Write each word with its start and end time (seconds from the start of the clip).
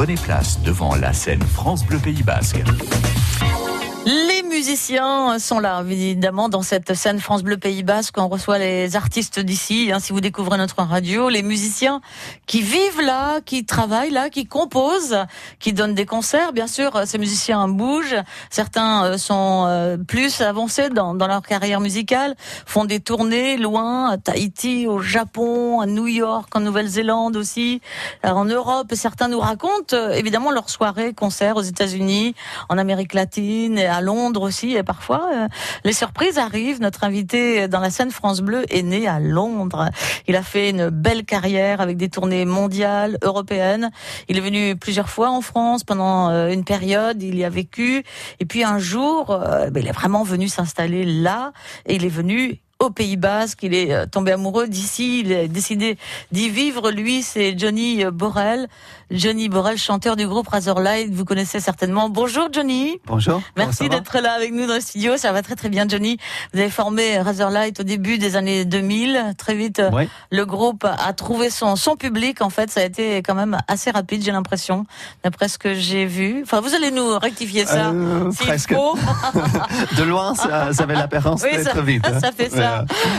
prenez 0.00 0.14
place 0.14 0.58
devant 0.62 0.94
la 0.94 1.12
scène 1.12 1.42
France 1.42 1.84
Bleu 1.84 1.98
Pays 1.98 2.22
Basque. 2.22 2.62
Musiciens 4.60 5.38
sont 5.38 5.58
là, 5.58 5.82
évidemment, 5.88 6.50
dans 6.50 6.60
cette 6.60 6.92
scène 6.92 7.18
France 7.18 7.42
Bleu 7.42 7.56
Pays 7.56 7.82
Basque. 7.82 8.18
On 8.18 8.28
reçoit 8.28 8.58
les 8.58 8.94
artistes 8.94 9.40
d'ici. 9.40 9.90
Hein, 9.90 10.00
si 10.00 10.12
vous 10.12 10.20
découvrez 10.20 10.58
notre 10.58 10.82
radio, 10.82 11.30
les 11.30 11.42
musiciens 11.42 12.02
qui 12.46 12.60
vivent 12.60 13.00
là, 13.00 13.40
qui 13.40 13.64
travaillent 13.64 14.10
là, 14.10 14.28
qui 14.28 14.44
composent, 14.44 15.16
qui 15.60 15.72
donnent 15.72 15.94
des 15.94 16.04
concerts. 16.04 16.52
Bien 16.52 16.66
sûr, 16.66 17.06
ces 17.06 17.16
musiciens 17.16 17.68
bougent. 17.68 18.22
Certains 18.50 19.04
euh, 19.04 19.16
sont 19.16 19.64
euh, 19.66 19.96
plus 19.96 20.42
avancés 20.42 20.90
dans, 20.90 21.14
dans 21.14 21.26
leur 21.26 21.40
carrière 21.40 21.80
musicale, 21.80 22.34
font 22.66 22.84
des 22.84 23.00
tournées 23.00 23.56
loin, 23.56 24.10
à 24.10 24.18
Tahiti, 24.18 24.86
au 24.86 24.98
Japon, 24.98 25.80
à 25.80 25.86
New 25.86 26.06
York, 26.06 26.54
en 26.54 26.60
Nouvelle-Zélande 26.60 27.34
aussi, 27.38 27.80
en 28.22 28.44
Europe. 28.44 28.88
Certains 28.92 29.28
nous 29.28 29.40
racontent 29.40 29.96
euh, 29.96 30.10
évidemment 30.10 30.50
leurs 30.50 30.68
soirées, 30.68 31.14
concerts 31.14 31.56
aux 31.56 31.62
États-Unis, 31.62 32.34
en 32.68 32.76
Amérique 32.76 33.14
latine 33.14 33.78
à 33.78 34.02
Londres 34.02 34.49
parfois, 34.84 35.28
euh, 35.32 35.48
les 35.84 35.92
surprises 35.92 36.38
arrivent. 36.38 36.80
Notre 36.80 37.04
invité 37.04 37.68
dans 37.68 37.80
la 37.80 37.90
scène 37.90 38.10
France 38.10 38.40
Bleu 38.40 38.64
est 38.68 38.82
né 38.82 39.06
à 39.06 39.20
Londres. 39.20 39.90
Il 40.26 40.36
a 40.36 40.42
fait 40.42 40.70
une 40.70 40.90
belle 40.90 41.24
carrière 41.24 41.80
avec 41.80 41.96
des 41.96 42.08
tournées 42.08 42.44
mondiales, 42.44 43.18
européennes. 43.22 43.90
Il 44.28 44.38
est 44.38 44.40
venu 44.40 44.76
plusieurs 44.76 45.08
fois 45.08 45.30
en 45.30 45.40
France 45.40 45.84
pendant 45.84 46.30
euh, 46.30 46.48
une 46.48 46.64
période. 46.64 47.22
Il 47.22 47.36
y 47.36 47.44
a 47.44 47.50
vécu. 47.50 48.02
Et 48.38 48.44
puis 48.44 48.64
un 48.64 48.78
jour, 48.78 49.30
euh, 49.30 49.70
ben, 49.70 49.82
il 49.82 49.88
est 49.88 49.92
vraiment 49.92 50.22
venu 50.22 50.48
s'installer 50.48 51.04
là. 51.04 51.52
Et 51.86 51.94
il 51.94 52.04
est 52.04 52.08
venu 52.08 52.60
au 52.80 52.90
Pays 52.90 53.16
Basque. 53.16 53.60
Il 53.62 53.74
est 53.74 54.06
tombé 54.08 54.32
amoureux 54.32 54.66
d'ici. 54.66 55.20
Il 55.20 55.32
a 55.32 55.46
décidé 55.46 55.96
d'y 56.32 56.48
vivre. 56.48 56.90
Lui, 56.90 57.22
c'est 57.22 57.56
Johnny 57.56 58.04
Borel. 58.12 58.68
Johnny 59.10 59.48
Borel, 59.48 59.76
chanteur 59.76 60.14
du 60.14 60.26
groupe 60.26 60.48
Razorlight. 60.48 61.12
Vous 61.12 61.24
connaissez 61.24 61.58
certainement. 61.58 62.08
Bonjour 62.08 62.48
Johnny. 62.52 63.00
Bonjour. 63.06 63.42
Merci 63.56 63.88
d'être 63.88 64.18
là 64.20 64.32
avec 64.32 64.52
nous 64.52 64.66
dans 64.66 64.74
le 64.74 64.80
studio. 64.80 65.16
Ça 65.16 65.32
va 65.32 65.42
très 65.42 65.56
très 65.56 65.68
bien 65.68 65.86
Johnny. 65.88 66.16
Vous 66.52 66.60
avez 66.60 66.70
formé 66.70 67.18
Razorlight 67.18 67.80
au 67.80 67.82
début 67.82 68.18
des 68.18 68.36
années 68.36 68.64
2000. 68.64 69.34
Très 69.36 69.54
vite, 69.54 69.82
le 70.30 70.46
groupe 70.46 70.84
a 70.84 71.12
trouvé 71.12 71.50
son, 71.50 71.74
son 71.74 71.96
public. 71.96 72.40
En 72.40 72.50
fait, 72.50 72.70
ça 72.70 72.80
a 72.80 72.84
été 72.84 73.16
quand 73.22 73.34
même 73.34 73.58
assez 73.66 73.90
rapide, 73.90 74.22
j'ai 74.24 74.32
l'impression, 74.32 74.86
d'après 75.24 75.48
ce 75.48 75.58
que 75.58 75.74
j'ai 75.74 76.06
vu. 76.06 76.42
Enfin, 76.44 76.60
vous 76.60 76.74
allez 76.74 76.92
nous 76.92 77.18
rectifier 77.18 77.66
ça. 77.66 77.90
Euh, 77.90 78.30
presque. 78.32 78.70
de 79.96 80.02
loin, 80.04 80.34
ça, 80.34 80.72
ça 80.72 80.84
avait 80.84 80.94
l'apparence 80.94 81.42
oui, 81.42 81.56
d'être 81.56 81.82
vite. 81.82 82.06
Hein. 82.06 82.20
Ça 82.20 82.32
fait 82.32 82.50
ça. 82.50 82.69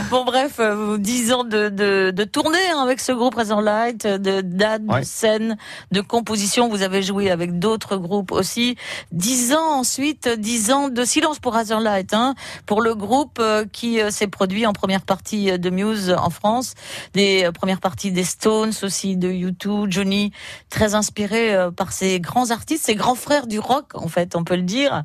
Bon 0.09 0.25
bref, 0.25 0.57
euh, 0.59 0.97
dix 0.97 1.31
ans 1.31 1.43
de, 1.43 1.69
de, 1.69 2.11
de 2.11 2.23
tournée 2.23 2.57
hein, 2.73 2.81
avec 2.81 2.99
ce 2.99 3.11
groupe 3.11 3.35
Razorlight, 3.35 4.05
de 4.05 4.41
dates, 4.41 4.85
de 4.85 5.03
scènes, 5.03 5.57
de 5.91 6.01
composition. 6.01 6.69
Vous 6.69 6.81
avez 6.81 7.01
joué 7.01 7.31
avec 7.31 7.59
d'autres 7.59 7.97
groupes 7.97 8.31
aussi. 8.31 8.75
Dix 9.11 9.53
ans 9.53 9.79
ensuite, 9.79 10.27
dix 10.27 10.71
ans 10.71 10.89
de 10.89 11.03
silence 11.05 11.39
pour 11.39 11.53
Razorlight, 11.53 12.13
hein, 12.13 12.35
pour 12.65 12.81
le 12.81 12.95
groupe 12.95 13.39
euh, 13.39 13.65
qui 13.71 14.01
euh, 14.01 14.11
s'est 14.11 14.27
produit 14.27 14.65
en 14.65 14.73
première 14.73 15.01
partie 15.01 15.57
de 15.57 15.69
Muse 15.69 16.15
en 16.17 16.29
France, 16.29 16.73
des 17.13 17.45
euh, 17.45 17.51
premières 17.51 17.79
parties 17.79 18.11
des 18.11 18.23
Stones 18.23 18.73
aussi, 18.83 19.17
de 19.17 19.29
U2, 19.29 19.89
Johnny, 19.89 20.31
très 20.69 20.95
inspiré 20.95 21.55
par 21.75 21.91
ces 21.91 22.19
grands 22.19 22.51
artistes, 22.51 22.85
ces 22.85 22.95
grands 22.95 23.15
frères 23.15 23.47
du 23.47 23.59
rock 23.59 23.91
en 23.93 24.07
fait, 24.07 24.35
on 24.35 24.43
peut 24.43 24.55
le 24.55 24.61
dire. 24.61 25.03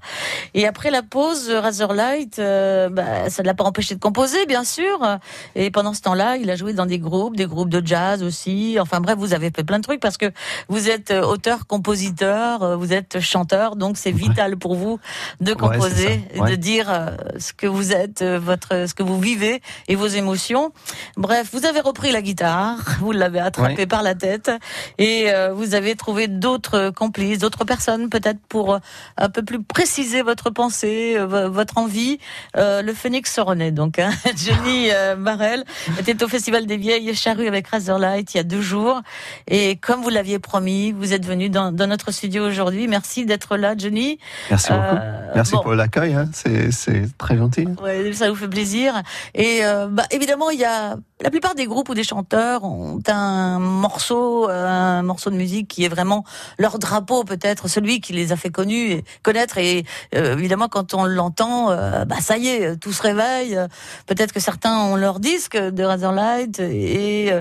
Et 0.55 0.67
après 0.67 0.91
la 0.91 1.02
pause, 1.02 1.50
Razorlight, 1.50 2.36
bah, 2.39 3.30
ça 3.30 3.42
ne 3.42 3.47
l'a 3.47 3.55
pas 3.55 3.64
empêché 3.64 3.94
de 3.94 4.00
composer, 4.00 4.36
bien 4.45 4.65
sûr. 4.65 5.19
Et 5.55 5.70
pendant 5.70 5.95
ce 5.95 6.03
temps-là, 6.03 6.37
il 6.37 6.51
a 6.51 6.56
joué 6.56 6.73
dans 6.73 6.87
des 6.87 6.98
groupes, 6.98 7.37
des 7.37 7.47
groupes 7.47 7.70
de 7.70 7.84
jazz 7.84 8.23
aussi. 8.23 8.77
Enfin 8.81 9.01
bref, 9.01 9.17
vous 9.19 9.33
avez 9.33 9.51
fait 9.51 9.65
plein 9.65 9.79
de 9.79 9.84
trucs 9.84 10.01
parce 10.01 10.17
que 10.17 10.31
vous 10.69 10.91
êtes 10.91 11.11
euh, 11.11 11.23
auteur, 11.23 11.67
compositeur, 11.67 12.62
euh, 12.62 12.77
vous 12.77 12.92
êtes 12.92 13.20
chanteur, 13.20 13.77
donc 13.77 13.97
c'est 13.97 14.11
vital 14.11 14.57
pour 14.57 14.75
vous 14.75 14.98
de 15.41 15.55
composer, 15.55 16.20
de 16.34 16.55
dire 16.55 16.91
euh, 16.91 17.11
ce 17.39 17.53
que 17.53 17.67
vous 17.67 17.92
êtes, 17.92 18.23
votre, 18.23 18.89
ce 18.89 18.95
que 18.95 19.02
vous 19.02 19.19
vivez 19.19 19.63
et 19.89 19.95
vos 19.95 20.07
émotions. 20.07 20.73
Bref, 21.17 21.51
vous 21.52 21.67
avez 21.67 21.80
repris 21.80 22.13
la 22.13 22.23
guitare, 22.23 22.79
vous 23.01 23.13
l'avez 23.13 23.41
attrapé 23.41 23.86
par 23.86 24.02
la 24.02 24.14
tête 24.14 24.51
et 24.98 25.30
vous 25.52 25.75
avez 25.75 25.95
trouvé 25.95 26.29
d'autres 26.29 26.91
complices, 26.91 27.39
d'autres 27.39 27.64
personnes 27.64 28.08
peut-être 28.08 28.41
pour 28.48 28.79
un 29.17 29.29
peu 29.29 29.42
plus 29.42 29.63
préciser 29.63 30.23
votre 30.23 30.51
pensée, 30.51 31.17
votre 31.19 31.79
envie. 31.79 32.19
le 32.55 32.92
Phoenix 32.92 33.33
se 33.33 33.41
renaît 33.41 33.70
donc. 33.70 33.98
Hein. 33.98 34.11
Jenny 34.37 34.89
Barrel 35.19 35.64
était 35.98 36.23
au 36.23 36.29
Festival 36.29 36.67
des 36.67 36.77
Vieilles 36.77 37.14
Charrues 37.14 37.48
avec 37.48 37.69
Razorlight 37.69 38.35
il 38.35 38.37
y 38.37 38.41
a 38.41 38.45
deux 38.45 38.61
jours 38.61 39.03
et 39.48 39.77
comme 39.77 40.03
vous 40.03 40.11
l'aviez 40.11 40.39
promis 40.39 40.92
vous 40.92 41.13
êtes 41.13 41.25
venu 41.25 41.48
dans, 41.48 41.73
notre 41.73 42.11
studio 42.11 42.47
aujourd'hui. 42.47 42.89
Merci 42.89 43.27
d'être 43.27 43.57
là, 43.57 43.75
Johnny. 43.77 44.19
Merci 44.51 44.73
beaucoup. 44.73 44.97
Euh, 44.97 45.33
Merci 45.35 45.53
pour 45.63 45.75
l'accueil. 45.75 46.14
Hein. 46.14 46.29
C'est 46.33 47.17
très 47.19 47.37
gentil. 47.37 47.69
Ouais, 47.83 48.13
ça 48.13 48.31
vous 48.31 48.37
fait 48.37 48.48
plaisir. 48.48 49.03
Et 49.35 49.61
euh, 49.63 49.87
bah, 49.89 50.05
évidemment, 50.11 50.51
il 50.51 50.58
y 50.58 50.64
a 50.64 50.97
la 51.20 51.30
plupart 51.30 51.54
des 51.54 51.66
groupes 51.66 51.88
ou 51.88 51.94
des 51.94 52.04
chanteurs 52.04 52.64
ont 52.64 53.00
un 53.08 53.58
morceau, 53.58 54.48
un 54.48 55.02
morceau 55.02 55.30
de 55.30 55.36
musique 55.36 55.68
qui 55.68 55.84
est 55.84 55.88
vraiment 55.88 56.24
leur 56.58 56.78
drapeau, 56.78 57.24
peut-être 57.24 57.68
celui 57.68 58.00
qui 58.00 58.12
les 58.12 58.32
a 58.32 58.36
fait 58.36 58.50
connus 58.50 58.90
et 58.92 59.04
connaître. 59.22 59.58
Et 59.58 59.84
euh, 60.14 60.36
évidemment, 60.36 60.68
quand 60.68 60.94
on 60.94 61.04
l'entend, 61.04 61.68
bah 62.04 62.20
ça 62.20 62.36
y 62.36 62.48
est, 62.48 62.77
tout 62.77 62.92
se 62.92 63.02
réveille. 63.02 63.58
Peut-être 64.06 64.32
que 64.32 64.40
certains 64.40 64.78
ont 64.78 64.96
leur 64.96 65.20
disque 65.20 65.56
de 65.56 65.82
Razorlight 65.82 66.60
et 66.60 67.33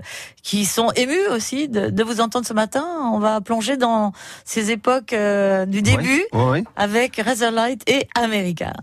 qui 0.43 0.65
sont 0.65 0.91
émus 0.95 1.27
aussi 1.31 1.67
de, 1.67 1.89
de 1.89 2.03
vous 2.03 2.21
entendre 2.21 2.45
ce 2.45 2.53
matin 2.53 2.85
on 3.13 3.19
va 3.19 3.41
plonger 3.41 3.77
dans 3.77 4.11
ces 4.43 4.71
époques 4.71 5.13
euh, 5.13 5.65
du 5.65 5.81
début 5.81 6.23
avec 6.75 7.17
Razorlight 7.17 7.81
et 7.89 8.07
America. 8.15 8.73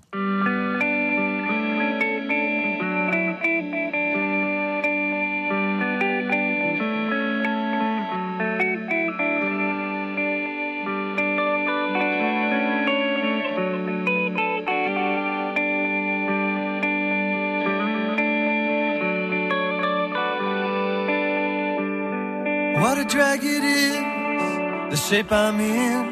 Shape 25.13 25.31
I'm 25.31 25.61
in. 25.61 26.05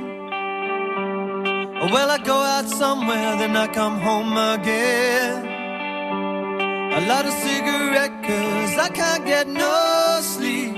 Well, 1.92 2.10
I 2.10 2.18
go 2.18 2.36
out 2.54 2.66
somewhere, 2.68 3.30
then 3.40 3.56
I 3.56 3.66
come 3.68 3.98
home 3.98 4.32
again. 4.36 5.46
A 6.98 7.00
lot 7.08 7.24
of 7.24 7.32
cigarette, 7.32 8.14
cause 8.28 8.74
I 8.86 8.90
can't 8.90 9.24
get 9.24 9.48
no 9.48 10.18
sleep. 10.20 10.74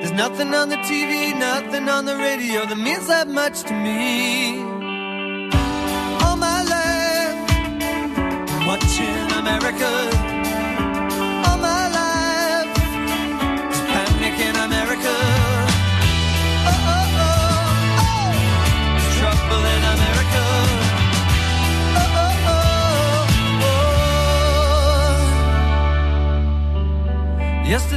There's 0.00 0.16
nothing 0.24 0.54
on 0.54 0.70
the 0.70 0.80
TV, 0.88 1.38
nothing 1.38 1.86
on 1.90 2.06
the 2.06 2.16
radio 2.16 2.64
that 2.64 2.78
means 2.78 3.08
that 3.08 3.28
much 3.28 3.64
to 3.64 3.74
me. 3.74 4.62
All 6.22 6.36
my 6.48 6.60
life, 6.76 7.38
watching 8.66 9.26
America. 9.42 10.25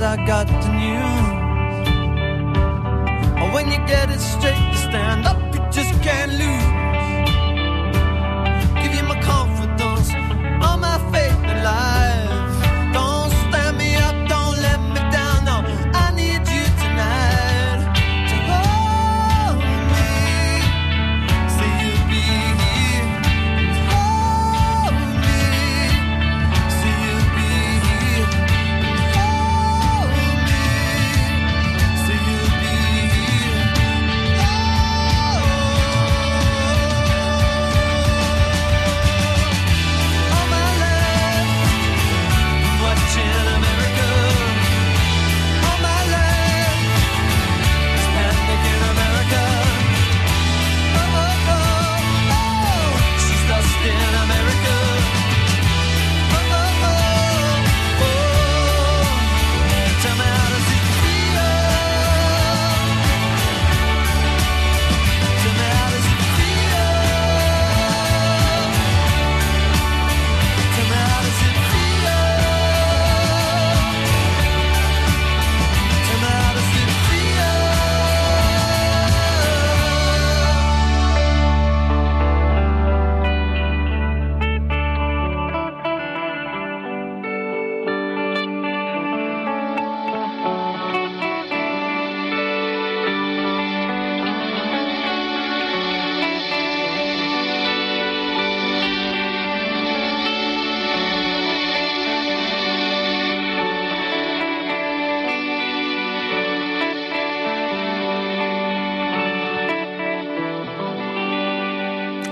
I 0.00 0.16
got 0.26 0.46
the 0.46 0.54
news. 0.78 1.28
When 3.52 3.66
you 3.66 3.78
get 3.88 4.10
it 4.10 4.20
straight, 4.20 4.56
you 4.56 4.76
stand 4.76 5.26
up, 5.26 5.36
you 5.52 5.60
just 5.72 6.00
can't 6.02 6.32
lose. 6.32 6.87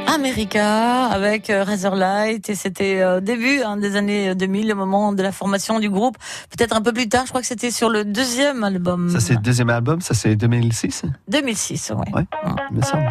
America 0.07 1.07
avec 1.07 1.51
euh, 1.51 1.65
Razorlight 1.65 2.49
et 2.49 2.55
c'était 2.55 3.01
euh, 3.01 3.21
début 3.21 3.63
hein, 3.63 3.77
des 3.77 3.97
années 3.97 4.35
2000, 4.35 4.69
le 4.69 4.75
moment 4.75 5.13
de 5.13 5.23
la 5.23 5.33
formation 5.33 5.81
du 5.81 5.91
groupe. 5.91 6.17
Peut-être 6.57 6.75
un 6.75 6.81
peu 6.81 6.93
plus 6.93 7.09
tard, 7.09 7.25
je 7.25 7.31
crois 7.31 7.41
que 7.41 7.47
c'était 7.47 7.71
sur 7.71 7.89
le 7.89 8.05
deuxième 8.05 8.65
album. 8.65 9.11
Ça, 9.11 9.21
c'est 9.21 9.35
le 9.35 9.41
deuxième 9.41 9.71
album, 9.71 10.01
ça, 10.01 10.15
c'est 10.15 10.37
2006 10.37 11.03
2006, 11.29 11.91
ouais. 11.91 12.13
Ouais, 12.15 12.83
semble. 12.83 13.07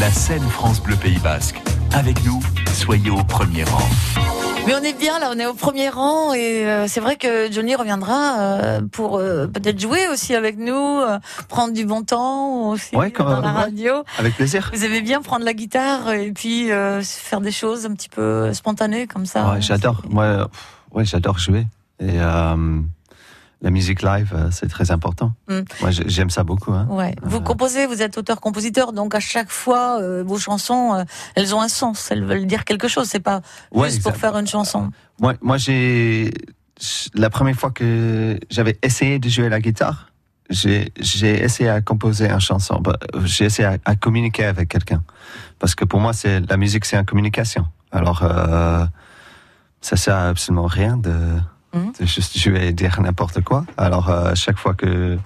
La 0.00 0.10
scène 0.10 0.42
France 0.50 0.82
Bleu 0.82 0.96
Pays 0.96 1.18
Basque. 1.18 1.60
Avec 1.92 2.24
nous, 2.24 2.40
soyez 2.72 3.10
au 3.10 3.22
premier 3.24 3.64
rang. 3.64 4.39
Mais 4.66 4.74
on 4.74 4.82
est 4.84 4.96
bien 4.96 5.18
là, 5.18 5.30
on 5.34 5.38
est 5.38 5.46
au 5.46 5.54
premier 5.54 5.88
rang 5.88 6.32
et 6.32 6.64
euh, 6.68 6.86
c'est 6.86 7.00
vrai 7.00 7.16
que 7.16 7.50
Johnny 7.50 7.74
reviendra 7.74 8.38
euh, 8.38 8.80
pour 8.92 9.16
euh, 9.16 9.46
peut-être 9.48 9.80
jouer 9.80 10.06
aussi 10.08 10.34
avec 10.34 10.58
nous, 10.58 11.00
prendre 11.48 11.72
du 11.72 11.84
bon 11.86 12.02
temps 12.04 12.68
aussi 12.70 12.94
Ouais, 12.94 13.10
quand- 13.10 13.24
dans 13.24 13.40
la 13.40 13.48
ouais. 13.48 13.60
radio. 13.62 14.04
Avec 14.18 14.36
plaisir. 14.36 14.70
Vous 14.72 14.84
aimez 14.84 15.00
bien 15.00 15.22
prendre 15.22 15.44
la 15.44 15.54
guitare 15.54 16.10
et 16.12 16.30
puis 16.30 16.68
faire 17.02 17.40
des 17.40 17.50
choses 17.50 17.86
un 17.86 17.94
petit 17.94 18.08
peu 18.08 18.52
spontanées 18.52 19.06
comme 19.06 19.26
ça. 19.26 19.50
Ouais, 19.50 19.60
j'adore. 19.62 20.02
Moi, 20.08 20.48
ouais, 20.92 21.04
j'adore 21.04 21.38
jouer. 21.38 21.66
Et 21.98 22.18
la 23.62 23.70
musique 23.70 24.02
live, 24.02 24.32
euh, 24.34 24.48
c'est 24.50 24.68
très 24.68 24.90
important. 24.90 25.32
Mm. 25.48 25.60
Moi, 25.82 25.90
j'ai- 25.90 26.08
j'aime 26.08 26.30
ça 26.30 26.44
beaucoup. 26.44 26.72
Hein. 26.72 26.86
Ouais. 26.88 27.14
Vous 27.22 27.38
Euh. 27.38 27.40
composez, 27.40 27.86
vous 27.86 28.00
êtes 28.00 28.16
auteur-compositeur, 28.16 28.92
donc 28.92 29.14
à 29.14 29.20
chaque 29.20 29.50
fois, 29.50 30.00
euh, 30.00 30.22
vos 30.26 30.38
chansons, 30.38 30.94
euh, 30.94 31.04
elles 31.34 31.54
ont 31.54 31.60
un 31.60 31.68
sens, 31.68 32.10
elles 32.10 32.24
veulent 32.24 32.46
dire 32.46 32.64
quelque 32.64 32.88
chose. 32.88 33.08
C'est 33.08 33.20
pas 33.20 33.42
Ouais, 33.72 33.90
juste 33.90 34.02
pour 34.02 34.16
faire 34.16 34.36
une 34.38 34.46
chanson. 34.46 34.90
Moi, 35.20 35.34
moi 35.42 35.58
j'ai 35.58 36.32
la 37.14 37.28
première 37.28 37.56
fois 37.56 37.70
que 37.70 38.40
j'avais 38.50 38.78
essayé 38.82 39.18
de 39.18 39.28
jouer 39.28 39.50
la 39.50 39.60
guitare, 39.60 40.06
j'ai 40.48 40.90
essayé 41.22 41.68
à 41.68 41.82
composer 41.82 42.30
une 42.30 42.40
chanson. 42.40 42.80
Bah, 42.80 42.96
J'ai 43.24 43.44
essayé 43.44 43.68
à, 43.68 43.76
à 43.84 43.94
communiquer 43.94 44.46
avec 44.46 44.68
quelqu'un 44.70 45.02
parce 45.58 45.74
que 45.74 45.84
pour 45.84 46.00
moi, 46.00 46.12
c'est 46.14 46.40
la 46.40 46.56
musique, 46.56 46.86
c'est 46.86 46.96
une 46.96 47.04
communication. 47.04 47.66
Alors, 47.92 48.20
ça 49.82 49.96
sert 49.96 50.14
à 50.16 50.28
absolument 50.28 50.66
rien 50.66 50.96
de, 50.96 51.12
Mhm. 51.74 51.92
juste 52.06 52.36
jouer 52.38 52.66
et 52.68 52.72
dire 52.72 53.00
n'importe 53.00 53.40
quoi. 53.42 53.64
Alors, 53.76 54.08
euh, 54.10 54.34
chaque 54.34 54.58
fois 54.58 54.74
que 54.74 55.18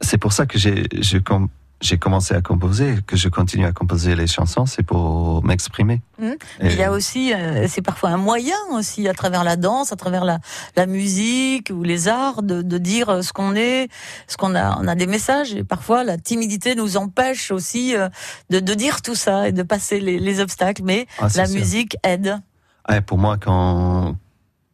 c'est 0.00 0.18
pour 0.18 0.32
ça 0.32 0.46
que 0.46 0.58
j'ai 0.58 0.84
je 1.00 1.18
com- 1.18 1.48
j'ai 1.82 1.96
commencé 1.96 2.34
à 2.34 2.42
composer, 2.42 2.96
que 3.06 3.16
je 3.16 3.30
continue 3.30 3.64
à 3.64 3.72
composer 3.72 4.14
les 4.14 4.26
chansons, 4.26 4.66
c'est 4.66 4.82
pour 4.82 5.42
m'exprimer. 5.42 6.02
Et- 6.20 6.36
Il 6.60 6.74
y 6.74 6.82
a 6.82 6.92
aussi, 6.92 7.32
euh, 7.32 7.66
c'est 7.68 7.80
parfois 7.80 8.10
un 8.10 8.18
moyen 8.18 8.54
aussi, 8.72 9.08
à 9.08 9.14
travers 9.14 9.44
la 9.44 9.56
danse, 9.56 9.90
à 9.90 9.96
travers 9.96 10.26
la, 10.26 10.40
la 10.76 10.84
musique 10.84 11.70
ou 11.74 11.82
les 11.82 12.06
arts, 12.06 12.42
de, 12.42 12.60
de 12.60 12.76
dire 12.76 13.08
euh, 13.08 13.22
ce 13.22 13.32
qu'on 13.32 13.54
est, 13.54 13.88
ce 14.26 14.36
qu'on 14.36 14.54
a. 14.54 14.76
On 14.78 14.86
a 14.88 14.94
des 14.94 15.06
messages 15.06 15.54
et 15.54 15.64
parfois 15.64 16.04
la 16.04 16.18
timidité 16.18 16.74
nous 16.74 16.98
empêche 16.98 17.50
aussi 17.50 17.96
euh, 17.96 18.10
de, 18.50 18.60
de 18.60 18.74
dire 18.74 19.00
tout 19.00 19.14
ça 19.14 19.48
et 19.48 19.52
de 19.52 19.62
passer 19.62 20.00
les, 20.00 20.18
les 20.18 20.40
obstacles. 20.40 20.82
Mais 20.84 21.06
Ah, 21.18 21.28
la 21.34 21.46
sûr. 21.46 21.58
musique 21.58 21.96
aide. 22.04 22.40
Pour 23.06 23.16
moi, 23.16 23.38
quand, 23.38 24.16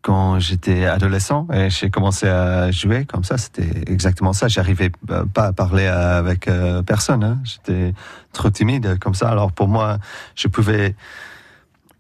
quand 0.07 0.39
j'étais 0.39 0.87
adolescent 0.87 1.49
et 1.53 1.69
j'ai 1.69 1.91
commencé 1.91 2.29
à 2.29 2.71
jouer 2.71 3.07
comme 3.07 3.25
ça, 3.25 3.39
c'était 3.39 3.69
exactement 3.91 4.33
ça. 4.33 4.47
J'arrivais 4.47 4.93
euh, 5.11 5.25
pas 5.25 5.47
à 5.47 5.53
parler 5.53 5.87
avec 5.89 6.47
euh, 6.47 6.81
personne. 6.83 7.25
hein. 7.25 7.41
J'étais 7.43 7.93
trop 8.33 8.49
timide 8.49 9.01
comme 9.01 9.17
ça. 9.17 9.29
Alors 9.29 9.51
pour 9.51 9.67
moi, 9.67 9.99
je 10.37 10.47
pouvais 10.47 10.95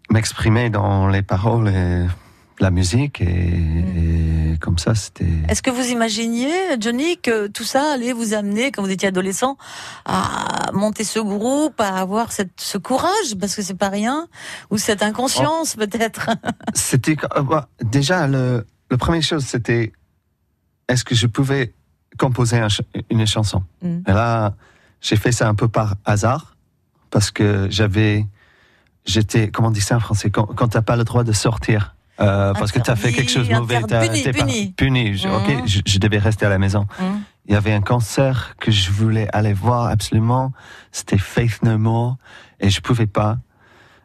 m'exprimer 0.09 0.71
dans 0.71 1.09
les 1.09 1.23
paroles 1.23 1.67
et 1.69 2.07
la 2.61 2.71
musique 2.71 3.21
et, 3.21 3.27
et 3.27 4.59
comme 4.61 4.79
ça, 4.79 4.95
c'était. 4.95 5.27
Est-ce 5.49 5.63
que 5.63 5.71
vous 5.71 5.91
imaginiez, 5.91 6.51
Johnny, 6.81 7.19
que 7.19 7.47
tout 7.47 7.65
ça 7.65 7.93
allait 7.95 8.13
vous 8.13 8.35
amener, 8.35 8.71
quand 8.71 8.83
vous 8.83 8.91
étiez 8.91 9.09
adolescent, 9.09 9.57
à 10.05 10.71
monter 10.73 11.05
ce 11.05 11.19
groupe, 11.19 11.81
à 11.81 11.99
avoir 11.99 12.33
cette, 12.33 12.61
ce 12.61 12.79
courage, 12.79 13.37
parce 13.39 13.55
que 13.55 13.63
c'est 13.63 13.75
pas 13.75 13.89
rien, 13.89 14.29
ou 14.71 14.79
cette 14.79 15.03
inconscience 15.03 15.77
peut-être? 15.77 16.31
C'était 16.75 17.17
euh, 17.37 17.43
bah, 17.43 17.69
déjà 17.83 18.27
le, 18.27 18.67
le 18.91 18.97
première 18.97 19.23
chose, 19.23 19.45
c'était 19.45 19.93
est-ce 20.89 21.05
que 21.05 21.15
je 21.15 21.27
pouvais 21.27 21.75
composer 22.19 22.59
un 22.59 22.69
une 23.11 23.27
chanson? 23.27 23.63
Mm. 23.83 23.99
Et 24.07 24.13
là, 24.13 24.55
j'ai 25.01 25.17
fait 25.17 25.33
ça 25.33 25.49
un 25.49 25.55
peu 25.55 25.69
par 25.69 25.97
hasard 26.05 26.57
parce 27.11 27.31
que 27.31 27.69
j'avais, 27.71 28.27
j'étais, 29.05 29.51
comment 29.51 29.69
on 29.69 29.73
dit 29.73 29.81
ça 29.81 29.97
en 29.97 30.01
français, 30.01 30.31
quand, 30.31 30.47
quand 30.47 30.69
t'as 30.69 30.83
pas 30.83 30.97
le 30.97 31.05
droit 31.05 31.25
de 31.25 31.33
sortir. 31.33 31.96
Euh, 32.21 32.53
parce 32.55 32.73
que 32.73 32.79
tu 32.81 32.91
as 32.91 32.97
fait 32.97 33.13
quelque 33.13 33.31
chose 33.31 33.49
de 33.49 33.55
mauvais, 33.55 33.81
puni, 33.81 34.23
t'es 34.23 34.33
pas- 34.33 34.45
puni. 34.45 34.73
puni. 34.73 35.17
Je- 35.17 35.29
ok, 35.29 35.49
Mhm. 35.49 35.67
je, 35.69 35.81
je 35.87 35.99
devais 35.99 36.19
rester 36.19 36.47
à 36.47 36.49
la 36.49 36.59
maison. 36.59 36.87
Mm. 37.01 37.05
Il 37.49 37.53
y 37.53 37.57
avait 37.57 37.73
un 37.73 37.81
concert 37.83 38.55
que 38.59 38.71
je 38.71 38.91
voulais 38.91 39.29
aller 39.33 39.53
voir 39.53 39.87
absolument. 39.87 40.53
C'était 40.93 41.19
Faith 41.19 41.63
No 41.63 41.79
More 41.79 42.17
et 42.61 42.71
je 42.71 42.81
pouvais 42.81 43.07
pas. 43.07 43.39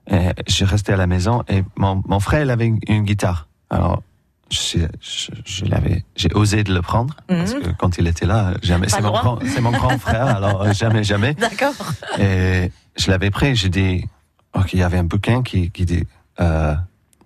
Et 0.09 0.29
je 0.47 0.65
restais 0.65 0.93
à 0.93 0.97
la 0.97 1.07
maison 1.07 1.43
et 1.47 1.63
mon, 1.77 2.01
mon 2.05 2.19
frère 2.19 2.41
il 2.43 2.49
avait 2.49 2.65
une, 2.67 2.79
une 2.87 3.03
guitare. 3.03 3.47
Alors 3.69 4.01
je, 4.49 4.79
je, 4.99 5.31
je 5.45 5.65
l'avais, 5.65 6.03
j'ai 6.17 6.29
osé 6.33 6.63
de 6.63 6.73
le 6.73 6.81
prendre 6.81 7.15
parce 7.27 7.53
Mhm. 7.53 7.61
que 7.61 7.69
quand 7.71 7.97
il 7.97 8.07
était 8.07 8.25
là, 8.25 8.53
jamais. 8.61 8.89
C'est 8.89 8.99
mon, 9.01 9.11
grand, 9.11 9.39
c'est 9.45 9.61
mon 9.61 9.71
grand 9.71 9.97
frère, 9.97 10.25
alors 10.35 10.63
euh, 10.63 10.73
jamais, 10.73 11.03
jamais. 11.03 11.33
D'accord. 11.35 11.73
Et 12.19 12.71
je 12.97 13.09
l'avais 13.09 13.29
pris. 13.31 13.55
J'ai 13.55 13.69
dit, 13.69 14.05
ok, 14.53 14.73
il 14.73 14.79
y 14.79 14.83
avait 14.83 14.97
un 14.97 15.05
bouquin 15.05 15.41
qui, 15.43 15.71
qui 15.71 15.85
dit 15.85 16.03
euh, 16.41 16.75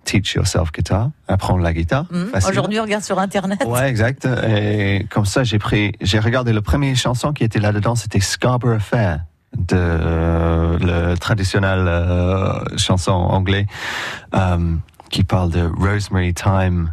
Teach 0.06 0.34
yourself 0.34 0.72
guitar, 0.72 1.10
apprendre 1.28 1.62
la 1.62 1.74
guitare. 1.74 2.06
Facile. 2.32 2.50
Aujourd'hui, 2.50 2.80
on 2.80 2.84
regarde 2.84 3.02
sur 3.02 3.18
Internet. 3.18 3.62
Ouais, 3.66 3.90
exact. 3.90 4.26
Et 4.48 5.04
comme 5.10 5.26
ça, 5.26 5.42
j'ai 5.44 5.58
pris, 5.58 5.92
j'ai 6.00 6.20
regardé 6.20 6.52
la 6.52 6.62
première 6.62 6.96
chanson 6.96 7.32
qui 7.32 7.44
était 7.44 7.58
là-dedans, 7.58 7.96
c'était 7.96 8.20
Scarborough 8.20 8.80
Fair, 8.80 9.20
de 9.56 9.76
euh, 9.76 10.78
le 10.78 11.16
traditionnel 11.16 11.86
euh, 11.88 12.76
chanson 12.76 13.12
anglais 13.12 13.66
euh, 14.34 14.76
qui 15.10 15.24
parle 15.24 15.50
de 15.50 15.68
Rosemary 15.78 16.34
Time, 16.34 16.92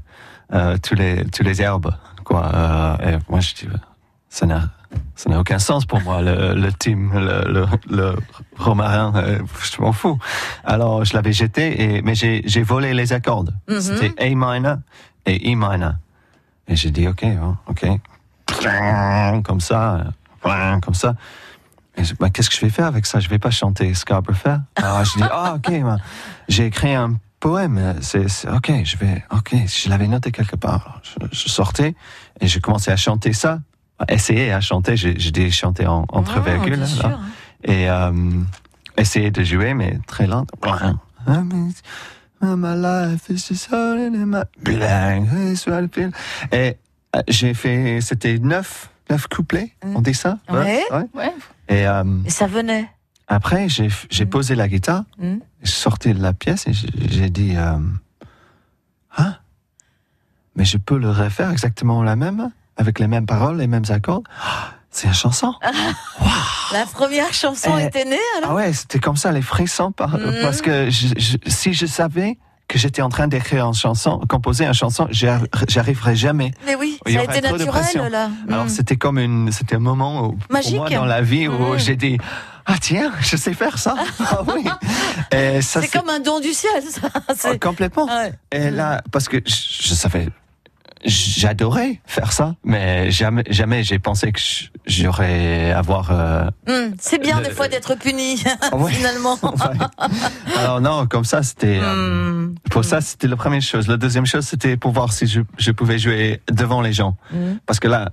euh, 0.53 0.77
tous 0.82 0.96
les 0.96 1.25
tous 1.25 1.43
les 1.43 1.62
herbes 1.62 1.93
quoi. 2.24 2.98
Et 3.03 3.17
moi 3.29 3.39
je 3.39 3.53
dis 3.53 3.67
ça 4.29 4.46
n'a 4.46 4.70
ça 5.16 5.30
n'a 5.30 5.40
aucun 5.40 5.60
sens 5.60 5.86
pour 5.86 6.02
moi 6.02 6.22
le, 6.22 6.54
le 6.54 6.72
team 6.74 7.12
le, 7.14 7.44
le, 7.52 7.66
le 7.90 8.16
romarin 8.58 9.14
euh, 9.16 9.40
je 9.64 9.82
m'en 9.82 9.92
fous. 9.94 10.18
Alors 10.64 11.06
je 11.06 11.14
l'avais 11.14 11.34
jeté 11.34 11.82
et 11.96 12.02
mais 12.02 12.16
j'ai 12.16 12.64
volé 12.64 12.94
les 12.94 13.14
accords. 13.14 13.46
Mhm. 13.70 13.80
C'était 13.82 14.14
A 14.24 14.30
minor 14.36 14.78
et 15.26 15.52
E 15.52 15.56
minor. 15.56 15.94
Et 16.68 16.76
j'ai 16.76 16.92
dit 16.92 17.08
ok 17.08 17.26
ok 17.68 17.88
comme 19.44 19.60
ça 19.62 20.04
comme 20.82 20.94
ça. 20.94 21.16
Je- 21.98 22.14
bah, 22.20 22.30
qu'est-ce 22.32 22.50
que 22.50 22.56
je 22.56 22.62
vais 22.62 22.70
faire 22.72 22.88
avec 22.88 23.06
ça? 23.06 23.20
Je 23.20 23.30
vais 23.30 23.38
pas 23.40 23.52
chanter 23.52 23.94
Scarborough 23.94 24.36
Fair. 24.36 24.62
Alors 24.76 25.04
je 25.06 25.14
dis 25.18 25.24
ah 25.32 25.56
ok 25.58 25.82
bah, 25.84 25.98
j'ai 26.50 26.66
écrit 26.66 26.94
un 26.96 27.20
poème. 27.40 27.96
C'est 28.02 28.26
ok 28.50 28.72
je 28.84 28.98
vais 28.98 29.24
ok 29.32 29.56
je 29.68 29.90
l'avais 29.90 30.08
noté 30.08 30.32
quelque 30.32 30.56
part. 30.56 31.02
Je, 31.04 31.26
je 31.32 31.50
sortais 31.50 31.96
et 32.42 32.48
j'ai 32.48 32.60
commencé 32.62 32.90
à 32.92 32.96
chanter 32.98 33.32
ça. 33.34 33.60
Essayer 34.10 34.51
à 34.51 34.62
chanter. 34.62 34.95
J'ai 34.98 35.13
dit 35.13 35.51
chanter 35.51 35.88
en, 35.88 36.05
entre 36.10 36.38
Ah, 36.38 36.50
virgules 36.50 36.75
bien 36.77 36.79
là. 36.81 36.86
sûr. 36.88 37.19
et 37.63 37.89
euh, 37.89 38.12
essayer 38.98 39.31
de 39.31 39.43
jouer 39.43 39.74
mais 39.74 39.98
très 40.07 40.27
lent. 40.27 40.45
Et 46.51 46.77
euh, 47.15 47.22
j'ai 47.27 47.53
fait, 47.53 48.01
c'était 48.01 48.38
neuf, 48.39 48.89
neuf 49.10 49.27
couplets, 49.27 49.72
on 49.83 50.01
dit 50.01 50.13
ça 50.13 50.39
Ouais. 50.50 50.83
Ouais. 50.91 51.31
Et 51.69 51.88
euh, 51.88 52.03
Et 52.25 52.29
ça 52.29 52.48
venait. 52.48 52.89
après, 53.27 53.69
j'ai 53.69 53.88
j'ai 54.10 54.25
posé 54.25 54.55
la 54.55 54.67
guitare, 54.67 55.03
Mm. 55.17 55.38
je 55.62 55.72
sortais 55.72 56.13
de 56.13 56.22
la 56.22 56.33
pièce 56.33 56.67
et 56.67 56.74
j'ai- 56.74 57.29
dit, 57.29 57.53
euh, 57.55 57.77
ah, 59.15 59.39
mais 60.55 60.65
je 60.65 60.77
peux 60.77 60.98
le 60.98 61.10
refaire 61.10 61.50
exactement 61.51 62.03
la 62.03 62.15
même, 62.17 62.51
avec 62.77 63.00
les 63.00 63.08
mêmes 63.08 63.25
paroles, 63.25 63.58
les 63.58 63.68
mêmes 63.68 63.86
accords. 63.89 64.24
C'est 64.96 65.08
une 65.08 65.13
chanson. 65.13 65.53
La 66.72 66.86
première 66.86 67.34
chanson 67.34 67.72
Eh, 67.80 67.86
était 67.86 68.06
née 68.06 68.18
alors 68.38 68.51
Ah 68.51 68.56
ouais, 68.56 68.74
c'était 68.74 69.00
comme 69.00 69.18
ça, 69.18 69.32
les 69.32 69.42
frissons, 69.42 69.92
par- 69.92 70.18
Mhm. 70.18 70.36
parce 70.44 70.62
que 70.62 70.89
je- 70.92 71.08
je- 71.18 71.38
si 71.48 71.74
je 71.74 71.86
savais 71.88 72.38
que 72.68 72.77
j'étais 72.80 73.01
en 73.01 73.10
train 73.10 73.27
d'écrire 73.27 73.65
une 73.65 73.74
chanson, 73.74 74.20
composer 74.30 74.65
une 74.65 74.74
chanson, 74.74 75.08
j'arriverais 75.12 76.15
jamais. 76.15 76.51
Mais 76.65 76.75
oui, 76.75 77.00
ça 77.08 77.20
a 77.20 77.24
été 77.24 77.42
naturel 77.42 78.12
là. 78.12 78.30
Alors 78.48 78.65
Mm. 78.65 78.70
c'était 78.70 78.96
comme 78.96 79.18
une, 79.20 79.51
c'était 79.51 79.75
un 79.75 79.80
moment 79.80 80.27
où, 80.27 80.38
Magique. 80.50 80.75
pour 80.77 80.82
moi 80.88 80.89
dans 80.92 81.06
la 81.06 81.22
vie 81.22 81.48
où 81.48 81.74
Mhm. 81.74 81.80
j'ai 81.80 81.96
dit, 81.96 82.18
ah 82.65 82.75
tiens, 82.80 83.12
je 83.20 83.36
sais 83.36 83.53
faire 83.53 83.77
ça. 83.80 83.96
ah 84.20 84.42
oui. 84.56 84.63
C'est 85.62 85.92
comme 85.92 86.10
un 86.10 86.20
don 86.20 86.39
du 86.39 86.53
ciel, 86.53 86.84
ça. 87.36 87.50
Oh, 87.51 87.56
complètement. 87.60 88.06
Ouais. 88.06 88.34
Et 88.51 88.70
là, 88.70 89.01
parce 89.12 89.27
que 89.27 89.38
je, 89.46 89.88
je 89.89 89.94
savais, 89.94 90.30
j'adorais 91.05 92.00
faire 92.05 92.31
ça, 92.31 92.55
mais 92.63 93.12
jamais, 93.12 93.43
jamais 93.50 93.83
j'ai 93.83 94.00
pensé 94.00 94.31
que 94.31 94.39
j'aurais 94.86 95.72
avoir. 95.72 96.12
euh, 96.12 96.50
Mm. 96.67 96.93
C'est 97.00 97.19
bien 97.19 97.39
Le- 97.39 97.45
des 97.48 97.51
fois 97.51 97.67
d'être 97.67 97.95
puni, 97.95 98.41
ouais. 98.74 98.91
finalement. 98.91 99.38
ouais. 99.43 100.07
Alors 100.57 100.81
non, 100.81 101.05
comme 101.07 101.25
ça, 101.25 101.43
c'était. 101.43 101.79
euh, 101.81 101.95
Mm. 101.95 102.55
Pour 102.72 102.83
ça, 102.86 103.01
c'était 103.01 103.27
la 103.27 103.36
première 103.36 103.62
chose. 103.62 103.88
La 103.88 103.98
deuxième 103.98 104.25
chose, 104.25 104.45
c'était 104.45 104.77
pour 104.77 104.91
voir 104.91 105.12
si 105.13 105.27
je, 105.27 105.41
je 105.57 105.72
pouvais 105.72 106.00
jouer 106.00 106.41
devant 106.51 106.81
les 106.81 106.93
gens. 106.93 107.15
Parce 107.65 107.79
que 107.79 107.88
là, 107.88 108.10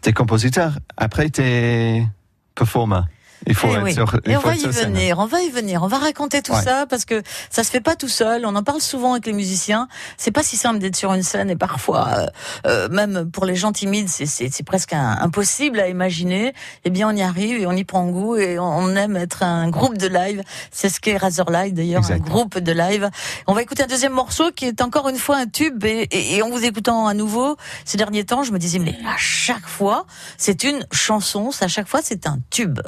t'es 0.00 0.12
compositeur, 0.12 0.72
après 0.96 1.30
t'es 1.30 2.06
performer. 2.54 3.00
Il 3.46 3.54
faut 3.54 3.68
Eh 3.70 3.74
être 3.76 3.82
oui. 3.82 3.94
sur, 3.94 4.20
il 4.24 4.32
Et 4.32 4.36
on 4.36 4.40
va 4.40 4.54
y 4.54 4.66
venir, 4.66 5.18
on 5.18 5.26
va 5.26 5.40
y 5.42 5.50
venir, 5.50 5.82
on 5.82 5.86
va 5.88 5.98
raconter 5.98 6.42
tout 6.42 6.52
Ouais. 6.52 6.62
ça 6.62 6.86
parce 6.88 7.04
que 7.04 7.22
ça 7.50 7.64
se 7.64 7.70
fait 7.70 7.80
pas 7.80 7.96
tout 7.96 8.08
seul. 8.08 8.44
On 8.46 8.54
en 8.56 8.62
parle 8.62 8.80
souvent 8.80 9.12
avec 9.12 9.26
les 9.26 9.32
musiciens. 9.32 9.88
C'est 10.16 10.30
pas 10.30 10.42
si 10.42 10.56
simple 10.56 10.78
d'être 10.78 10.96
sur 10.96 11.12
une 11.14 11.22
scène 11.22 11.50
et 11.50 11.56
parfois, 11.56 12.08
euh, 12.08 12.26
euh, 12.66 12.88
même 12.88 13.30
pour 13.30 13.44
les 13.46 13.56
gens 13.56 13.72
timides, 13.72 14.08
c'est- 14.08 14.62
presque 14.64 14.92
un- 14.92 15.18
impossible 15.20 15.80
à 15.80 15.88
imaginer. 15.88 16.52
Eh 16.84 16.90
bien, 16.90 17.08
on 17.08 17.16
y 17.16 17.22
arrive 17.22 17.60
et 17.60 17.66
on 17.66 17.72
y 17.72 17.84
prend 17.84 18.06
goût 18.06 18.36
et 18.36 18.58
on 18.58 18.72
on 18.82 18.96
aime 18.96 19.16
être 19.16 19.42
un 19.42 19.68
groupe 19.70 19.96
de 19.98 20.08
live. 20.08 20.42
C'est 20.70 20.88
ce 20.88 20.98
qu'est 21.00 21.16
Razorlight 21.16 21.74
d'ailleurs, 21.74 22.10
un 22.10 22.18
groupe 22.18 22.58
de 22.58 22.72
live. 22.72 23.10
On 23.46 23.52
va 23.54 23.62
écouter 23.62 23.82
un 23.82 23.86
deuxième 23.86 24.12
morceau 24.12 24.50
qui 24.50 24.66
est 24.66 24.80
encore 24.80 25.08
une 25.08 25.16
fois 25.18 25.36
un 25.36 25.46
tube 25.46 25.84
et, 25.84 26.08
et- 26.10 26.36
et 26.36 26.42
en 26.42 26.50
vous 26.50 26.64
écoutant 26.64 27.06
à 27.06 27.14
nouveau 27.14 27.56
ces 27.84 27.96
derniers 27.96 28.24
temps, 28.24 28.42
je 28.44 28.52
me 28.52 28.58
disais 28.58 28.78
mais 28.78 28.96
à 29.06 29.16
chaque 29.18 29.66
fois, 29.66 30.06
c'est 30.36 30.64
une 30.64 30.84
chanson, 30.90 31.50
à 31.60 31.68
chaque 31.68 31.86
fois 31.88 32.00
c'est 32.02 32.26
un 32.26 32.38
tube. 32.50 32.80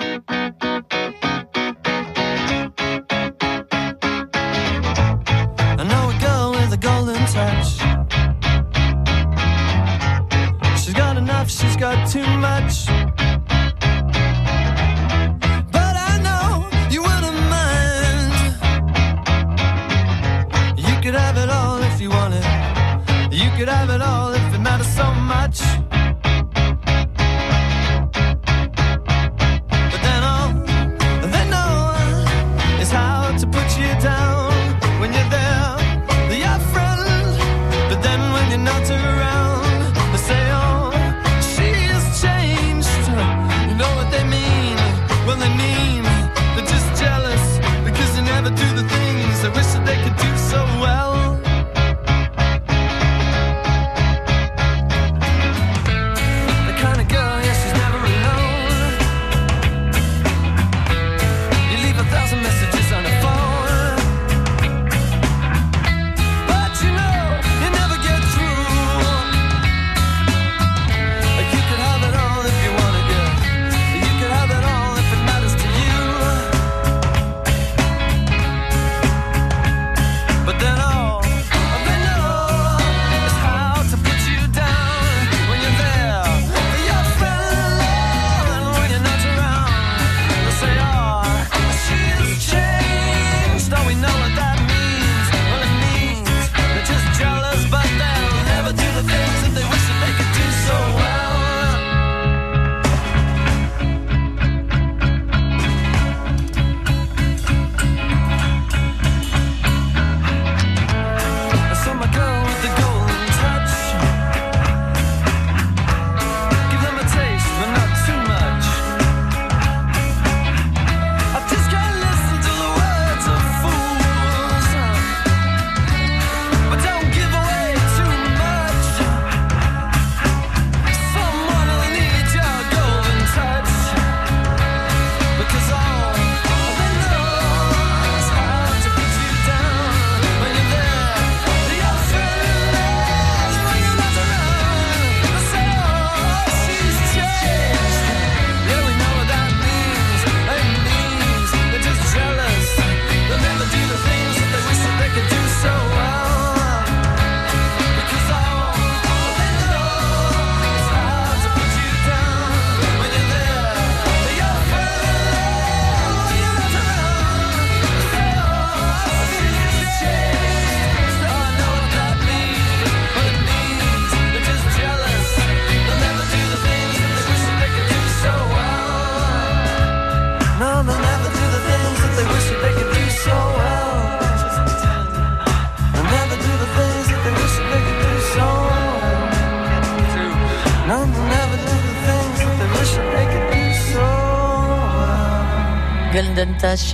I 0.00 0.04
know 5.84 6.10
a 6.10 6.18
girl 6.20 6.52
with 6.52 6.72
a 6.72 6.76
golden 6.80 7.16
touch. 7.26 7.78
She's 10.80 10.94
got 10.94 11.16
enough, 11.16 11.50
she's 11.50 11.76
got 11.76 12.08
too 12.08 12.26
much. 12.38 12.86
But 15.72 15.96
I 15.96 16.18
know 16.22 16.68
you 16.90 17.02
wouldn't 17.02 17.40
mind. 17.50 18.32
You 20.76 20.94
could 21.02 21.14
have 21.14 21.36
it 21.36 21.50
all 21.50 21.82
if 21.82 22.00
you 22.00 22.10
wanted. 22.10 22.44
You 23.32 23.50
could 23.56 23.68
have 23.68 23.90
it 23.90 24.00
all 24.00 24.32
if 24.32 24.54
it 24.54 24.60
matters 24.60 24.86
so 24.94 25.12
much. 25.12 25.60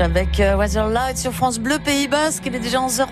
Avec 0.00 0.40
euh, 0.40 0.56
Weatherlight 0.56 1.18
sur 1.18 1.32
France 1.32 1.58
Bleu 1.58 1.78
Pays 1.78 2.08
Basque. 2.08 2.44
Il 2.46 2.54
est 2.54 2.58
déjà 2.58 2.78
11h20. 2.78 3.04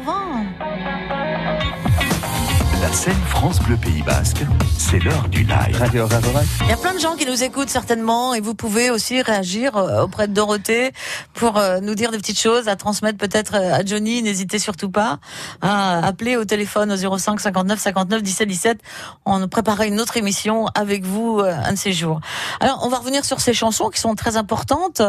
La 2.83 2.93
scène 2.93 3.15
France 3.29 3.61
Bleu 3.61 3.77
Pays 3.77 4.03
Basque, 4.03 4.43
c'est 4.77 4.99
l'heure 4.99 5.29
du 5.29 5.45
live. 5.45 5.79
Radio. 5.79 6.09
Il 6.63 6.69
y 6.69 6.73
a 6.73 6.77
plein 6.77 6.95
de 6.95 6.99
gens 6.99 7.15
qui 7.15 7.25
nous 7.27 7.45
écoutent 7.45 7.69
certainement 7.69 8.35
et 8.35 8.41
vous 8.41 8.57
pouvez 8.57 8.91
aussi 8.91 9.23
réagir 9.23 9.77
euh, 9.77 10.03
auprès 10.03 10.27
de 10.27 10.33
Dorothée 10.33 10.91
pour 11.33 11.59
euh, 11.59 11.79
nous 11.79 11.95
dire 11.95 12.11
des 12.11 12.19
petites 12.19 12.41
choses 12.41 12.67
à 12.67 12.75
transmettre 12.75 13.19
peut-être 13.19 13.55
euh, 13.55 13.73
à 13.73 13.85
Johnny. 13.85 14.21
N'hésitez 14.25 14.59
surtout 14.59 14.91
pas 14.91 15.21
à 15.61 16.05
appeler 16.05 16.37
au 16.37 16.45
téléphone 16.45 16.91
au 16.91 17.19
05 17.19 17.39
59 17.39 17.79
59 17.79 18.21
17 18.21 18.49
17. 18.49 18.81
On 19.27 19.47
préparait 19.47 19.87
une 19.87 20.01
autre 20.01 20.17
émission 20.17 20.67
avec 20.75 21.05
vous 21.05 21.39
un 21.39 21.75
de 21.75 21.79
ces 21.79 21.93
jours. 21.93 22.21
Alors 22.59 22.81
on 22.85 22.89
va 22.89 22.99
revenir 22.99 23.25
sur 23.25 23.41
ces 23.41 23.55
chansons 23.55 23.91
qui 23.91 24.01
sont 24.01 24.17
très 24.17 24.37
importantes. 24.37 25.03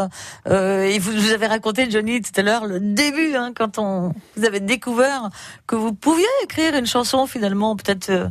Euh, 0.47 0.83
et 0.83 0.99
vous, 0.99 1.11
vous 1.11 1.31
avez 1.31 1.47
raconté 1.47 1.89
Johnny 1.89 2.21
tout 2.21 2.39
à 2.39 2.43
l'heure 2.43 2.67
le 2.67 2.79
début 2.79 3.35
hein, 3.35 3.51
quand 3.55 3.79
on 3.79 4.13
vous 4.37 4.45
avez 4.45 4.59
découvert 4.59 5.29
que 5.65 5.75
vous 5.75 5.93
pouviez 5.93 6.27
écrire 6.43 6.75
une 6.75 6.85
chanson 6.85 7.25
finalement 7.25 7.62
peut-être 7.75 8.09
euh, 8.09 8.27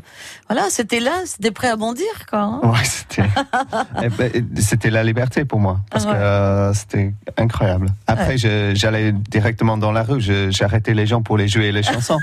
voilà 0.49 0.69
c'était 0.71 1.01
là 1.01 1.13
c'était 1.25 1.51
prêt 1.51 1.69
à 1.69 1.77
bondir 1.77 2.13
quoi. 2.29 2.41
hein. 2.41 2.61
Ouais, 2.63 2.85
c'était, 2.85 3.25
eh 4.03 4.09
ben, 4.09 4.31
c'était 4.61 4.91
la 4.91 5.03
liberté 5.03 5.45
pour 5.45 5.61
moi 5.61 5.81
parce 5.91 6.05
Ouais. 6.05 6.13
que 6.13 6.17
euh, 6.17 6.73
c'était 6.75 7.13
incroyable. 7.39 7.87
Après, 8.07 8.29
Ouais. 8.35 8.39
je- 8.39 8.73
j'allais 8.75 9.13
directement 9.13 9.77
dans 9.77 9.93
la 9.93 10.03
rue, 10.03 10.21
je- 10.21 10.51
j'arrêtais 10.51 10.95
les 10.95 11.07
gens 11.07 11.23
pour 11.23 11.37
les 11.39 11.49
jouer 11.49 11.73
les 11.73 11.83
chansons. 11.91 12.19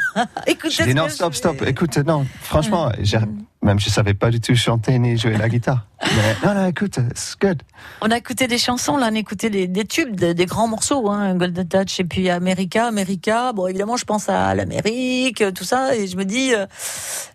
Écoutez 0.47 0.69
je 0.79 0.83
dis 0.83 0.93
non, 0.95 1.09
stop, 1.09 1.33
stop. 1.33 1.63
Écoute, 1.65 1.97
non, 1.97 2.25
franchement, 2.41 2.91
j'ai- 3.01 3.17
même 3.61 3.79
je 3.79 3.89
savais 3.89 4.13
pas 4.13 4.29
du 4.31 4.39
tout 4.39 4.55
chanter 4.55 4.97
ni 4.99 5.17
jouer 5.17 5.35
la 5.37 5.49
guitare. 5.49 5.85
Mais, 6.01 6.35
non, 6.47 6.53
non, 6.55 6.67
écoute, 6.67 6.97
it's 6.97 7.35
good. 7.39 7.61
On 8.01 8.09
a 8.09 8.17
écouté 8.17 8.47
des 8.47 8.57
chansons, 8.57 8.95
là, 8.95 9.09
on 9.11 9.15
a 9.15 9.19
écouté 9.19 9.49
des, 9.49 9.67
des 9.67 9.83
tubes, 9.85 10.15
des, 10.15 10.33
des 10.33 10.45
grands 10.45 10.67
morceaux, 10.69 11.09
hein, 11.09 11.35
Golden 11.35 11.67
Touch, 11.67 11.99
et 11.99 12.05
puis 12.05 12.29
America, 12.29 12.87
America. 12.87 13.51
Bon, 13.51 13.67
évidemment, 13.67 13.97
je 13.97 14.05
pense 14.05 14.29
à 14.29 14.55
l'Amérique, 14.55 15.43
tout 15.53 15.65
ça, 15.65 15.93
et 15.95 16.07
je 16.07 16.15
me 16.15 16.23
dis, 16.23 16.53
euh, 16.53 16.67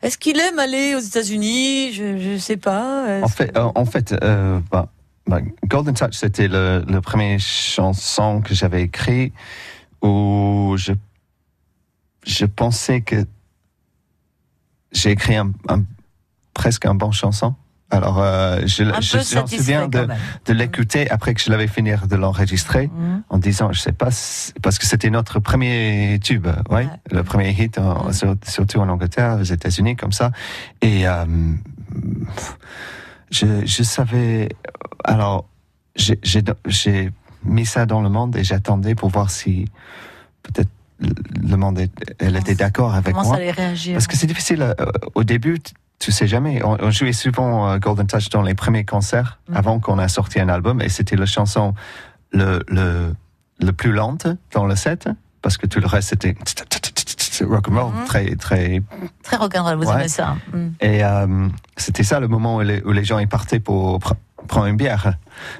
est-ce 0.02 0.16
qu'il 0.16 0.40
aime 0.40 0.58
aller 0.58 0.94
aux 0.94 1.00
États-Unis? 1.00 1.92
Je, 1.92 2.18
je 2.18 2.38
sais 2.38 2.56
pas. 2.56 3.20
En 3.22 3.28
fait, 3.28 3.54
euh, 3.56 3.70
en 3.74 3.84
fait 3.84 4.12
euh, 4.22 4.60
bah, 4.70 4.88
bah, 5.26 5.40
Golden 5.66 5.92
Touch, 5.94 6.14
c'était 6.14 6.48
le, 6.48 6.84
le 6.88 7.00
premier 7.02 7.38
chanson 7.38 8.40
que 8.40 8.54
j'avais 8.54 8.82
écrit 8.82 9.32
où 10.00 10.74
je, 10.78 10.92
je 12.26 12.46
pensais 12.46 13.02
que 13.02 13.26
j'ai 14.92 15.10
écrit 15.10 15.36
un, 15.36 15.52
un- 15.68 15.84
presque 16.54 16.86
un 16.86 16.94
bon 16.94 17.12
chanson. 17.12 17.54
Alors, 17.90 18.18
euh, 18.20 18.60
je, 18.62 18.82
je, 19.00 19.18
satisfait 19.18 19.56
souviens 19.58 19.88
de, 19.88 20.08
l'écouter 20.52 21.08
après 21.10 21.34
que 21.34 21.40
je 21.40 21.50
l'avais 21.50 21.66
fini 21.68 21.90
de 22.08 22.16
l'enregistrer 22.16 22.88
Mhm. 22.88 23.22
en 23.28 23.38
disant, 23.38 23.70
je 23.72 23.80
sais 23.80 23.92
pas, 23.92 24.08
parce 24.62 24.78
que 24.78 24.86
c'était 24.86 25.10
notre 25.10 25.38
premier 25.38 26.18
tube, 26.22 26.46
ouais, 26.46 26.54
Ouais. 26.76 26.88
le 27.12 27.22
premier 27.22 27.50
hit, 27.50 27.78
en- 27.78 28.10
sur- 28.12 28.34
surtout 28.48 28.78
en 28.78 28.88
Angleterre, 28.88 29.36
aux 29.40 29.44
États-Unis, 29.44 29.94
comme 29.96 30.12
ça. 30.12 30.32
Et 30.80 31.06
euh, 31.06 31.24
je, 33.30 33.46
je 33.66 33.82
savais, 33.82 34.48
alors, 35.04 35.46
j'ai- 35.96 37.10
mis 37.46 37.66
ça 37.66 37.84
dans 37.84 38.00
le 38.00 38.08
monde 38.08 38.34
et 38.36 38.42
j'attendais 38.42 38.94
pour 38.94 39.10
voir 39.10 39.30
si 39.30 39.66
peut-être 40.42 40.70
le 41.00 41.56
monde, 41.56 41.78
elle 42.18 42.36
était 42.36 42.54
d'accord 42.54 42.94
avec 42.94 43.12
Comment 43.12 43.22
ça 43.24 43.28
moi. 43.28 43.36
allait 43.36 43.50
réagir 43.50 43.92
Parce 43.92 44.06
que 44.06 44.16
c'est 44.16 44.26
difficile. 44.26 44.62
euh, 44.62 44.74
au 45.14 45.24
début, 45.24 45.58
tu- 46.04 46.12
sais 46.12 46.26
jamais. 46.26 46.62
On, 46.64 46.76
on 46.80 46.90
jouait 46.90 47.12
souvent 47.12 47.68
euh, 47.70 47.78
Golden 47.78 48.06
Touch 48.06 48.28
dans 48.30 48.42
les 48.42 48.54
premiers 48.54 48.84
concerts 48.84 49.38
Mhm. 49.48 49.56
avant 49.56 49.80
qu'on 49.80 49.98
a 49.98 50.08
sorti 50.08 50.40
un 50.40 50.48
album 50.48 50.80
et 50.80 50.88
c'était 50.88 51.16
la 51.16 51.26
chanson 51.26 51.74
le, 52.32 52.62
le, 52.68 53.14
le 53.60 53.72
plus 53.72 53.92
lente 53.92 54.26
dans 54.52 54.66
le 54.66 54.76
set 54.76 55.08
parce 55.42 55.56
que 55.56 55.66
tout 55.66 55.80
le 55.80 55.86
reste 55.86 56.10
c'était 56.10 56.34
rock 57.44 57.68
and 57.68 57.74
roll 57.80 57.92
Mhm. 57.94 58.04
très 58.06 58.36
très 58.36 58.82
Très 59.22 59.36
rock'n'roll, 59.36 59.76
vous 59.76 59.88
Ouais. 59.88 59.94
aimez 59.94 60.08
ça 60.08 60.36
Mhm. 60.52 60.74
et 60.80 61.04
euh, 61.04 61.48
c'était 61.76 62.02
ça 62.04 62.20
le 62.20 62.28
moment 62.28 62.56
où 62.56 62.60
les, 62.60 62.82
où 62.82 62.92
les 62.92 63.04
gens 63.04 63.18
y 63.18 63.26
partaient 63.26 63.60
pour 63.60 63.98
pr- 63.98 64.14
prendre 64.46 64.66
une 64.66 64.76
bière. 64.76 65.14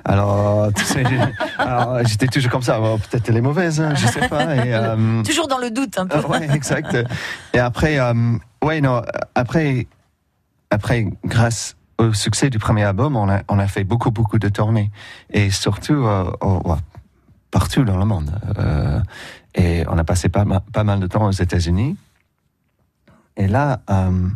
Alors, 0.04 0.70
tu 0.74 0.84
sais, 0.84 1.02
j'étais 2.06 2.26
toujours 2.26 2.50
comme 2.50 2.62
ça. 2.62 2.78
Bon, 2.78 2.98
Peut-être 2.98 3.28
elle 3.30 3.38
est 3.38 3.40
mauvaise, 3.40 3.80
hein, 3.80 3.94
je 3.94 4.06
sais 4.06 4.28
pas. 4.28 4.54
Et, 4.56 4.74
euh, 4.74 5.22
Toujours 5.26 5.48
dans 5.48 5.56
le 5.58 5.70
doute, 5.70 5.98
un 5.98 6.06
peu. 6.06 6.20
ouais, 6.26 6.48
exact. 6.54 6.94
Et 7.54 7.58
après, 7.58 7.98
euh, 7.98 8.12
ouais, 8.62 8.80
non, 8.82 9.02
après, 9.34 9.86
après, 10.74 11.06
grâce 11.24 11.76
au 11.98 12.12
succès 12.12 12.50
du 12.50 12.58
premier 12.58 12.82
album, 12.84 13.16
on 13.16 13.28
a, 13.30 13.42
on 13.48 13.58
a 13.58 13.66
fait 13.68 13.84
beaucoup, 13.84 14.10
beaucoup 14.10 14.38
de 14.38 14.48
tournées. 14.48 14.90
Et 15.30 15.50
surtout, 15.50 16.04
euh, 16.04 16.30
au- 16.40 16.76
partout 17.50 17.84
dans 17.84 17.96
le 17.96 18.04
monde. 18.04 18.32
Euh, 18.58 19.00
et 19.54 19.84
on 19.88 19.96
a 19.96 20.04
passé 20.04 20.28
pas, 20.28 20.44
ma- 20.44 20.60
pas 20.60 20.82
mal 20.84 20.98
de 21.00 21.06
temps 21.06 21.24
aux 21.26 21.30
États-Unis. 21.30 21.96
Et 23.36 23.46
là, 23.46 23.80
euh, 23.90 24.28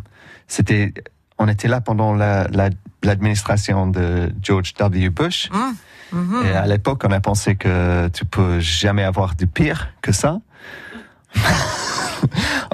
c'était, 0.47 0.93
on 1.37 1.47
était 1.49 1.67
là 1.67 1.81
pendant 1.81 2.13
la, 2.15 2.47
la- 2.47 2.69
l'administration 3.03 3.87
de 3.87 4.31
George 4.41 4.73
W. 4.75 5.09
Bush. 5.09 5.49
Mhm. 5.51 5.75
Mhm. 6.11 6.45
Et 6.45 6.53
à 6.53 6.65
l'époque, 6.65 7.03
on 7.05 7.11
a 7.11 7.19
pensé 7.19 7.55
que 7.55 8.07
tu 8.09 8.23
peux 8.25 8.59
jamais 8.61 9.03
avoir 9.03 9.35
de 9.35 9.45
pire 9.45 9.89
que 10.01 10.11
ça. 10.13 10.39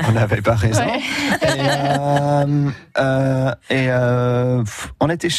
on 0.07 0.11
n'avait 0.11 0.41
pas 0.41 0.55
raison. 0.55 0.85
Ouais. 0.85 0.99
Et, 1.41 1.59
euh, 1.59 2.69
euh, 2.97 3.51
et, 3.69 3.87
euh, 3.89 4.63
on 4.99 5.09
était, 5.09 5.29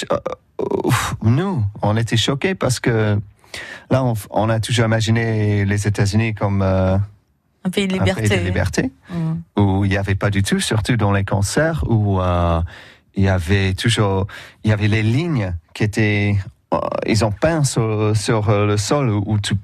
nous, 1.23 1.65
on 1.83 1.97
était 1.97 2.17
choqués 2.17 2.55
parce 2.55 2.81
que 2.81 3.19
là, 3.91 4.05
on, 4.05 4.15
on 4.31 4.49
a 4.49 4.61
toujours 4.61 4.87
imaginé 4.87 5.65
les 5.65 5.87
États-Unis 5.87 6.35
comme 6.35 6.63
Un 6.63 7.01
pays 7.73 7.87
de 7.87 7.95
un 7.95 7.99
liberté. 7.99 8.29
pays 8.29 8.39
de 8.41 8.45
liberté 8.45 8.91
Mhm. 9.11 9.43
où 9.59 9.85
il 9.85 9.91
n'y 9.91 9.97
avait 9.97 10.15
pas 10.15 10.31
du 10.31 10.43
tout, 10.43 10.61
surtout 10.61 10.97
dans 10.97 11.13
les 11.13 11.25
concerts, 11.25 11.85
où 11.89 12.21
il 13.17 13.23
y 13.25 13.29
avait 13.29 13.75
toujours, 13.75 14.27
il 14.65 14.71
y 14.71 14.73
avait 14.73 14.89
les 14.89 15.03
lignes 15.03 15.55
qui 15.75 15.85
étaient, 15.85 16.37
ils 17.07 17.25
ont 17.25 17.33
peint 17.33 17.65
sur, 17.65 18.15
sur 18.17 18.51
le 18.51 18.77
sol 18.77 19.11
où, 19.11 19.23
où 19.27 19.39
tu, 19.39 19.55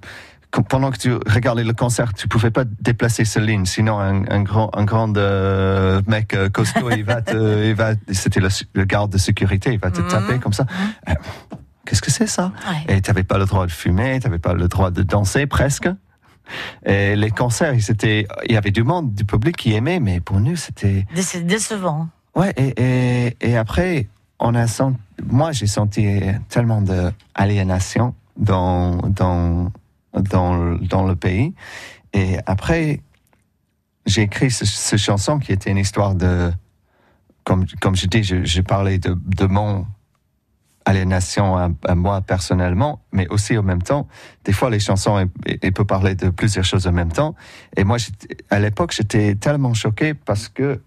pendant 0.61 0.91
que 0.91 0.99
tu 0.99 1.13
regardais 1.15 1.65
le 1.65 1.73
concert, 1.73 2.13
tu 2.13 2.29
pouvais 2.29 2.51
pas 2.51 2.65
déplacer 2.81 3.25
ces 3.25 3.41
lignes, 3.41 3.65
sinon 3.65 3.99
un, 3.99 4.25
un 4.31 4.43
grand, 4.43 4.71
un 4.77 4.85
grand 4.85 5.17
euh, 5.17 6.03
mec 6.07 6.35
euh, 6.35 6.51
costaud, 6.51 6.91
il 6.91 7.05
va 7.05 7.23
te, 7.23 7.67
il 7.69 7.75
va, 7.75 7.93
c'était 8.11 8.41
le, 8.41 8.49
le 8.75 8.85
garde 8.85 9.11
de 9.11 9.19
sécurité, 9.19 9.73
il 9.73 9.79
va 9.79 9.91
te 9.91 10.01
Mhm. 10.03 10.09
taper 10.09 10.39
comme 10.39 10.53
ça. 10.53 10.67
Euh, 11.09 11.15
Qu'est-ce 11.87 12.03
que 12.03 12.11
c'est 12.11 12.27
ça? 12.29 12.53
Ouais. 12.69 12.95
et 12.97 13.01
tu 13.01 13.11
n'avais 13.11 13.25
pas 13.25 13.39
le 13.39 13.45
droit 13.47 13.67
de 13.67 13.73
fumer, 13.73 14.19
tu 14.21 14.27
n'avais 14.29 14.39
pas 14.39 14.53
le 14.55 14.69
droit 14.69 14.91
de 14.91 15.03
danser 15.03 15.47
presque. 15.47 15.89
Et 16.87 17.17
les 17.17 17.31
concerts, 17.31 17.75
ils 17.75 17.91
étaient- 17.91 18.27
il 18.47 18.53
y 18.53 18.57
avait 18.57 18.71
du 18.71 18.83
monde, 18.85 19.15
du 19.15 19.25
public 19.25 19.57
qui 19.57 19.73
aimait, 19.75 20.01
mais 20.01 20.21
pour 20.21 20.39
nous, 20.39 20.55
c'était... 20.57 21.07
Déce- 21.15 21.45
décevant. 21.45 22.09
Ouais, 22.37 22.53
et, 22.57 22.75
et, 23.31 23.37
et 23.41 23.57
après, 23.57 24.09
on 24.39 24.55
a 24.55 24.67
senti... 24.67 24.99
Moi, 25.27 25.53
j'ai 25.53 25.67
senti 25.67 26.21
tellement 26.49 26.83
d'aliénation 26.83 28.15
dans, 28.37 28.97
dans, 29.09 29.71
dans, 30.15 30.75
dans 30.77 31.07
le 31.07 31.17
pays. 31.17 31.55
Et 32.13 32.37
après, 32.47 33.01
j'ai 34.07 34.23
écrit 34.23 34.51
ce, 34.51 34.65
ce 34.67 34.97
chanson 34.97 35.39
qui 35.39 35.53
était 35.53 35.71
une 35.71 35.79
histoire 35.79 36.15
de... 36.15 36.53
Comme, 37.45 37.67
comme 37.81 37.97
je 37.97 38.07
dis, 38.07 38.23
je, 38.23 38.45
je 38.45 38.61
parlais 38.61 38.99
de, 38.99 39.19
de 39.37 39.47
mon 39.47 39.87
aliénation 40.85 41.57
à, 41.57 41.71
à 41.87 41.95
moi 41.95 42.21
personnellement, 42.21 43.03
mais 43.13 43.27
aussi 43.29 43.57
en 43.57 43.63
même 43.63 43.83
temps, 43.83 44.09
des 44.45 44.53
fois 44.53 44.71
les 44.71 44.81
chansons, 44.81 45.29
elles, 45.47 45.73
peuvent 45.73 45.87
parler 45.87 46.15
de 46.15 46.29
plusieurs 46.31 46.65
choses 46.65 46.87
en 46.87 46.93
même 46.93 47.13
temps. 47.13 47.35
Et 47.77 47.85
moi, 47.85 47.99
à 48.51 48.61
l'époque, 48.61 48.93
j'étais 48.97 49.35
tellement 49.35 49.75
choqué 49.75 50.15
parce 50.15 50.49
que 50.49 50.81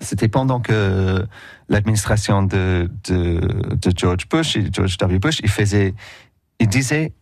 c'était 0.00 0.28
pendant 0.28 0.60
que 0.60 1.26
l'administration 1.68 2.42
de, 2.42 2.90
de, 3.04 3.92
George 3.96 4.28
Bush, 4.28 4.58
George 4.72 4.96
W. 4.98 5.18
Bush, 5.18 5.40
il 5.42 5.48
faisait, 5.48 5.94
il 6.58 6.68
disait 6.68 7.12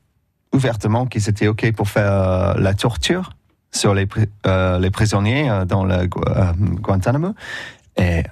ouvertement 0.52 1.06
qu'ils 1.06 1.28
étaient 1.28 1.48
OK 1.48 1.70
pour 1.72 1.88
faire 1.88 2.12
euh, 2.12 2.54
la 2.58 2.74
torture 2.74 3.32
sur 3.72 3.94
les, 3.94 4.08
euh, 4.46 4.78
les 4.78 4.90
prisonniers 4.90 5.48
euh, 5.50 5.64
dans 5.64 5.84
le 5.84 6.06
Gu- 6.06 6.20
Guantanamo. 6.80 7.34
Et, 7.96 8.24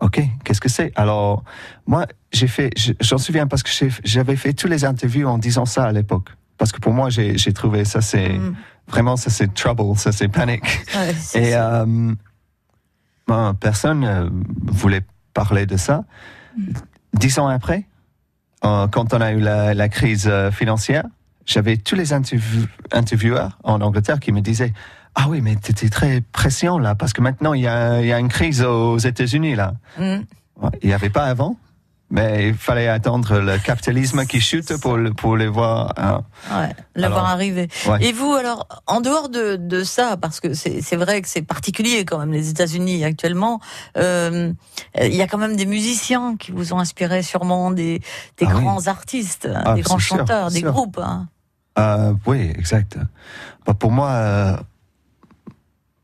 OK, 0.00 0.20
qu'est-ce 0.44 0.60
que 0.60 0.68
c'est? 0.68 0.92
Alors, 0.96 1.44
moi, 1.86 2.06
j'ai 2.32 2.48
fait, 2.48 2.70
je- 2.76 2.92
j'en 3.00 3.18
souviens 3.18 3.46
parce 3.46 3.62
que 3.62 3.70
j'avais 4.04 4.36
fait 4.36 4.52
toutes 4.52 4.70
les 4.70 4.84
interviews 4.84 5.28
en 5.28 5.38
disant 5.38 5.64
ça 5.64 5.84
à 5.84 5.92
l'époque. 5.92 6.30
Parce 6.58 6.72
que 6.72 6.80
pour 6.80 6.92
moi, 6.92 7.08
j'ai 7.10 7.52
trouvé 7.52 7.84
ça, 7.84 8.00
c'est 8.00 8.30
Mhm. 8.30 8.54
vraiment, 8.88 9.16
ça 9.16 9.30
c'est 9.30 9.52
trouble, 9.54 9.96
ça 9.96 10.12
c'est 10.12 10.28
panique. 10.28 10.62
Ouais, 11.34 11.40
Et 11.40 11.54
euh, 11.56 12.12
ben, 13.26 13.54
personne 13.58 14.04
euh, 14.04 14.28
voulait 14.66 15.02
parler 15.32 15.66
de 15.66 15.76
ça. 15.76 16.04
Dix 17.14 17.38
ans 17.38 17.48
après, 17.48 17.86
euh, 18.64 18.86
quand 18.88 19.14
on 19.14 19.20
a 19.20 19.32
eu 19.32 19.40
la, 19.40 19.74
la 19.74 19.88
crise 19.88 20.30
financière, 20.52 21.04
j'avais 21.46 21.76
tous 21.76 21.94
les 21.94 22.12
interview- 22.12 22.66
intervieweurs 22.92 23.58
en 23.64 23.80
Angleterre 23.80 24.20
qui 24.20 24.32
me 24.32 24.40
disaient 24.40 24.72
Ah 25.14 25.26
oui, 25.28 25.40
mais 25.40 25.56
t'étais 25.56 25.88
très 25.88 26.20
pression 26.32 26.78
là, 26.78 26.94
parce 26.94 27.12
que 27.12 27.20
maintenant 27.20 27.54
il 27.54 27.62
y 27.62 27.68
a, 27.68 28.00
il 28.00 28.06
y 28.06 28.12
a 28.12 28.18
une 28.18 28.28
crise 28.28 28.62
aux 28.62 28.98
États-Unis 28.98 29.54
là. 29.54 29.74
Ouais, 29.98 30.70
Il 30.82 30.88
n'y 30.88 30.94
avait 30.94 31.10
pas 31.10 31.24
avant. 31.24 31.56
Mais 32.10 32.48
il 32.50 32.54
fallait 32.54 32.86
attendre 32.86 33.40
le 33.40 33.58
capitalisme 33.58 34.24
qui 34.26 34.40
chute 34.40 34.76
pour, 34.80 34.96
le- 34.98 35.12
pour 35.14 35.36
les 35.36 35.48
voir. 35.48 35.94
hein. 35.96 36.20
Ouais, 36.52 36.70
l'avoir 36.94 37.24
Alors, 37.24 37.30
arrivé. 37.32 37.68
ouais. 37.88 38.04
Et 38.04 38.12
vous, 38.12 38.34
alors, 38.34 38.68
en 38.86 39.00
dehors 39.00 39.30
de, 39.30 39.56
de 39.56 39.82
ça, 39.82 40.16
parce 40.18 40.38
que 40.38 40.52
c'est 40.54 40.96
vrai 40.96 41.22
que 41.22 41.28
c'est 41.28 41.42
particulier 41.42 42.04
quand 42.04 42.18
même, 42.18 42.30
les 42.30 42.50
États-Unis 42.50 43.04
actuellement, 43.04 43.58
euh, 43.96 44.52
il 45.00 45.14
y 45.14 45.22
a 45.22 45.26
quand 45.26 45.38
même 45.38 45.56
des 45.56 45.66
musiciens 45.66 46.36
qui 46.36 46.52
vous 46.52 46.72
ont 46.74 46.78
inspiré 46.78 47.22
sûrement, 47.22 47.70
des, 47.72 48.00
des 48.38 48.46
Ah 48.46 48.52
oui. 48.54 48.62
grands 48.62 48.86
artistes, 48.86 49.48
Ah, 49.64 49.74
des 49.74 49.80
grands 49.80 49.98
sûr, 49.98 50.18
chanteurs, 50.18 50.50
des 50.50 50.60
sûr. 50.60 50.72
groupes. 50.72 51.00
hein. 51.02 51.26
Euh, 51.78 52.12
oui, 52.26 52.52
exact. 52.56 52.98
Bah, 53.66 53.74
pour 53.74 53.90
moi, 53.90 54.10
euh, 54.10 54.56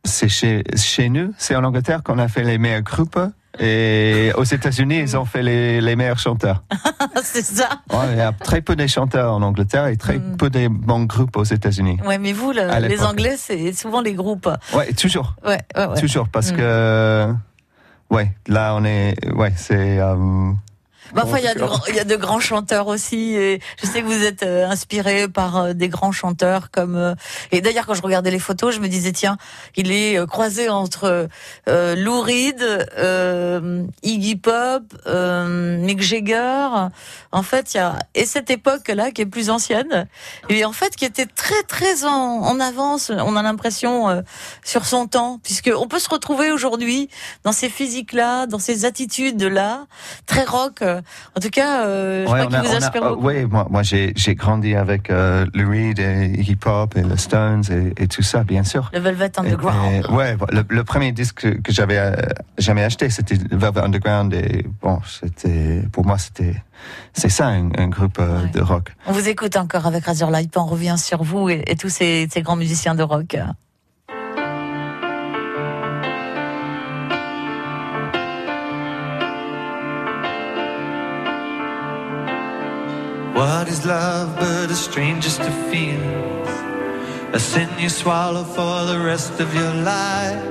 c'est 0.05 0.29
chez, 0.29 0.65
chez 0.77 1.09
nous, 1.09 1.33
c'est 1.39 1.55
en 1.55 1.65
Angleterre 1.65 2.03
qu'on 2.03 2.19
a 2.19 2.29
fait 2.29 2.43
les 2.43 2.59
meilleurs 2.59 2.83
groupes. 2.83 3.19
Et 3.59 4.31
aux 4.37 4.45
États-Unis, 4.45 5.01
ils 5.01 5.17
ont 5.17 5.25
fait 5.25 5.43
les, 5.43 5.81
les 5.81 5.97
meilleurs 5.97 6.19
chanteurs. 6.21 6.63
c'est 7.23 7.45
ça. 7.45 7.69
Ouais, 7.93 8.13
il 8.13 8.17
y 8.19 8.21
a 8.21 8.33
très 8.33 8.63
peu 8.63 8.77
de 8.77 8.87
chanteurs 8.87 9.33
en 9.35 9.43
Angleterre 9.43 9.87
et 9.89 9.97
très 9.97 10.19
Mm. 10.19 10.37
peu 10.37 10.49
de 10.51 10.69
bons 10.69 11.05
groupes 11.05 11.37
aux 11.37 11.45
États-Unis. 11.45 11.99
Ouais, 12.07 12.19
mais 12.19 12.33
vous, 12.33 12.53
le- 12.53 12.87
les. 12.89 13.03
Anglais, 13.03 13.35
c'est 13.37 13.73
souvent 13.73 14.01
les 14.01 14.15
groupes. 14.15 14.49
Ouais, 14.75 14.93
toujours, 14.93 15.35
Ouais, 15.45 15.59
ouais, 15.77 15.87
ouais. 15.87 16.01
toujours, 16.01 16.29
parce 16.29 16.53
Mm. 16.53 16.57
que, 16.57 17.35
ouais, 18.11 18.33
là 18.47 18.75
on 18.77 18.85
est, 18.85 19.17
ouais, 19.35 19.53
c'est. 19.57 19.99
euh, 20.01 20.53
Bah, 21.15 21.23
enfin, 21.25 21.39
il 21.39 21.45
y, 21.45 21.49
a 21.49 21.55
de 21.55 21.61
grands- 21.61 21.81
il 21.89 21.95
y 21.95 22.01
a 22.01 22.05
de 22.05 22.17
grands 22.17 22.41
chanteurs 22.41 22.87
aussi. 22.87 23.35
Et 23.35 23.61
je 23.83 23.87
sais 23.87 24.01
que 24.03 24.07
vous 24.07 24.23
êtes 24.25 24.43
euh, 24.43 24.67
inspiré 24.69 25.29
par 25.29 25.57
euh, 25.57 25.73
des 25.73 25.89
grands 25.89 26.13
chanteurs 26.13 26.71
comme. 26.71 26.97
euh, 26.97 27.15
et 27.53 27.61
d'ailleurs, 27.61 27.87
quand 27.87 27.95
je 27.95 28.03
regardais 28.03 28.31
les 28.31 28.39
photos, 28.39 28.75
je 28.75 28.81
me 28.81 28.89
disais 28.89 29.13
tiens, 29.13 29.37
il 29.77 29.91
est 29.93 30.25
croisé 30.27 30.69
entre 30.69 31.29
euh, 31.69 31.95
Lou 31.97 32.21
Reed, 32.21 32.63
euh, 32.99 33.85
Iggy 34.03 34.37
Pop, 34.37 34.83
euh, 35.07 35.79
Mick 35.79 36.01
Jagger. 36.03 36.69
En 37.33 37.43
fait, 37.43 37.75
il 37.75 37.79
y 37.79 37.81
a 37.81 37.99
et 38.15 38.27
cette 38.27 38.51
époque-là 38.51 39.11
qui 39.13 39.23
est 39.23 39.27
plus 39.27 39.51
ancienne 39.51 40.07
et 40.49 40.65
en 40.65 40.73
fait 40.73 40.97
qui 40.97 41.05
était 41.05 41.27
très 41.27 41.63
très 41.65 42.05
en, 42.05 42.11
en 42.11 42.61
avance. 42.61 43.11
On 43.15 43.37
a 43.37 43.43
l'impression 43.43 44.09
euh, 44.09 44.23
sur 44.65 44.85
son 44.87 45.07
temps, 45.07 45.41
puisque 45.43 45.71
on 45.77 45.87
peut 45.89 45.99
se 45.99 46.09
retrouver 46.09 46.51
aujourd'hui 46.53 47.09
dans 47.45 47.53
ces 47.53 47.69
physiques-là, 47.69 48.47
dans 48.47 48.59
ces 48.59 48.85
attitudes-là, 48.85 49.87
très 50.27 50.45
rock. 50.45 50.83
Euh, 51.01 51.37
En 51.37 51.41
tout 51.41 51.51
cas, 51.51 51.85
euh, 51.87 52.27
je 52.27 52.31
Ouais, 52.33 52.47
crois 52.47 52.61
qu'il 52.61 52.69
vous 52.71 52.77
inspire 52.77 53.03
euh, 53.05 53.09
beaucoup. 53.11 53.27
ouais, 53.27 53.45
moi, 53.47 53.67
moi 53.71 53.83
j'ai, 53.83 54.13
grandi 54.35 54.75
avec 54.75 55.09
Lou 55.09 55.71
Reed 55.71 55.99
et 55.99 56.27
Iggy 56.39 56.57
Pop 56.57 56.97
et 56.97 57.03
les 57.03 57.17
Stones 57.17 57.63
et, 57.71 58.03
et 58.05 58.09
tout 58.09 58.23
ça, 58.23 58.45
bien 58.45 58.65
sûr. 58.65 58.91
Le 58.93 59.01
Velvet 59.01 59.27
Et- 59.37 59.39
Underground. 59.41 60.05
et- 60.09 60.13
ouais, 60.13 60.37
le, 60.51 60.63
le 60.69 60.85
premier 60.85 61.13
disque 61.13 61.41
que, 61.41 61.49
que 61.61 61.73
j'avais 61.73 62.13
jamais 62.59 62.85
acheté, 62.85 63.11
c'était 63.11 63.37
Velvet 63.51 63.81
Underground 63.81 64.33
et 64.35 64.67
bon, 64.83 65.01
c'était 65.07 65.83
pour 65.93 66.05
moi 66.07 66.19
c'était 66.19 66.55
c'est 67.13 67.29
ça 67.29 67.49
un, 67.49 67.71
un 67.79 67.89
groupe 67.89 68.19
euh, 68.21 68.43
Ouais. 68.43 68.51
de 68.51 68.61
rock. 68.63 68.93
On 69.07 69.13
vous 69.13 69.29
écoute 69.29 69.57
encore 69.57 69.87
avec 69.87 70.05
Razorlight, 70.05 70.51
puis 70.51 70.61
on 70.61 70.67
revient 70.67 70.97
sur 70.97 71.23
vous 71.23 71.49
et, 71.51 71.63
et 71.67 71.77
tous 71.77 71.91
ces, 71.91 72.29
ces 72.33 72.41
grands 72.43 72.57
musiciens 72.57 72.95
de 72.95 73.03
rock. 73.03 73.37
What 83.41 83.69
is 83.69 83.87
love 83.87 84.37
but 84.37 84.71
a 84.71 84.75
stranger's 84.75 85.39
to 85.39 85.51
feel? 85.71 86.03
A 87.33 87.41
sin 87.41 87.71
you 87.79 87.89
swallow 87.89 88.45
for 88.45 88.85
the 88.85 89.01
rest 89.01 89.41
of 89.41 89.55
your 89.55 89.75
life. 89.77 90.45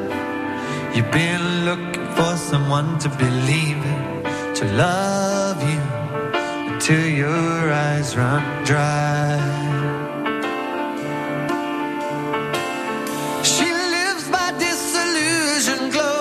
You've 0.96 1.12
been 1.12 1.66
looking 1.66 2.08
for 2.18 2.36
someone 2.36 2.98
to 2.98 3.10
believe 3.10 3.78
in, 3.94 4.24
to 4.56 4.66
love 4.74 5.62
you 5.72 5.82
until 6.74 7.06
your 7.06 7.72
eyes 7.72 8.18
run 8.18 8.44
dry. 8.66 9.38
She 13.44 13.70
lives 13.72 14.28
by 14.32 14.50
disillusion 14.58 15.92
glow. 15.92 16.19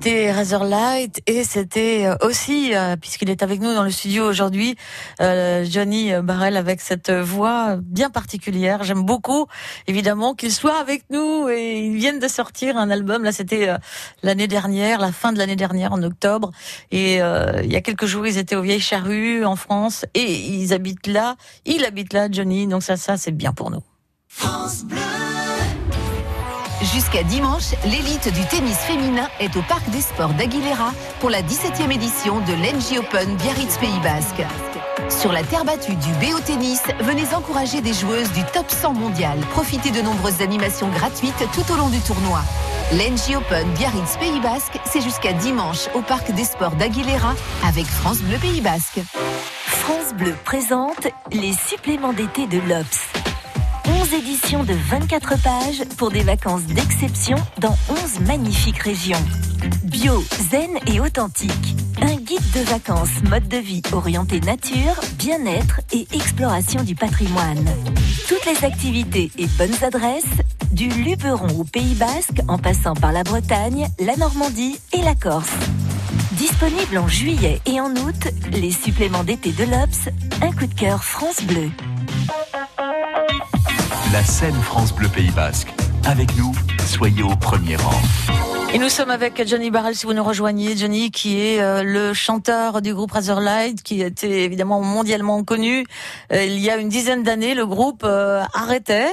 C'était 0.00 0.30
Razorlight 0.30 1.22
et 1.26 1.42
c'était 1.42 2.06
euh, 2.06 2.14
aussi, 2.24 2.70
euh, 2.72 2.94
puisqu'il 2.94 3.30
est 3.30 3.42
avec 3.42 3.60
nous 3.60 3.74
dans 3.74 3.82
le 3.82 3.90
studio 3.90 4.28
aujourd'hui, 4.28 4.76
euh, 5.20 5.64
Johnny 5.68 6.12
Barrel 6.22 6.56
avec 6.56 6.80
cette 6.80 7.10
voix 7.10 7.78
bien 7.82 8.08
particulière. 8.08 8.84
J'aime 8.84 9.02
beaucoup, 9.02 9.46
évidemment, 9.88 10.34
qu'il 10.34 10.52
soit 10.52 10.78
avec 10.78 11.02
nous 11.10 11.48
et 11.48 11.80
ils 11.80 11.96
viennent 11.96 12.20
de 12.20 12.28
sortir 12.28 12.76
un 12.76 12.90
album. 12.90 13.24
Là, 13.24 13.32
c'était 13.32 13.70
l'année 14.22 14.46
dernière, 14.46 15.00
la 15.00 15.10
fin 15.10 15.32
de 15.32 15.38
l'année 15.38 15.56
dernière, 15.56 15.92
en 15.92 16.02
octobre. 16.04 16.52
Et 16.92 17.14
il 17.14 17.72
y 17.72 17.76
a 17.76 17.80
quelques 17.80 18.06
jours, 18.06 18.24
ils 18.24 18.38
étaient 18.38 18.54
aux 18.54 18.62
Vieilles 18.62 18.78
Charrues 18.78 19.44
en 19.44 19.56
France 19.56 20.04
et 20.14 20.32
ils 20.32 20.72
habitent 20.72 21.08
là. 21.08 21.34
Il 21.64 21.84
habite 21.84 22.12
là, 22.12 22.28
Johnny. 22.30 22.68
Donc 22.68 22.84
ça, 22.84 22.96
ça, 22.96 23.16
c'est 23.16 23.32
bien 23.32 23.52
pour 23.52 23.72
nous. 23.72 23.82
Jusqu'à 26.82 27.24
dimanche, 27.24 27.74
l'élite 27.84 28.32
du 28.32 28.44
tennis 28.46 28.76
féminin 28.78 29.28
est 29.40 29.56
au 29.56 29.62
Parc 29.62 29.90
des 29.90 30.00
Sports 30.00 30.32
d'Aguilera 30.34 30.92
pour 31.18 31.28
la 31.28 31.42
17e 31.42 31.90
édition 31.90 32.38
de 32.38 32.52
l'Engie 32.52 32.98
Open 32.98 33.34
Biarritz 33.34 33.78
Pays 33.78 33.98
Basque. 34.00 34.42
Sur 35.08 35.32
la 35.32 35.42
terre 35.42 35.64
battue 35.64 35.96
du 35.96 36.12
BO 36.20 36.38
Tennis, 36.38 36.82
venez 37.00 37.34
encourager 37.34 37.80
des 37.80 37.92
joueuses 37.92 38.30
du 38.32 38.44
top 38.52 38.70
100 38.70 38.94
mondial. 38.94 39.40
Profitez 39.50 39.90
de 39.90 40.00
nombreuses 40.02 40.40
animations 40.40 40.88
gratuites 40.88 41.44
tout 41.52 41.72
au 41.72 41.76
long 41.76 41.88
du 41.88 41.98
tournoi. 41.98 42.42
L'Engie 42.92 43.34
Open 43.34 43.68
Biarritz 43.72 44.16
Pays 44.20 44.38
Basque, 44.38 44.78
c'est 44.86 45.00
jusqu'à 45.00 45.32
dimanche 45.32 45.88
au 45.94 46.00
Parc 46.00 46.30
des 46.30 46.44
Sports 46.44 46.76
d'Aguilera 46.76 47.34
avec 47.66 47.86
France 47.86 48.18
Bleu 48.18 48.38
Pays 48.38 48.60
Basque. 48.60 49.00
France 49.66 50.14
Bleu 50.14 50.36
présente 50.44 51.08
les 51.32 51.54
suppléments 51.54 52.12
d'été 52.12 52.46
de 52.46 52.58
l'Obs. 52.68 53.27
11 53.88 54.12
éditions 54.12 54.64
de 54.64 54.74
24 54.74 55.42
pages 55.42 55.82
pour 55.96 56.10
des 56.10 56.22
vacances 56.22 56.64
d'exception 56.64 57.36
dans 57.58 57.74
11 57.88 58.20
magnifiques 58.26 58.80
régions. 58.80 59.24
Bio, 59.84 60.22
zen 60.50 60.78
et 60.86 61.00
authentique. 61.00 61.74
Un 62.02 62.16
guide 62.16 62.50
de 62.54 62.60
vacances 62.60 63.22
mode 63.30 63.48
de 63.48 63.56
vie 63.56 63.80
orienté 63.92 64.40
nature, 64.40 64.94
bien-être 65.18 65.80
et 65.92 66.06
exploration 66.12 66.82
du 66.82 66.94
patrimoine. 66.94 67.64
Toutes 68.28 68.44
les 68.44 68.64
activités 68.64 69.30
et 69.38 69.46
bonnes 69.46 69.82
adresses, 69.82 70.24
du 70.70 70.88
Luberon 70.88 71.58
au 71.58 71.64
Pays 71.64 71.94
Basque 71.94 72.42
en 72.46 72.58
passant 72.58 72.94
par 72.94 73.12
la 73.12 73.22
Bretagne, 73.22 73.88
la 73.98 74.16
Normandie 74.16 74.78
et 74.92 75.02
la 75.02 75.14
Corse. 75.14 75.48
Disponible 76.32 76.98
en 76.98 77.08
juillet 77.08 77.60
et 77.64 77.80
en 77.80 77.90
août, 77.92 78.28
les 78.52 78.70
suppléments 78.70 79.24
d'été 79.24 79.52
de 79.52 79.64
l'Obs, 79.64 80.10
un 80.42 80.52
coup 80.52 80.66
de 80.66 80.74
cœur 80.74 81.02
France 81.04 81.42
Bleu. 81.42 81.70
La 84.12 84.24
scène 84.24 84.54
France 84.54 84.94
Bleu 84.94 85.08
Pays 85.08 85.30
Basque. 85.32 85.70
Avec 86.04 86.34
nous, 86.38 86.54
soyez 86.86 87.22
au 87.22 87.36
premier 87.36 87.76
rang. 87.76 88.47
Et 88.70 88.76
nous 88.76 88.90
sommes 88.90 89.08
avec 89.08 89.48
Johnny 89.48 89.70
Barrel, 89.70 89.96
si 89.96 90.04
vous 90.04 90.12
nous 90.12 90.22
rejoignez. 90.22 90.76
Johnny, 90.76 91.10
qui 91.10 91.40
est 91.40 91.58
euh, 91.58 91.82
le 91.82 92.12
chanteur 92.12 92.82
du 92.82 92.92
groupe 92.92 93.12
Razorlight, 93.12 93.82
qui 93.82 94.02
était 94.02 94.44
évidemment 94.44 94.82
mondialement 94.82 95.42
connu. 95.42 95.86
Euh, 96.34 96.44
il 96.44 96.58
y 96.58 96.68
a 96.68 96.76
une 96.76 96.90
dizaine 96.90 97.22
d'années, 97.22 97.54
le 97.54 97.64
groupe 97.64 98.02
euh, 98.04 98.44
arrêtait. 98.52 99.08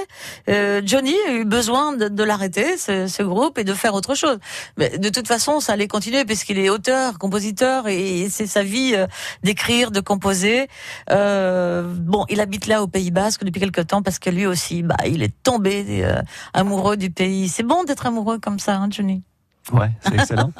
Johnny 0.46 1.14
a 1.26 1.32
eu 1.32 1.46
besoin 1.46 1.94
de, 1.94 2.22
l'arrêter, 2.22 2.76
ce, 2.76 3.22
groupe, 3.22 3.56
et 3.56 3.64
de 3.64 3.72
faire 3.72 3.94
autre 3.94 4.14
chose. 4.14 4.38
Mais 4.76 4.98
de 4.98 5.08
toute 5.08 5.26
façon, 5.26 5.58
ça 5.60 5.72
allait 5.72 5.88
continuer, 5.88 6.26
puisqu'il 6.26 6.58
est 6.58 6.68
auteur, 6.68 7.18
compositeur, 7.18 7.88
et 7.88 8.28
c'est 8.28 8.46
sa 8.46 8.62
vie 8.62 8.94
d'écrire, 9.42 9.90
de 9.90 10.00
composer. 10.00 10.68
bon, 11.08 12.26
il 12.28 12.40
habite 12.42 12.66
là 12.66 12.82
au 12.82 12.88
Pays 12.88 13.10
Basque 13.10 13.42
depuis 13.42 13.60
quelque 13.60 13.80
temps, 13.80 14.02
parce 14.02 14.18
que 14.18 14.28
lui 14.28 14.44
aussi, 14.44 14.82
bah, 14.82 14.96
il 15.06 15.22
est 15.22 15.34
tombé 15.42 16.04
amoureux 16.52 16.98
du 16.98 17.10
pays. 17.10 17.48
C'est 17.48 17.62
bon 17.62 17.84
d'être 17.84 18.04
amoureux 18.04 18.38
comme 18.38 18.58
ça, 18.58 18.76
hein, 18.76 18.88
Johnny? 18.90 19.22
Ouais, 19.72 19.90
c'est 20.00 20.14
excellent. 20.14 20.52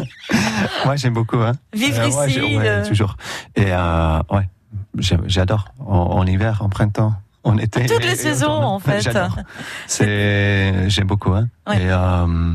Moi, 0.84 0.96
j'aime 0.96 1.14
beaucoup. 1.14 1.38
Hein. 1.38 1.52
Vivre 1.72 2.00
euh, 2.00 2.28
ici. 2.28 2.56
Ouais, 2.56 2.82
toujours. 2.82 3.16
Et 3.56 3.66
euh, 3.72 4.20
ouais, 4.30 4.48
j'adore. 5.26 5.68
En, 5.84 6.24
hiver, 6.26 6.62
en 6.62 6.68
printemps, 6.68 7.14
en 7.44 7.58
été. 7.58 7.86
Toutes 7.86 8.04
les 8.04 8.16
saisons, 8.16 8.50
en 8.50 8.78
fait. 8.78 9.08
C'est, 9.86 10.88
j'aime 10.88 11.06
beaucoup. 11.06 11.32
Hein. 11.32 11.48
Et 11.72 11.90
euh, 11.90 12.54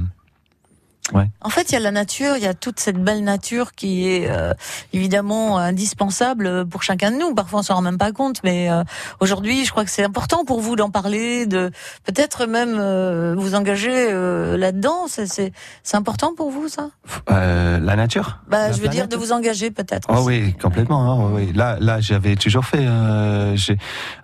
en 1.41 1.49
fait, 1.49 1.71
il 1.71 1.73
y 1.73 1.75
a 1.75 1.79
la 1.79 1.91
nature, 1.91 2.37
il 2.37 2.43
y 2.43 2.47
a 2.47 2.53
toute 2.53 2.79
cette 2.79 2.97
belle 2.97 3.23
nature 3.23 3.73
qui 3.73 4.07
est 4.07 4.29
euh, 4.29 4.53
évidemment 4.93 5.57
indispensable 5.57 6.65
pour 6.67 6.83
chacun 6.83 7.11
de 7.11 7.17
nous. 7.17 7.33
Parfois, 7.33 7.59
on 7.59 7.63
s'en 7.63 7.75
rend 7.75 7.81
même 7.81 7.97
pas 7.97 8.11
compte, 8.11 8.41
mais 8.43 8.69
euh, 8.71 8.83
aujourd'hui, 9.19 9.65
je 9.65 9.71
crois 9.71 9.83
que 9.83 9.91
c'est 9.91 10.03
important 10.03 10.45
pour 10.45 10.61
vous 10.61 10.75
d'en 10.75 10.89
parler, 10.89 11.45
de 11.45 11.71
peut-être 12.05 12.45
même 12.45 12.75
euh, 12.77 13.35
vous 13.37 13.55
engager 13.55 14.11
là-dedans. 14.57 15.07
C'est 15.07 15.51
important 15.93 16.33
pour 16.35 16.51
vous, 16.51 16.67
ça? 16.67 16.89
La 17.27 17.95
nature? 17.95 18.39
Bah, 18.47 18.71
Je 18.71 18.81
veux 18.81 18.87
dire 18.87 19.07
de 19.07 19.15
vous 19.15 19.31
engager 19.31 19.71
peut-être. 19.71 20.07
Oh 20.09 20.23
oui, 20.25 20.53
complètement. 20.53 21.01
Hein, 21.01 21.31
oui. 21.33 21.51
Là, 21.53 21.77
là, 21.79 21.99
j'avais 21.99 22.35
toujours 22.35 22.65
fait. 22.65 22.85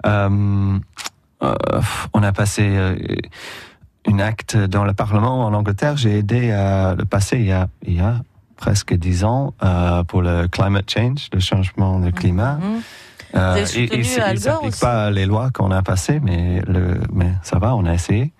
on 0.04 0.82
a 2.24 2.32
passé 2.32 2.78
une 4.08 4.22
acte 4.22 4.58
dans 4.58 4.84
le 4.84 4.94
Parlement 4.94 5.46
en 5.46 5.54
Angleterre. 5.54 5.98
J'ai 5.98 6.20
aidé 6.20 6.52
à 6.52 6.96
le 6.96 7.06
passer 7.06 7.38
il 7.38 7.46
y 7.46 7.52
a, 7.52 7.68
il 7.86 7.98
y 7.98 8.00
a 8.00 8.22
presque 8.56 8.94
dix 8.94 9.24
ans 9.24 9.54
euh, 9.64 10.04
pour 10.04 10.22
le 10.22 10.48
climate 10.48 10.90
change, 10.90 11.30
le 11.34 11.40
changement 11.40 12.00
de 12.00 12.10
climat. 12.10 12.56
Mm 12.56 12.82
euh, 13.36 13.66
il 13.76 14.00
ne 14.00 14.04
s'applique 14.36 14.80
pas 14.80 15.10
les 15.12 15.26
lois 15.26 15.50
qu'on 15.52 15.72
a 15.72 15.82
passées, 15.82 16.20
mais, 16.22 16.62
le, 16.68 17.00
mais 17.12 17.34
ça 17.44 17.60
va, 17.60 17.76
on 17.76 17.86
a 17.86 17.94
essayé. 17.94 18.34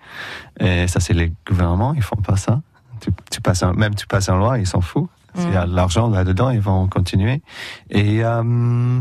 Et 0.60 0.88
ça, 0.88 1.00
c'est 1.00 1.12
les 1.12 1.32
gouvernements, 1.46 1.94
ils 1.94 2.02
font 2.02 2.16
pas 2.16 2.36
ça. 2.36 2.60
Tu, 3.00 3.10
tu 3.30 3.40
passes 3.40 3.62
un, 3.62 3.74
même 3.74 3.94
tu 3.94 4.06
passes 4.06 4.28
une 4.28 4.38
loi, 4.38 4.58
ils 4.58 4.66
s'en 4.66 4.80
foutent. 4.80 5.10
S'il 5.34 5.52
y 5.52 5.56
a 5.56 5.66
de 5.66 5.74
l'argent 5.74 6.08
là-dedans, 6.08 6.50
ils 6.50 6.60
vont 6.60 6.88
continuer. 6.88 7.42
Et 7.90 8.24
euh, 8.24 9.00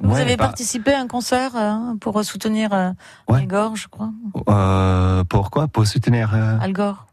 vous 0.00 0.16
avez 0.16 0.36
bah- 0.36 0.46
participé 0.46 0.92
à 0.92 1.00
un 1.00 1.06
concert 1.06 1.52
euh, 1.54 1.94
pour 2.00 2.24
soutenir 2.24 2.72
euh, 2.72 2.92
Al 3.28 3.46
Gore, 3.46 3.76
je 3.76 3.88
crois. 3.88 4.10
Euh, 4.48 5.24
pourquoi? 5.24 5.68
Pour 5.68 5.86
soutenir 5.86 6.34
Al 6.34 6.72
Gore. 6.72 7.06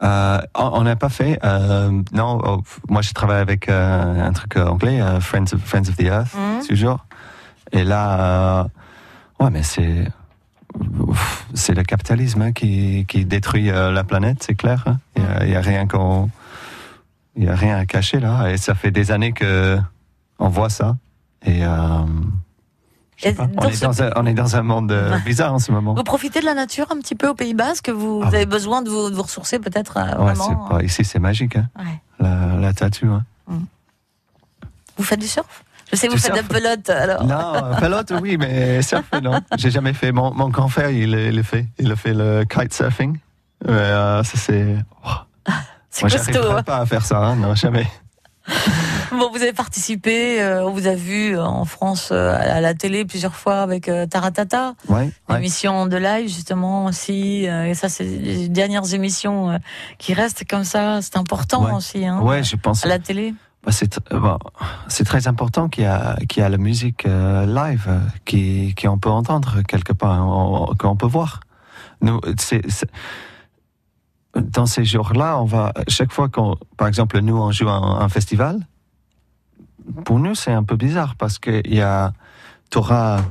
on 0.00 0.82
n'a 0.82 0.96
pas 0.96 1.08
fait. 1.08 1.38
non, 2.12 2.40
oh, 2.44 2.62
moi 2.88 3.02
je 3.02 3.12
travaille 3.12 3.40
avec 3.40 3.68
un 3.68 4.32
truc 4.32 4.56
anglais, 4.56 5.00
Friends 5.20 5.52
of 5.52 5.60
Friends 5.64 5.88
of 5.88 5.96
the 5.96 6.02
Earth, 6.02 6.34
mmh. 6.34 6.66
toujours. 6.66 7.06
Et 7.72 7.84
là, 7.84 8.68
ouais, 9.38 9.50
mais 9.50 9.62
c'est 9.62 10.08
c'est 11.52 11.74
le 11.74 11.82
capitalisme 11.82 12.42
hein, 12.42 12.52
qui, 12.52 13.04
qui 13.08 13.24
détruit 13.24 13.66
la 13.66 14.04
planète, 14.04 14.42
c'est 14.42 14.54
clair. 14.54 14.84
Hein. 14.86 14.98
Il 15.16 15.48
n'y 15.48 15.56
a, 15.56 15.58
a, 15.58 15.62
rien 15.62 15.86
qu'on 15.86 16.30
il 17.36 17.48
a 17.48 17.54
rien 17.54 17.76
à 17.76 17.86
cacher 17.86 18.20
là, 18.20 18.50
et 18.50 18.56
ça 18.56 18.74
fait 18.74 18.90
des 18.90 19.10
années 19.10 19.32
que 19.32 19.78
on 20.38 20.48
voit 20.48 20.70
ça. 20.70 20.96
Et, 21.44 21.64
euh, 21.64 21.68
on, 23.22 23.68
est 23.68 23.82
dans 23.82 24.02
un, 24.02 24.10
on, 24.16 24.26
est 24.26 24.34
dans 24.34 24.56
un, 24.56 24.62
monde 24.62 24.92
euh, 24.92 25.18
bizarre 25.20 25.52
en 25.52 25.58
ce 25.58 25.72
moment. 25.72 25.94
Vous 25.94 26.02
profitez 26.02 26.40
de 26.40 26.44
la 26.44 26.54
nature 26.54 26.86
un 26.90 26.98
petit 26.98 27.14
peu 27.14 27.28
au 27.28 27.34
Pays 27.34 27.54
Basque? 27.54 27.90
Vous, 27.90 28.22
ah 28.24 28.28
avez 28.28 28.46
besoin 28.46 28.82
de 28.82 28.90
vous, 28.90 29.10
de 29.10 29.14
vous 29.14 29.22
ressourcer 29.22 29.58
peut-être 29.58 29.98
euh, 29.98 30.34
pas, 30.68 30.82
Ici, 30.82 31.04
c'est 31.04 31.18
magique, 31.18 31.56
hein, 31.56 31.68
ouais. 31.78 32.00
la, 32.18 32.56
la 32.56 32.72
tattoo. 32.72 33.08
Hein. 33.08 33.24
Mm. 33.46 33.58
Vous 34.96 35.04
faites 35.04 35.20
du 35.20 35.28
surf? 35.28 35.64
Je 35.90 35.96
sais, 35.96 36.08
vous 36.08 36.16
faites 36.16 36.32
de 36.32 36.36
la 36.36 36.42
pelote, 36.44 36.88
alors. 36.88 37.24
Non, 37.24 37.76
pelote, 37.78 38.12
oui, 38.22 38.36
mais 38.36 38.80
surf, 38.82 39.04
non. 39.22 39.40
J'ai 39.58 39.70
jamais 39.70 39.92
fait. 39.92 40.12
Mon, 40.12 40.32
mon 40.32 40.48
grand 40.48 40.68
frère, 40.68 40.90
il, 40.90 41.14
il, 41.14 41.42
fait. 41.42 41.66
Il 41.78 41.90
a 41.90 41.96
fait 41.96 42.14
le 42.14 42.44
kitesurfing. 42.44 43.18
Euh, 43.66 44.22
ça, 44.22 44.38
c'est. 44.38 44.76
Oh. 45.04 45.10
C'est 45.92 46.08
costaud. 46.08 46.50
Moi, 46.50 46.58
hein. 46.60 46.62
pas 46.62 46.78
à 46.78 46.86
faire 46.86 47.04
ça, 47.04 47.18
hein, 47.18 47.34
non, 47.34 47.56
jamais. 47.56 47.84
bon, 49.10 49.30
vous 49.30 49.42
avez 49.42 49.52
participé, 49.52 50.40
euh, 50.40 50.64
on 50.64 50.70
vous 50.70 50.86
a 50.86 50.94
vu 50.94 51.38
en 51.38 51.64
France 51.64 52.10
euh, 52.12 52.34
à 52.34 52.60
la 52.60 52.74
télé 52.74 53.04
plusieurs 53.04 53.34
fois 53.34 53.60
avec 53.60 53.88
euh, 53.88 54.06
Taratata, 54.06 54.74
ouais, 54.88 55.10
émission 55.30 55.86
de 55.86 55.96
live 55.96 56.28
justement 56.28 56.86
aussi. 56.86 57.44
et 57.44 57.74
ça, 57.74 57.88
c'est 57.88 58.04
les 58.04 58.48
dernières 58.48 58.94
émissions 58.94 59.58
qui 59.98 60.14
restent 60.14 60.48
comme 60.48 60.64
ça. 60.64 61.02
C'est 61.02 61.16
important 61.16 61.74
aussi. 61.74 62.06
Hein, 62.06 62.20
ouais, 62.20 62.42
je 62.42 62.56
pense. 62.56 62.84
À 62.84 62.88
la 62.88 62.98
télé. 62.98 63.34
Bah, 63.62 63.72
c'est 64.88 65.04
très 65.04 65.28
important 65.28 65.68
qu'il 65.68 65.84
y 65.84 66.26
qu'il 66.26 66.42
y 66.42 66.46
a 66.46 66.48
la 66.48 66.56
musique 66.56 67.04
live 67.04 68.00
qui 68.24 68.74
qui 68.74 68.88
on 68.88 68.98
peut 68.98 69.10
entendre 69.10 69.62
quelque 69.68 69.92
part, 69.92 70.74
qu'on 70.78 70.96
peut 70.96 71.06
voir. 71.06 71.40
Nous, 72.00 72.20
c'est 72.38 72.62
dans 74.40 74.66
ces 74.66 74.84
jours-là, 74.84 75.40
on 75.40 75.44
va 75.44 75.72
chaque 75.88 76.12
fois 76.12 76.28
qu'on, 76.28 76.56
par 76.76 76.88
exemple, 76.88 77.20
nous 77.20 77.36
on 77.36 77.52
joue 77.52 77.68
un, 77.68 78.00
un 78.00 78.08
festival, 78.08 78.66
pour 80.04 80.18
nous 80.18 80.34
c'est 80.34 80.52
un 80.52 80.64
peu 80.64 80.76
bizarre 80.76 81.16
parce 81.16 81.38
que 81.38 81.62
il 81.64 81.74
y 81.74 81.80
a, 81.80 82.12
t'auras 82.70 83.22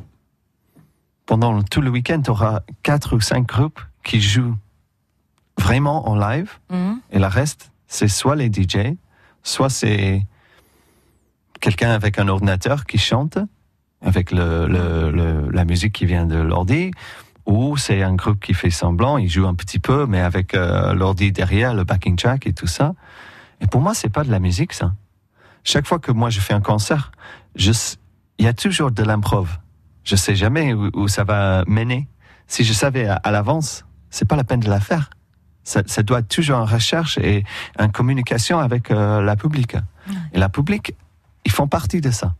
pendant 1.26 1.62
tout 1.62 1.82
le 1.82 1.89
week-end, 1.89 2.22
tu 2.22 2.32
auras 2.32 2.62
quatre 2.84 3.15
ou 3.15 3.22
cinq 3.22 3.48
groupes 3.48 3.80
qui 4.04 4.19
jouent 4.19 4.56
vraiment 5.60 6.10
en 6.10 6.15
live, 6.15 6.52
mhm. 6.69 7.00
et 7.12 7.19
le 7.19 7.28
reste 7.28 7.72
c'est 7.88 8.08
soit 8.08 8.36
les 8.36 8.52
DJ, 8.52 8.95
soit 9.43 9.69
c'est 9.69 10.26
quelqu'un 11.60 11.91
avec 11.91 12.19
un 12.19 12.28
ordinateur 12.28 12.86
qui 12.86 12.98
chante 12.98 13.38
avec 14.02 14.32
le, 14.32 14.67
le, 14.67 15.50
la 15.52 15.65
musique 15.65 15.93
qui 15.93 16.06
vient 16.06 16.26
de 16.26 16.38
l'ordi 16.38 16.91
ou 17.50 17.78
c'est 17.78 18.04
un 18.04 18.14
groupe 18.14 18.40
qui 18.40 18.54
fait 18.54 18.70
semblant, 18.70 19.18
il 19.18 19.28
joue 19.28 19.48
un 19.48 19.56
petit 19.56 19.80
peu, 19.80 20.06
mais 20.06 20.22
avec 20.22 20.54
euh, 20.54 20.94
l'ordi 20.94 21.32
derrière, 21.32 21.74
le 21.74 21.84
backing 21.84 22.16
track 22.16 22.46
et 22.46 22.54
tout 22.54 22.68
ça. 22.68 22.94
Et 23.60 23.66
pour 23.66 23.82
moi, 23.82 23.96
c'est 23.96 24.10
pas 24.10 24.24
de 24.24 24.30
la 24.30 24.40
musique, 24.40 24.72
ça. 24.72 24.94
Chaque 25.64 25.88
fois 25.88 25.98
que 25.98 26.12
moi 26.12 26.30
je 26.30 26.40
fais 26.40 26.54
un 26.54 26.62
concert, 26.62 27.12
il 27.56 28.46
y 28.46 28.48
a 28.48 28.54
toujours 28.54 28.92
de 28.92 29.04
l'improv. 29.04 29.58
Je 30.04 30.16
sais 30.16 30.36
jamais 30.36 30.74
où, 30.74 31.08
ça 31.08 31.24
va 31.24 31.64
mener. 31.66 32.08
Si 32.46 32.64
je 32.64 32.72
savais 32.72 33.08
à, 33.08 33.32
l'avance, 33.32 33.84
c'est 34.12 34.28
pas 34.28 34.36
la 34.36 34.44
peine 34.44 34.60
de 34.60 34.70
la 34.70 34.80
faire. 34.80 35.10
Ça, 35.64 35.82
ça, 35.88 36.04
doit 36.04 36.20
être 36.20 36.30
toujours 36.30 36.60
en 36.60 36.66
recherche 36.66 37.18
et 37.18 37.44
en 37.80 37.90
communication 37.90 38.60
avec 38.60 38.92
euh, 38.92 39.22
la 39.22 39.36
public. 39.36 39.76
Et 40.34 40.40
la 40.40 40.50
public, 40.50 40.96
ils 41.46 41.52
font 41.52 41.68
partie 41.68 42.00
de 42.00 42.12
ça. 42.12 42.36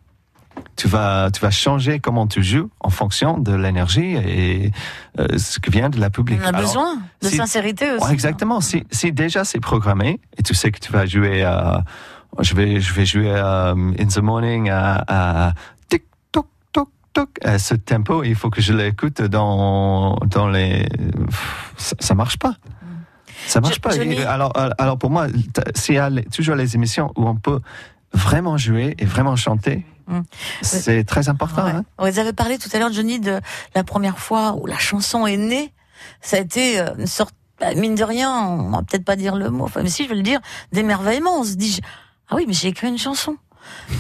Tu 0.76 0.88
vas, 0.88 1.30
tu 1.32 1.39
vas 1.41 1.52
changer 1.52 2.00
comment 2.00 2.28
tu 2.28 2.43
joues 2.43 2.69
en 2.80 2.89
fonction 2.89 3.38
de 3.38 3.54
l'énergie 3.54 4.15
et 4.15 4.72
euh, 5.19 5.38
ce 5.38 5.60
qui 5.60 5.69
vient 5.72 5.89
de 5.89 6.00
la 6.00 6.10
public. 6.10 6.39
On 6.41 6.45
a 6.45 6.50
Alors, 6.50 6.62
besoin 6.62 6.95
de 7.22 7.28
si- 7.28 7.36
sincérité 7.38 7.91
aussi. 7.91 8.06
Ouais, 8.06 8.13
exactement. 8.13 8.62
Si, 8.62 8.84
si 8.91 9.12
déjà 9.12 9.43
c'est 9.45 9.60
programmé 9.60 10.19
et 10.38 10.43
tu 10.43 10.54
sais 10.54 10.72
que 10.72 10.80
tu 10.80 10.91
vas 10.91 11.06
jouer 11.06 11.43
à, 11.43 11.84
je 12.39 12.54
vais, 12.56 12.80
je 12.80 12.93
vais 12.93 13.06
jouer 13.06 13.32
à, 13.32 13.72
um, 13.72 13.93
in 14.00 14.06
the 14.08 14.19
morning 14.19 14.69
à, 14.69 15.04
à 15.08 15.54
tic 15.89 16.04
toc 16.32 16.48
toc 16.72 16.89
toc 17.13 17.30
à 17.43 17.60
ce 17.60 17.76
tempo, 17.76 18.24
il 18.24 18.36
faut 18.36 18.50
que 18.50 18.62
je 18.62 18.72
l'écoute 18.74 19.22
dans 19.22 20.15
dans 20.28 20.48
les, 20.48 20.88
ça, 21.78 21.95
ça 22.00 22.15
marche 22.15 22.38
pas. 22.38 22.54
Ça 23.48 23.62
marche 23.62 23.76
Je- 23.76 23.80
pas. 23.80 23.95
Johnny- 23.95 24.15
Et 24.15 24.24
Alors, 24.26 24.54
alors 24.78 24.98
pour 24.98 25.10
moi, 25.10 25.28
s'il 25.76 25.95
y 25.95 25.98
a 25.98 26.10
les- 26.10 26.24
toujours 26.26 26.56
les 26.56 26.76
émissions 26.76 27.12
où 27.15 27.28
on 27.28 27.36
peut 27.36 27.60
vraiment 28.13 28.58
jouer 28.58 28.95
et 29.00 29.06
vraiment 29.06 29.36
chanter, 29.36 29.86
Mm. 30.10 30.22
c'est 30.62 31.04
très 31.04 31.30
important. 31.30 31.63
Ouais. 31.65 31.72
hein. 31.72 31.86
Vous 32.00 32.19
avez 32.19 32.34
parlé 32.34 32.58
tout 32.58 32.69
à 32.74 32.80
l'heure, 32.80 32.91
Johnny, 32.91 33.19
de 33.19 33.39
la 33.76 33.84
première 33.84 34.19
fois 34.19 34.56
où 34.60 34.65
la 34.65 34.78
chanson 34.78 35.28
est 35.28 35.38
née. 35.38 35.74
Ça 36.22 36.38
a 36.38 36.39
été 36.39 36.80
euh, 36.80 36.89
une 36.98 37.08
sorte, 37.08 37.36
bah, 37.60 37.74
mine 37.76 37.95
de 37.95 38.04
rien, 38.04 38.32
on 38.32 38.72
va 38.72 38.80
peut-être 38.80 39.06
pas 39.06 39.15
dire 39.15 39.36
le 39.36 39.50
mot, 39.50 39.65
enfin, 39.65 39.84
mais 39.84 39.89
si 39.89 40.06
je 40.06 40.10
veux 40.10 40.15
le 40.15 40.22
dire, 40.24 40.39
d'émerveillement. 40.72 41.39
On 41.39 41.43
se 41.43 41.54
dit, 41.56 41.80
ah 42.30 42.36
oui, 42.36 42.45
mais 42.48 42.54
j'ai 42.54 42.69
écrit 42.69 42.88
une 42.88 42.98
chanson. 42.98 43.38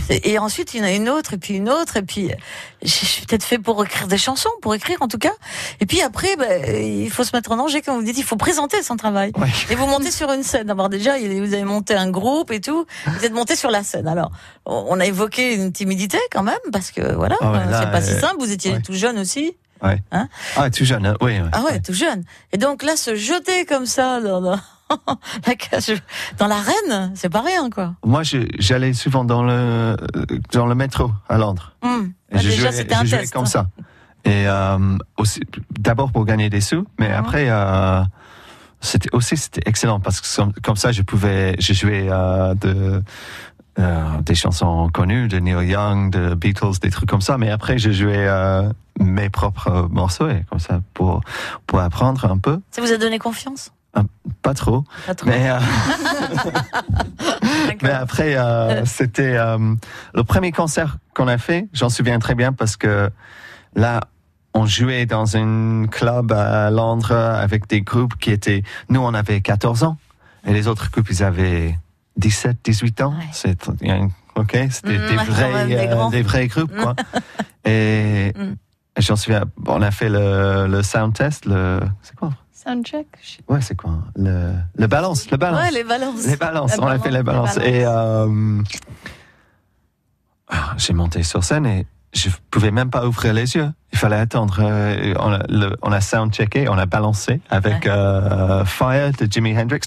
Et 0.09 0.37
ensuite, 0.39 0.73
il 0.73 0.79
y 0.79 0.81
en 0.81 0.85
a 0.85 0.91
une 0.91 1.09
autre, 1.09 1.33
et 1.33 1.37
puis 1.37 1.55
une 1.55 1.69
autre, 1.69 1.97
et 1.97 2.01
puis 2.01 2.31
euh, 2.31 2.35
je 2.83 2.89
suis 2.89 3.25
peut-être 3.25 3.43
fait 3.43 3.57
pour 3.57 3.83
écrire 3.83 4.07
des 4.07 4.17
chansons, 4.17 4.49
pour 4.61 4.73
écrire 4.75 4.97
en 5.01 5.07
tout 5.07 5.17
cas. 5.17 5.33
Et 5.79 5.85
puis 5.85 6.01
après, 6.01 6.35
bah, 6.35 6.45
il 6.67 7.09
faut 7.09 7.23
se 7.23 7.35
mettre 7.35 7.51
en 7.51 7.57
danger, 7.57 7.81
comme 7.81 7.95
vous 7.95 8.03
dites, 8.03 8.17
il 8.17 8.23
faut 8.23 8.35
présenter 8.35 8.81
son 8.83 8.95
travail. 8.95 9.31
Ouais. 9.37 9.49
Et 9.69 9.75
vous 9.75 9.87
montez 9.87 10.11
sur 10.11 10.31
une 10.31 10.43
scène. 10.43 10.67
D'abord 10.67 10.89
déjà, 10.89 11.17
vous 11.17 11.53
avez 11.53 11.63
monté 11.63 11.95
un 11.95 12.09
groupe 12.09 12.51
et 12.51 12.61
tout. 12.61 12.85
Vous 13.05 13.25
êtes 13.25 13.33
monté 13.33 13.55
sur 13.55 13.71
la 13.71 13.83
scène. 13.83 14.07
Alors, 14.07 14.31
on 14.65 14.99
a 14.99 15.05
évoqué 15.05 15.55
une 15.55 15.71
timidité 15.71 16.19
quand 16.31 16.43
même, 16.43 16.59
parce 16.71 16.91
que 16.91 17.13
voilà, 17.13 17.35
Ah 17.41 17.51
ouais, 17.51 17.71
là, 17.71 17.81
c'est 17.81 17.91
pas 17.91 18.01
si 18.01 18.11
euh, 18.11 18.19
simple. 18.19 18.35
Vous 18.39 18.51
étiez 18.51 18.73
ouais. 18.73 18.81
tout 18.81 18.93
jeune 18.93 19.19
aussi. 19.19 19.55
Ah, 19.81 20.69
tout 20.69 20.85
jeune, 20.85 21.05
hein. 21.05 21.15
oui. 21.21 21.39
Ah 21.51 21.63
ouais, 21.63 21.79
tout 21.79 21.93
jeune. 21.93 22.23
Et 22.51 22.57
donc 22.57 22.83
là, 22.83 22.97
se 22.97 23.15
jeter 23.15 23.65
comme 23.65 23.85
ça 23.85 24.19
dans, 24.21 24.41
dans, 24.41 24.59
dans 26.37 26.47
l'arène, 26.47 27.11
c'est 27.15 27.29
pas 27.29 27.41
rien, 27.41 27.69
quoi. 27.69 27.95
Moi, 28.05 28.21
j'allais 28.59 28.93
souvent 28.93 29.23
dans 29.23 29.43
le 29.43 29.95
dans 30.51 30.65
le 30.65 30.75
métro 30.75 31.11
à 31.27 31.37
Londres. 31.37 31.73
Hum. 31.81 32.11
Et 32.31 32.35
Ah, 32.35 32.37
je 32.39 32.49
déjà, 32.49 32.61
jouais, 32.63 32.71
c'était 32.71 32.95
un 32.95 33.01
je 33.01 33.05
jouais 33.07 33.19
test. 33.19 33.33
comme 33.33 33.45
ça. 33.45 33.67
Et 34.25 34.47
euh, 34.47 34.97
aussi, 35.17 35.41
d'abord 35.79 36.11
pour 36.11 36.25
gagner 36.25 36.49
des 36.49 36.61
sous, 36.61 36.85
mais 36.99 37.07
Mhm. 37.09 37.15
après, 37.15 37.45
euh, 37.49 38.01
c'était 38.81 39.09
aussi 39.13 39.37
c'était 39.37 39.61
excellent 39.65 39.99
parce 39.99 40.21
que 40.21 40.59
comme, 40.61 40.75
ça, 40.75 40.91
je 40.91 41.01
pouvais, 41.01 41.55
je 41.59 41.73
jouais 41.73 42.07
euh, 42.09 42.53
de 42.55 43.01
euh, 43.79 44.03
des 44.21 44.35
chansons 44.35 44.89
connues 44.93 45.27
de 45.29 45.39
Neil 45.39 45.69
Young, 45.69 46.11
de 46.11 46.33
Beatles, 46.35 46.79
des 46.81 46.89
trucs 46.89 47.07
comme 47.09 47.21
ça. 47.21 47.37
Mais 47.37 47.49
après, 47.49 47.77
je 47.77 47.91
jouais 47.91 48.27
mes 48.99 49.29
propres 49.29 49.87
morceaux 49.89 50.27
et 50.29 50.43
comme 50.49 50.59
ça 50.59 50.81
pour 50.93 51.21
pour 51.65 51.79
apprendre 51.79 52.25
un 52.25 52.37
peu, 52.37 52.59
Ça 52.71 52.81
vous 52.81 52.91
a 52.91 52.97
donné 52.97 53.19
confiance? 53.19 53.71
Pas 54.41 54.53
trop, 54.53 54.83
Pas 55.07 55.15
trop. 55.15 55.27
mais. 55.29 55.49
euh. 55.49 55.59
Mais 57.81 57.91
après, 57.91 58.35
euh, 58.37 58.85
c'était 58.85 59.35
euh, 59.37 59.57
le 60.13 60.23
premier 60.23 60.51
concert 60.51 60.97
qu'on 61.15 61.27
a 61.27 61.37
fait. 61.37 61.67
J'en 61.73 61.89
souviens 61.89 62.19
très 62.19 62.35
bien 62.35 62.51
parce 62.53 62.75
que 62.77 63.09
là, 63.75 64.01
on 64.53 64.65
jouait 64.65 65.05
dans 65.05 65.37
un 65.37 65.85
club 65.87 66.31
à 66.31 66.69
Londres 66.71 67.13
avec 67.15 67.67
des 67.67 67.81
groupes 67.81 68.15
qui 68.17 68.31
étaient. 68.31 68.63
Nous, 68.89 68.99
on 68.99 69.13
avait 69.13 69.41
14 69.41 69.83
ans 69.83 69.97
et 70.45 70.53
les 70.53 70.67
autres 70.67 70.89
groupes, 70.91 71.09
ils 71.09 71.23
avaient 71.23 71.77
17, 72.17 72.57
18 72.63 73.01
ans. 73.01 73.11
Ouais. 73.17 73.25
C'est 73.31 73.67
ok, 74.35 74.57
c'était 74.71 74.97
Mm, 74.97 75.07
des 75.07 75.15
vrais, 75.15 76.09
des 76.11 76.21
vrais 76.21 76.47
groupes, 76.47 76.75
quoi. 76.75 76.95
et 77.65 78.33
Mm. 78.35 78.53
j'en 78.97 79.15
souviens. 79.15 79.45
On 79.67 79.81
a 79.81 79.91
fait 79.91 80.09
le, 80.09 80.67
le 80.67 80.83
sound 80.83 81.13
test. 81.13 81.45
Le 81.45 81.79
c'est 82.01 82.15
quoi? 82.15 82.31
Soundcheck? 82.63 83.07
Ouais, 83.47 83.61
c'est 83.61 83.75
quoi 83.75 83.99
Le 84.15 84.53
le 84.75 84.87
balance, 84.87 85.29
le 85.31 85.37
balance. 85.37 85.61
Ouais, 85.61 85.71
les 85.71 85.83
balances. 85.83 86.25
Les 86.25 86.35
balances, 86.35 86.75
La 86.77 86.83
on 86.83 86.87
a 86.87 86.99
fait 86.99 87.09
les 87.11 87.23
balance, 87.23 87.55
balances. 87.55 87.65
les 87.65 87.79
Et 87.79 87.85
euh, 87.85 88.61
ah, 90.49 90.73
j'ai 90.77 90.93
monté 90.93 91.23
sur 91.23 91.43
scène 91.43 91.65
et 91.65 91.85
je 92.13 92.29
pouvais 92.51 92.71
même 92.71 92.89
pas 92.89 93.05
ouvrir 93.05 93.33
les 93.33 93.55
yeux. 93.55 93.71
Il 93.93 93.97
fallait 93.97 94.17
attendre. 94.17 94.57
euh, 94.61 95.13
on, 95.19 95.31
a, 95.31 95.43
le- 95.47 95.77
on 95.83 95.91
a 95.91 96.01
sound 96.01 96.33
checké, 96.33 96.67
on 96.67 96.77
a 96.77 96.85
balancé 96.85 97.39
avec 97.49 97.85
euh, 97.87 98.65
Fire 98.65 99.11
de 99.13 99.25
Jimi 99.31 99.57
Hendrix. 99.57 99.79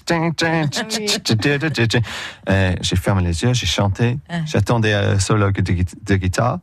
J'ai 2.81 2.95
fermé 2.95 3.21
les 3.23 3.43
yeux, 3.43 3.53
j'ai 3.53 3.65
chanté, 3.67 4.17
Ouais. 4.29 4.41
j'attendais 4.45 4.93
un 4.93 5.19
solo 5.19 5.51
de, 5.51 5.61
de 5.61 6.15
guitare. 6.15 6.59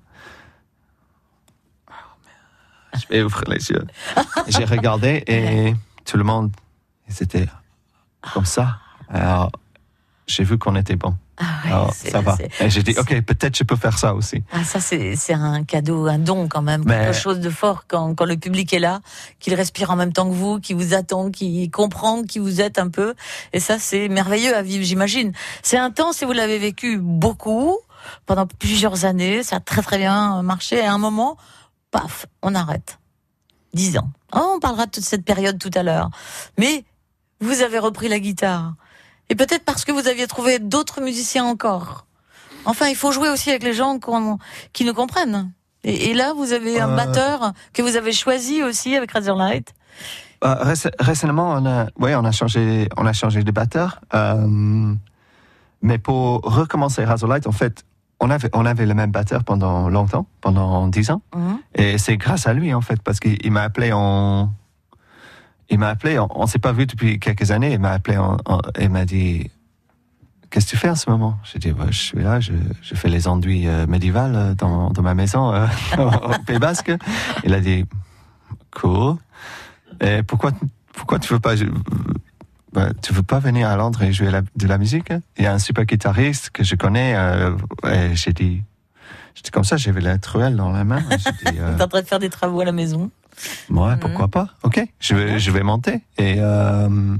Oh, 1.88 1.92
merde. 2.24 3.02
Je 3.02 3.14
vais 3.14 3.22
ouvrir 3.22 3.44
les 3.48 3.70
yeux. 3.70 3.86
J'ai 4.48 4.64
regardé 4.64 5.22
et 5.26 5.74
tout 6.10 6.16
le 6.16 6.24
monde, 6.24 6.50
c'était 7.08 7.46
comme 8.34 8.44
ça. 8.44 8.78
Alors, 9.08 9.52
j'ai 10.26 10.42
vu 10.44 10.58
qu'on 10.58 10.74
était 10.76 10.96
bon. 10.96 11.14
Ah 11.38 11.44
ouais, 11.64 11.70
Alors, 11.72 11.94
c'est- 11.94 12.10
ça 12.10 12.20
va. 12.20 12.36
Et 12.60 12.68
j'ai 12.68 12.82
dit, 12.82 12.94
ok, 12.98 13.22
peut-être 13.22 13.56
je 13.56 13.64
peux 13.64 13.76
faire 13.76 13.96
ça 13.96 14.14
aussi. 14.14 14.42
Ah, 14.52 14.62
ça, 14.64 14.78
c'est 14.80 15.16
c'est 15.16 15.32
un 15.32 15.64
cadeau, 15.64 16.06
un 16.06 16.18
don 16.18 16.48
quand 16.48 16.60
même, 16.62 16.82
Mais- 16.84 16.96
quelque 17.06 17.14
chose 17.16 17.40
de 17.40 17.48
fort 17.48 17.84
quand, 17.88 18.14
quand 18.14 18.26
le 18.26 18.36
public 18.36 18.72
est 18.74 18.78
là, 18.80 19.00
qu'il 19.38 19.54
respire 19.54 19.90
en 19.90 19.96
même 19.96 20.12
temps 20.12 20.28
que 20.28 20.34
vous, 20.34 20.60
qui 20.60 20.74
vous 20.74 20.92
attend, 20.94 21.30
qui 21.30 21.70
comprend 21.70 22.22
qui 22.24 22.38
vous 22.40 22.60
êtes 22.60 22.78
un 22.78 22.88
peu. 22.90 23.14
Et 23.54 23.60
ça, 23.60 23.78
c'est 23.78 24.08
merveilleux 24.08 24.54
à 24.54 24.62
vivre, 24.62 24.84
j'imagine. 24.84 25.32
C'est 25.62 25.78
intense 25.78 26.20
et 26.22 26.26
vous 26.26 26.32
l'avez 26.32 26.58
vécu 26.58 26.98
beaucoup, 26.98 27.78
pendant 28.26 28.46
plusieurs 28.46 29.04
années. 29.06 29.42
Ça 29.42 29.56
a 29.56 29.60
très 29.60 29.80
très 29.82 29.96
bien 29.98 30.42
marché. 30.42 30.76
Et 30.76 30.84
à 30.84 30.92
un 30.92 30.98
moment, 30.98 31.36
paf, 31.90 32.26
on 32.42 32.54
arrête. 32.54 32.98
Dix 33.74 33.96
ans. 33.98 34.10
Oh, 34.34 34.54
on 34.56 34.60
parlera 34.60 34.86
de 34.86 34.90
toute 34.90 35.04
cette 35.04 35.24
période 35.24 35.58
tout 35.58 35.70
à 35.74 35.82
l'heure. 35.82 36.10
Mais 36.58 36.84
vous 37.40 37.62
avez 37.62 37.78
repris 37.78 38.08
la 38.08 38.18
guitare. 38.18 38.74
Et 39.28 39.34
peut-être 39.36 39.64
parce 39.64 39.84
que 39.84 39.92
vous 39.92 40.08
aviez 40.08 40.26
trouvé 40.26 40.58
d'autres 40.58 41.00
musiciens 41.00 41.44
encore. 41.44 42.06
Enfin, 42.64 42.88
il 42.88 42.96
faut 42.96 43.12
jouer 43.12 43.28
aussi 43.28 43.48
avec 43.50 43.62
les 43.62 43.72
gens 43.72 43.98
qui 44.72 44.84
nous 44.84 44.94
comprennent. 44.94 45.52
Et, 45.84 46.10
et 46.10 46.14
là, 46.14 46.32
vous 46.34 46.52
avez 46.52 46.78
un 46.80 46.90
Euh. 46.92 46.96
batteur 46.96 47.52
que 47.72 47.80
vous 47.82 47.96
avez 47.96 48.12
choisi 48.12 48.62
aussi 48.62 48.96
avec 48.96 49.12
Razorlight. 49.12 49.72
Euh, 50.44 50.54
réc- 50.64 50.92
récemment, 50.98 51.52
on 51.52 51.64
a, 51.66 51.86
ouais, 51.98 52.14
on 52.16 52.24
a 52.24 52.32
changé, 52.32 52.88
on 52.96 53.06
a 53.06 53.12
changé 53.12 53.42
de 53.44 53.50
batteur. 53.50 54.00
Euh, 54.14 54.94
mais 55.82 55.98
pour 55.98 56.40
recommencer 56.42 57.04
Razorlight, 57.04 57.46
en 57.46 57.52
fait, 57.52 57.84
on 58.20 58.30
avait, 58.30 58.50
on 58.52 58.66
avait 58.66 58.86
le 58.86 58.94
même 58.94 59.10
batteur 59.10 59.44
pendant 59.44 59.88
longtemps, 59.88 60.26
pendant 60.40 60.86
dix 60.88 61.10
ans. 61.10 61.22
Mhm. 61.34 61.58
Et 61.74 61.98
c'est 61.98 62.16
grâce 62.16 62.46
à 62.46 62.52
lui, 62.52 62.72
en 62.74 62.80
fait, 62.80 63.02
parce 63.02 63.18
qu'il 63.18 63.38
il 63.42 63.50
m'a 63.50 63.62
appelé 63.62 63.92
en. 63.92 64.52
Il 65.70 65.78
m'a 65.78 65.88
appelé, 65.88 66.18
on, 66.18 66.28
on 66.34 66.46
s'est 66.46 66.58
pas 66.58 66.72
vu 66.72 66.86
depuis 66.86 67.20
quelques 67.20 67.50
années, 67.52 67.72
il 67.72 67.78
m'a 67.78 67.92
appelé 67.92 68.16
en, 68.18 68.36
et 68.78 68.88
m'a 68.88 69.04
dit 69.04 69.50
Qu'est-ce 70.50 70.66
que 70.66 70.70
tu 70.70 70.76
fais 70.76 70.90
en 70.90 70.96
ce 70.96 71.08
moment? 71.08 71.38
J'ai 71.44 71.60
dit 71.60 71.70
ouais, 71.70 71.90
Je 71.90 71.98
suis 71.98 72.22
là, 72.22 72.40
je, 72.40 72.52
je 72.82 72.94
fais 72.96 73.08
les 73.08 73.28
enduits 73.28 73.68
euh, 73.68 73.86
médiévales 73.86 74.34
euh, 74.34 74.54
dans, 74.54 74.90
dans 74.90 75.02
ma 75.02 75.14
maison 75.14 75.54
euh, 75.54 75.66
au 75.98 76.44
Pays 76.44 76.58
Basque. 76.58 76.92
Il 77.44 77.54
a 77.54 77.60
dit 77.60 77.84
Cool. 78.72 79.16
Et 80.00 80.22
pourquoi, 80.24 80.50
pourquoi 80.92 81.20
tu 81.20 81.32
veux 81.32 81.40
pas. 81.40 81.54
Bah, 82.72 82.90
tu 83.02 83.12
veux 83.12 83.22
pas 83.22 83.38
venir 83.40 83.68
à 83.68 83.76
Londres 83.76 84.02
et 84.02 84.12
jouer 84.12 84.30
la- 84.30 84.42
de 84.42 84.66
la 84.66 84.78
musique 84.78 85.12
Il 85.36 85.44
y 85.44 85.46
a 85.46 85.52
un 85.52 85.58
super 85.58 85.84
guitariste 85.84 86.50
que 86.50 86.62
je 86.64 86.74
connais. 86.76 87.14
euh, 87.16 87.56
et 87.90 88.14
j'ai 88.14 88.32
dit, 88.32 88.62
j'étais 89.34 89.50
comme 89.50 89.64
ça, 89.64 89.76
j'avais 89.76 90.00
la 90.00 90.18
truelle 90.18 90.56
dans 90.56 90.70
la 90.70 90.84
main. 90.84 91.00
Dit, 91.00 91.56
euh, 91.58 91.78
en 91.78 91.88
train 91.88 92.02
de 92.02 92.06
faire 92.06 92.18
des 92.18 92.30
travaux 92.30 92.60
à 92.60 92.64
la 92.64 92.72
maison. 92.72 93.10
Ouais, 93.70 93.96
pourquoi 94.00 94.28
pas? 94.28 94.48
Ok, 94.62 94.84
je 95.00 95.14
vais, 95.14 95.38
je 95.38 95.50
vais 95.50 95.62
monter. 95.62 96.02
Et 96.18 96.36
euh, 96.38 97.16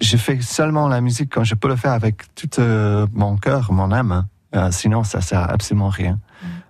je 0.00 0.16
fais 0.16 0.40
seulement 0.42 0.88
la 0.88 1.00
musique 1.00 1.32
quand 1.34 1.44
je 1.44 1.54
peux 1.54 1.68
le 1.68 1.76
faire 1.76 1.92
avec 1.92 2.34
tout 2.34 2.50
euh, 2.60 3.06
mon 3.12 3.36
cœur, 3.36 3.72
mon 3.72 3.90
âme. 3.92 4.26
Euh, 4.54 4.70
sinon, 4.70 5.04
ça 5.04 5.20
sert 5.20 5.40
à 5.40 5.50
absolument 5.52 5.88
rien. 5.88 6.18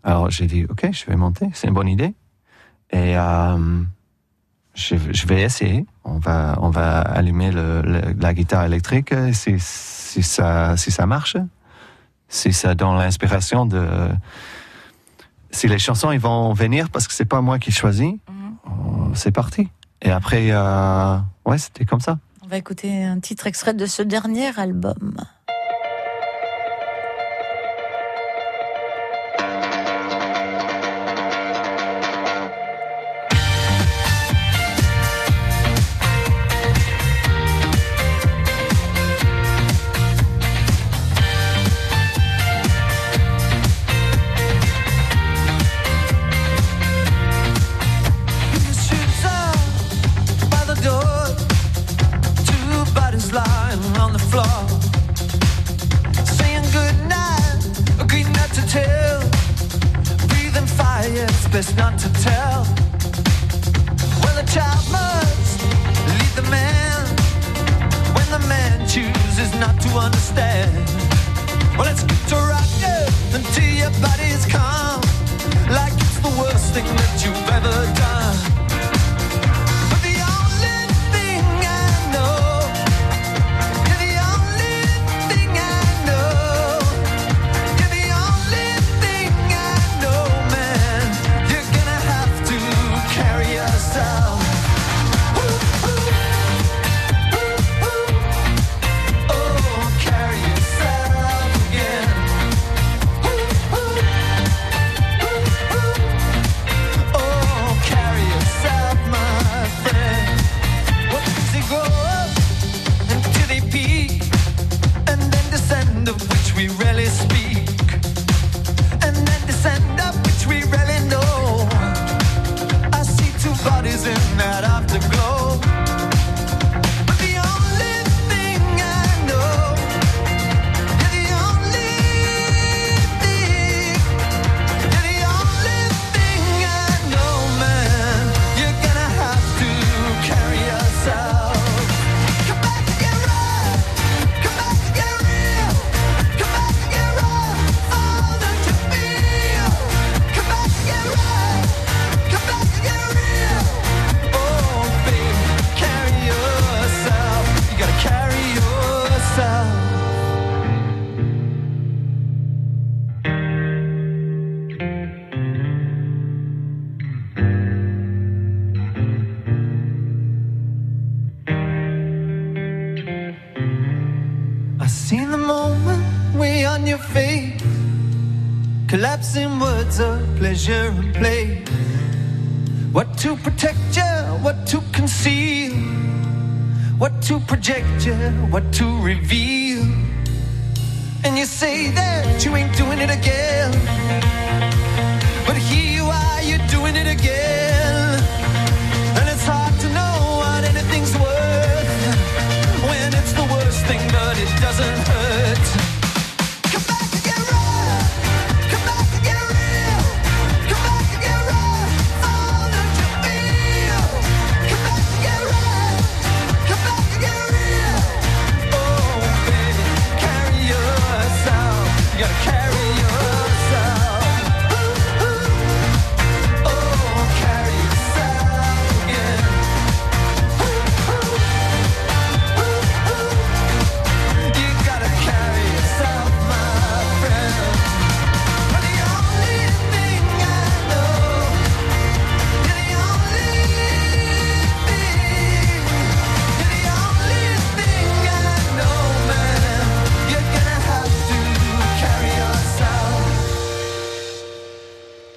Alors 0.04 0.30
j'ai 0.30 0.46
dit, 0.46 0.64
ok, 0.68 0.88
je 0.92 1.04
vais 1.06 1.16
monter, 1.16 1.50
c'est 1.52 1.66
une 1.68 1.74
bonne 1.74 1.88
idée. 1.88 2.14
Et 2.92 3.16
je, 4.76 4.94
je 5.10 5.26
vais 5.26 5.42
essayer. 5.42 5.84
On 6.04 6.18
va, 6.18 6.56
on 6.60 6.70
va 6.70 7.00
allumer 7.00 7.50
le, 7.50 7.82
le- 7.82 8.14
la 8.20 8.32
guitare 8.34 8.64
électrique 8.64 9.12
si, 9.32 9.56
si, 9.58 10.22
ça, 10.22 10.76
si 10.76 10.90
ça 10.92 11.06
marche. 11.06 11.36
Si 12.28 12.52
ça 12.52 12.74
donne 12.74 12.96
l'inspiration 12.98 13.66
de... 13.66 13.84
Si 15.50 15.68
les 15.68 15.78
chansons 15.78 16.10
ils 16.12 16.20
vont 16.20 16.52
venir 16.52 16.90
parce 16.90 17.08
que 17.08 17.14
c'est 17.14 17.24
pas 17.24 17.40
moi 17.40 17.58
qui 17.58 17.72
choisis, 17.72 18.12
Oh, 18.68 19.10
c'est 19.14 19.30
parti. 19.30 19.68
Et 20.02 20.10
après, 20.10 20.48
euh, 20.50 21.18
ouais, 21.46 21.56
c'était 21.56 21.84
comme 21.84 22.00
ça. 22.00 22.18
On 22.42 22.48
va 22.48 22.56
écouter 22.56 23.04
un 23.04 23.20
titre 23.20 23.46
extrait 23.46 23.74
de 23.74 23.86
ce 23.86 24.02
dernier 24.02 24.50
album. 24.58 25.14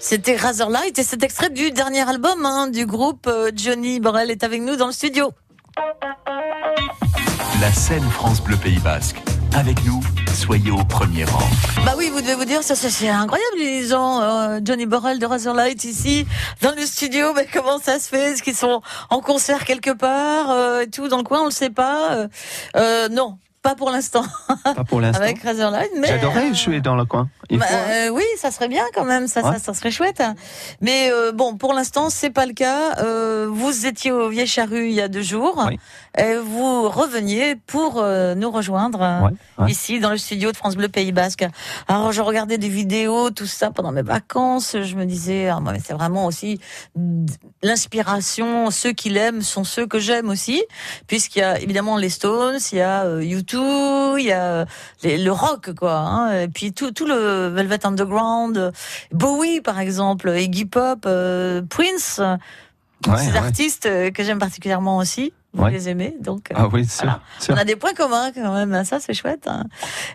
C'était 0.09 0.35
Razorlight 0.37 0.97
et 0.97 1.03
cet 1.03 1.21
extrait 1.21 1.51
du 1.51 1.69
dernier 1.69 2.01
album 2.01 2.43
hein, 2.43 2.67
du 2.67 2.87
groupe 2.87 3.27
euh, 3.27 3.51
Johnny 3.55 3.99
Borel 3.99 4.31
est 4.31 4.43
avec 4.43 4.59
nous 4.59 4.75
dans 4.75 4.87
le 4.87 4.91
studio. 4.91 5.31
La 7.61 7.71
scène 7.71 8.01
France 8.09 8.41
Bleu 8.41 8.55
Pays 8.57 8.79
Basque. 8.79 9.17
Avec 9.55 9.77
nous, 9.85 10.01
soyez 10.33 10.71
au 10.71 10.83
premier 10.83 11.25
rang. 11.25 11.47
Bah 11.85 11.93
oui, 11.95 12.09
vous 12.11 12.21
devez 12.21 12.33
vous 12.33 12.45
dire, 12.45 12.63
ça, 12.63 12.73
ça, 12.73 12.89
c'est 12.89 13.07
incroyable, 13.07 13.57
les 13.59 13.85
gens. 13.85 14.19
euh, 14.21 14.59
Johnny 14.65 14.87
Borel 14.87 15.19
de 15.19 15.27
Razorlight 15.27 15.83
ici, 15.83 16.25
dans 16.63 16.73
le 16.73 16.87
studio. 16.87 17.31
Mais 17.35 17.45
comment 17.53 17.77
ça 17.77 17.99
se 17.99 18.09
fait? 18.09 18.31
Est-ce 18.31 18.41
qu'ils 18.41 18.55
sont 18.55 18.81
en 19.11 19.21
concert 19.21 19.63
quelque 19.63 19.91
part 19.91 20.49
euh, 20.49 20.81
et 20.81 20.89
tout 20.89 21.07
dans 21.07 21.17
le 21.17 21.23
coin? 21.23 21.41
On 21.41 21.45
le 21.45 21.51
sait 21.51 21.69
pas. 21.69 22.27
euh, 22.75 23.09
non, 23.09 23.37
pas 23.61 23.75
pour 23.75 23.91
l'instant 23.91 24.23
Pas 24.63 24.83
pour 24.83 25.01
l'instant. 25.01 25.21
avec 25.23 25.41
Razorlight. 25.43 25.91
Mais 25.97 26.07
J'adorais 26.07 26.49
euh, 26.49 26.53
jouer 26.53 26.79
dans 26.81 26.95
le 26.95 27.05
coin. 27.05 27.29
Bah, 27.51 27.65
hein. 27.69 27.75
euh, 27.89 28.09
oui, 28.09 28.23
ça 28.37 28.51
serait 28.51 28.67
bien 28.67 28.83
quand 28.93 29.03
même, 29.05 29.27
ça, 29.27 29.41
Ouais. 29.43 29.53
ça, 29.53 29.59
ça 29.59 29.73
serait 29.73 29.91
chouette. 29.91 30.21
Mais 30.81 31.11
euh, 31.11 31.31
bon, 31.31 31.57
pour 31.57 31.73
l'instant, 31.73 32.09
c'est 32.09 32.29
pas 32.29 32.45
le 32.45 32.53
cas. 32.53 32.95
Euh, 32.99 33.47
vous 33.51 33.85
étiez 33.85 34.11
au 34.11 34.29
Vieille 34.29 34.47
Charrue 34.47 34.87
il 34.87 34.93
y 34.93 35.01
a 35.01 35.07
deux 35.07 35.21
jours. 35.21 35.63
Oui. 35.67 35.79
Et 36.17 36.35
vous 36.37 36.89
reveniez 36.89 37.55
pour 37.55 37.99
euh, 37.99 38.33
nous 38.35 38.49
rejoindre 38.51 39.01
euh, 39.01 39.21
Ouais, 39.21 39.31
ouais. 39.59 39.71
ici 39.71 39.99
dans 39.99 40.09
le 40.09 40.17
studio 40.17 40.51
de 40.51 40.57
France 40.57 40.75
Bleu 40.75 40.89
Pays 40.89 41.11
Basque. 41.11 41.45
Alors, 41.87 42.11
je 42.11 42.21
regardais 42.21 42.57
des 42.57 42.67
vidéos, 42.69 43.29
tout 43.29 43.45
ça 43.45 43.69
pendant 43.71 43.91
mes 43.91 44.01
vacances. 44.01 44.75
Je 44.81 44.95
me 44.95 45.05
disais, 45.05 45.47
ah, 45.49 45.59
c'est 45.83 45.93
vraiment 45.93 46.25
aussi 46.25 46.59
l'inspiration. 47.61 48.71
Ceux 48.71 48.91
qui 48.93 49.09
l'aiment 49.09 49.41
sont 49.41 49.63
ceux 49.63 49.85
que 49.85 49.99
j'aime 49.99 50.29
aussi, 50.29 50.63
puisqu'il 51.07 51.39
y 51.39 51.43
a 51.43 51.59
évidemment 51.59 51.97
les 51.97 52.09
Stones, 52.09 52.57
il 52.71 52.77
y 52.77 52.81
a 52.81 53.03
euh, 53.05 53.21
U2, 53.21 54.17
il 54.19 54.25
y 54.25 54.31
a 54.31 54.43
euh, 54.43 54.65
les- 55.03 55.17
le 55.17 55.31
rock, 55.31 55.73
quoi. 55.75 55.97
Hein, 55.97 56.41
et 56.41 56.47
puis 56.47 56.73
tout, 56.73 56.91
tout 56.91 57.05
le 57.05 57.47
Velvet 57.49 57.85
Underground, 57.85 58.57
euh, 58.57 58.71
Bowie 59.11 59.61
par 59.61 59.79
exemple, 59.79 60.29
Iggy 60.29 60.65
Pop, 60.65 61.03
euh, 61.05 61.61
Prince, 61.69 62.21
Ouais, 63.07 63.17
ces 63.17 63.31
ouais. 63.31 63.37
artistes 63.37 63.85
euh, 63.85 64.11
que 64.11 64.23
j'aime 64.23 64.39
particulièrement 64.39 64.97
aussi. 64.97 65.33
Vous 65.53 65.63
Ouais. 65.63 65.71
les 65.71 65.89
aimez, 65.89 66.15
donc. 66.21 66.51
euh, 66.51 66.55
Ah 66.57 66.67
oui, 66.71 66.85
sûr. 66.85 67.05
Voilà. 67.05 67.21
sûr. 67.39 67.55
on 67.55 67.57
a 67.57 67.63
des 67.65 67.75
points 67.75 67.93
communs 67.95 68.31
quand 68.35 68.53
même, 68.53 68.71
hein, 68.73 68.83
ça 68.83 68.99
c'est 68.99 69.15
chouette. 69.15 69.47
hein. 69.47 69.63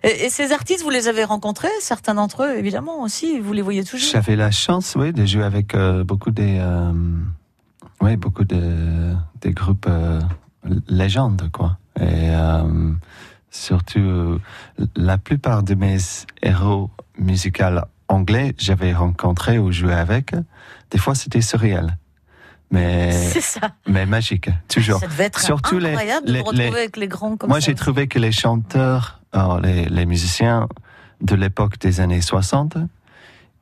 Et, 0.05 0.27
et 0.27 0.31
ces 0.31 0.53
artistes, 0.53 0.85
vous 0.85 0.91
les 0.91 1.09
avez 1.09 1.25
rencontrés, 1.25 1.67
certains 1.81 2.15
d'entre 2.15 2.45
eux 2.45 2.57
évidemment 2.57 3.03
aussi, 3.03 3.41
vous 3.41 3.53
les 3.53 3.63
voyez 3.63 3.83
toujours? 3.83 4.09
J'avais 4.13 4.37
la 4.37 4.53
chance, 4.53 4.95
oui, 4.97 5.13
de 5.13 5.25
jouer 5.27 5.43
avec 5.43 5.75
euh, 5.75 6.05
beaucoup 6.05 6.31
des, 6.31 6.59
euh, 6.61 6.93
oui, 8.01 8.17
beaucoup 8.17 8.45
de 8.45 9.13
des 9.41 9.51
groupes 9.51 9.87
euh, 9.89 10.21
légendes, 10.87 11.51
quoi. 11.53 11.79
Et 12.01 12.31
surtout, 13.51 14.39
la 14.97 15.19
plupart 15.19 15.63
de 15.63 15.75
mes 15.75 15.99
héros 16.43 16.91
musicaux 17.19 17.65
anglais, 18.09 18.55
j'avais 18.59 18.93
rencontré 18.93 19.59
ou 19.59 19.73
joué 19.73 19.93
avec. 19.95 20.33
Des 20.91 20.99
fois, 20.99 21.15
c'était 21.15 21.41
surréel, 21.41 21.97
mais 22.75 23.13
ça. 23.41 23.73
mais 23.87 24.07
magique, 24.07 24.51
toujours. 24.69 25.01
Ça 25.01 25.07
devait 25.07 25.25
être 25.25 25.41
Surtout 25.41 25.79
les- 25.79 25.89
incroyable 25.91 26.27
de 26.27 26.33
les- 26.33 26.41
retrouver 26.41 26.71
les- 26.71 26.77
avec 26.77 26.97
les 26.97 27.09
grands 27.09 27.37
comme 27.37 27.49
Moi, 27.51 27.61
j'ai 27.61 27.75
trouvé 27.75 28.07
que 28.09 28.19
les 28.19 28.33
chanteurs, 28.33 29.21
alors 29.33 29.61
les, 29.61 29.87
les 29.87 30.07
musiciens 30.07 30.69
de 31.21 31.35
l'époque 31.35 31.79
des 31.79 32.01
années 32.01 32.21
60, 32.21 32.77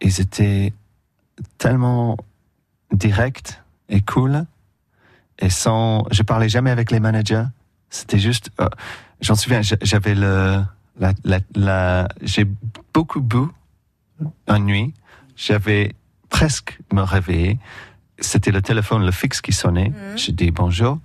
ils 0.01 0.21
étaient 0.21 0.73
tellement 1.59 2.17
directs 2.93 3.61
et 3.89 4.01
cool. 4.01 4.45
Et 5.39 5.51
sans. 5.51 6.05
Je 6.11 6.23
parlais 6.23 6.49
jamais 6.49 6.71
avec 6.71 6.91
les 6.91 7.01
managers. 7.01 7.45
C'était 7.91 8.19
juste. 8.19 8.51
euh, 8.61 8.69
J'en 9.21 9.35
souviens, 9.35 9.63
j'a- 9.63 9.77
j'avais 9.83 10.15
le. 10.15 10.63
La, 11.01 11.13
la, 11.25 11.39
la- 11.55 12.09
j'ai 12.21 12.47
beaucoup 12.93 13.21
bu 13.23 13.47
une 14.47 14.65
nuit. 14.67 14.95
J'avais 15.37 15.95
presque 16.29 16.79
me 16.93 17.01
réveillé. 17.03 17.59
C'était 18.23 18.51
le 18.53 18.63
téléphone, 18.63 19.05
le 19.05 19.13
fixe 19.13 19.41
qui 19.41 19.53
sonnait. 19.53 19.91
Mhm. 19.91 20.17
J'ai 20.17 20.33
dit 20.33 20.51
bonjour. 20.51 20.99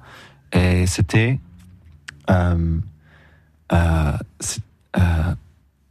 Et 0.54 0.86
c'était. 0.88 1.40
euh, 2.30 2.78
euh, 3.74 4.12
euh, 4.98 5.02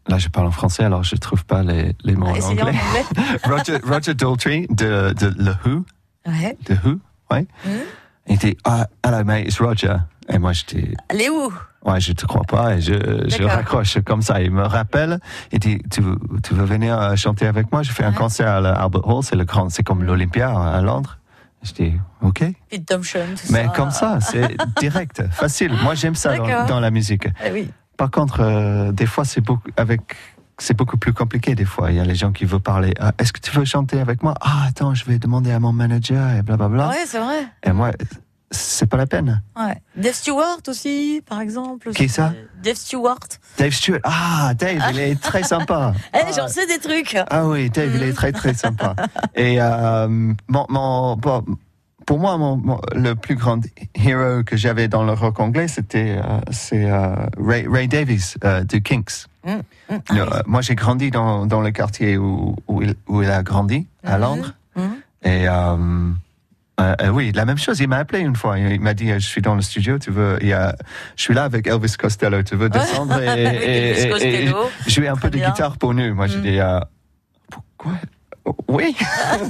là, 0.09 0.19
je 0.19 0.29
parle 0.29 0.47
en 0.47 0.51
français, 0.51 0.85
alors 0.85 1.03
je 1.03 1.15
trouve 1.17 1.45
pas 1.45 1.63
les, 1.63 1.95
les 2.05 2.15
mots 2.17 2.29
en 2.29 2.41
anglais. 2.41 2.73
Roger, 3.45 3.79
Roger 3.85 4.15
Daltrey 4.15 4.67
de, 4.71 5.13
de 5.13 5.31
The 5.31 5.57
Who, 5.67 5.85
Ouais. 6.27 6.57
The 6.65 6.73
Who, 6.85 6.99
ouais. 7.31 7.47
Mhm. 7.65 7.73
Il 8.29 8.39
dit, 8.39 8.57
ah, 8.65 8.89
hello 9.05 9.25
mate, 9.25 9.47
it's 9.47 9.61
Roger. 9.61 9.97
Et 10.29 10.39
moi, 10.39 10.53
j'étais, 10.53 10.93
Elle 11.09 11.23
est 11.23 11.31
où? 11.31 11.53
Ouais, 11.85 12.01
je 12.01 12.13
te 12.13 12.27
crois 12.27 12.43
pas, 12.43 12.77
et 12.77 12.81
je, 12.81 12.95
je 13.29 13.45
raccroche 13.45 13.99
comme 14.05 14.21
ça. 14.21 14.41
Il 14.43 14.51
me 14.51 14.65
rappelle, 14.65 15.21
il 15.53 15.61
dit, 15.61 15.81
tu 15.91 16.01
veux, 16.01 16.19
tu 16.43 16.53
veux 16.55 16.65
venir 16.65 17.01
euh, 17.01 17.15
chanter 17.15 17.47
avec 17.47 17.71
moi? 17.71 17.85
Je 17.85 17.93
fais 17.93 18.03
un 18.03 18.13
concert 18.13 18.49
à 18.49 18.61
l'Albert 18.61 19.07
Hall, 19.07 19.23
c'est 19.23 19.37
le 19.37 19.45
grand, 19.45 19.69
c'est 19.69 19.85
comme 19.85 20.03
l'Olympia 20.03 20.51
à 20.51 20.81
Londres. 20.81 21.19
Je 21.63 21.73
dis, 21.73 21.93
ok. 22.23 22.45
Mais 23.51 23.65
ça. 23.65 23.73
comme 23.75 23.91
ça, 23.91 24.19
c'est 24.21 24.57
direct, 24.81 25.23
facile. 25.31 25.73
Moi, 25.83 25.95
j'aime 25.95 26.15
ça 26.17 26.37
dans, 26.67 26.81
la 26.81 26.91
musique. 26.91 27.29
Eh 27.45 27.53
oui. 27.53 27.71
Par 27.97 28.11
contre, 28.11 28.41
euh, 28.41 28.93
des 28.93 29.07
fois, 29.07 29.25
c'est 29.25 29.41
beaucoup 29.41 29.71
avec. 29.77 30.01
C'est 30.59 30.75
beaucoup 30.77 30.97
plus 30.97 31.13
compliqué 31.13 31.55
des 31.55 31.65
fois. 31.67 31.91
Il 31.91 31.97
y 31.97 32.01
a 32.01 32.05
les 32.05 32.15
gens 32.15 32.33
qui 32.33 32.45
veulent 32.47 32.61
parler. 32.61 32.95
Ah, 32.99 33.13
Est-ce 33.19 33.33
que 33.33 33.41
tu 33.41 33.51
veux 33.51 33.65
chanter 33.67 34.01
avec 34.01 34.23
moi? 34.23 34.35
Ah, 34.41 34.65
attends, 34.69 34.95
je 34.95 35.05
vais 35.05 35.19
demander 35.19 35.53
à 35.53 35.61
mon 35.61 35.73
manager 35.73 36.31
et 36.33 36.43
blablabla. 36.43 36.89
Ouais, 36.89 37.05
c'est 37.07 37.19
vrai. 37.19 37.47
Et 37.63 37.73
moi, 37.73 37.91
c'est 38.51 38.87
pas 38.89 38.97
la 38.97 39.07
peine. 39.07 39.43
Ouais. 39.55 39.77
Dave 39.97 40.15
Stewart 40.15 40.61
aussi, 40.67 41.21
par 41.29 41.43
exemple. 41.43 41.91
Qui 41.93 42.09
ça? 42.09 42.33
Dave 42.63 42.77
Stewart. 42.77 43.19
Dave 43.59 43.73
Stewart. 43.73 44.01
Ah, 44.05 44.55
Dave, 44.55 44.83
il 44.93 44.99
est 45.01 45.21
très 45.21 45.43
sympa. 45.43 45.93
Eh, 46.15 46.19
Ah. 46.27 46.31
j'en 46.35 46.49
sais 46.49 46.67
des 46.67 46.79
trucs. 46.79 47.19
Ah 47.29 47.47
oui, 47.47 47.69
Dave, 47.69 47.95
il 47.95 48.03
est 48.05 48.15
très 48.15 48.33
très 48.33 48.55
sympa. 48.55 48.97
Et 49.35 49.61
euh, 49.61 50.09
mon, 50.09 50.65
mon- 50.71 51.17
bon, 51.17 51.45
pour 52.07 52.19
moi, 52.21 52.39
mon, 52.39 52.57
mon- 52.57 52.81
le 52.95 53.15
plus 53.15 53.35
grand 53.35 53.61
héros 53.95 54.43
que 54.45 54.57
j'avais 54.57 54.89
dans 54.89 55.05
le 55.05 55.13
rock 55.13 55.41
anglais, 55.41 55.69
c'était 55.69 56.17
euh, 56.19 56.41
c'est 56.51 56.89
euh, 56.91 57.15
Ray, 57.39 57.67
Ray 57.69 57.89
Davies 57.89 58.35
euh, 58.45 58.63
de 58.65 58.79
Kinks. 58.79 59.27
Mm, 59.45 59.51
mm. 59.91 59.99
Le- 60.15 60.21
euh, 60.23 60.43
moi, 60.47 60.61
j'ai 60.63 60.75
grandi 60.77 61.11
dans, 61.11 61.47
dans 61.47 61.61
le 61.61 61.71
quartier 61.73 62.17
où, 62.17 62.57
où, 62.69 62.83
il, 62.83 62.95
où 63.09 63.23
il 63.23 63.31
a 63.31 63.43
grandi, 63.43 63.87
à 64.05 64.15
Mhm. 64.17 64.21
Londres. 64.23 64.55
Mhm. 64.77 64.97
Et 65.25 67.09
oui, 67.11 67.33
la 67.33 67.45
même 67.47 67.57
chose. 67.59 67.81
Il 67.81 67.89
m'a 67.89 67.97
appelé 67.97 68.21
une 68.21 68.37
fois. 68.37 68.59
Il 68.59 68.81
m'a 68.81 68.93
dit 68.95 69.09
Je 69.09 69.19
suis 69.19 69.41
dans 69.43 69.55
le 69.55 69.63
studio, 69.63 69.99
tu 69.99 70.11
veux. 70.11 70.39
il 70.43 70.49
y 70.49 70.53
a- 70.53 70.77
je 71.17 71.23
suis 71.23 71.35
là 71.35 71.45
avec 71.45 71.67
Elvis 71.67 71.95
Costello, 71.99 72.43
tu 72.43 72.55
veux 72.55 72.69
descendre 72.69 73.19
et, 73.37 74.09
et- 74.47 74.53
jouer 74.87 75.09
un 75.09 75.17
peu 75.17 75.31
de 75.31 75.39
guitare 75.39 75.79
pour 75.79 75.95
nous 75.95 76.15
Moi, 76.15 76.27
j'ai 76.29 76.39
Mm. 76.39 76.43
dit 76.43 76.59
Pourquoi 77.51 77.93
Oui. 78.69 78.97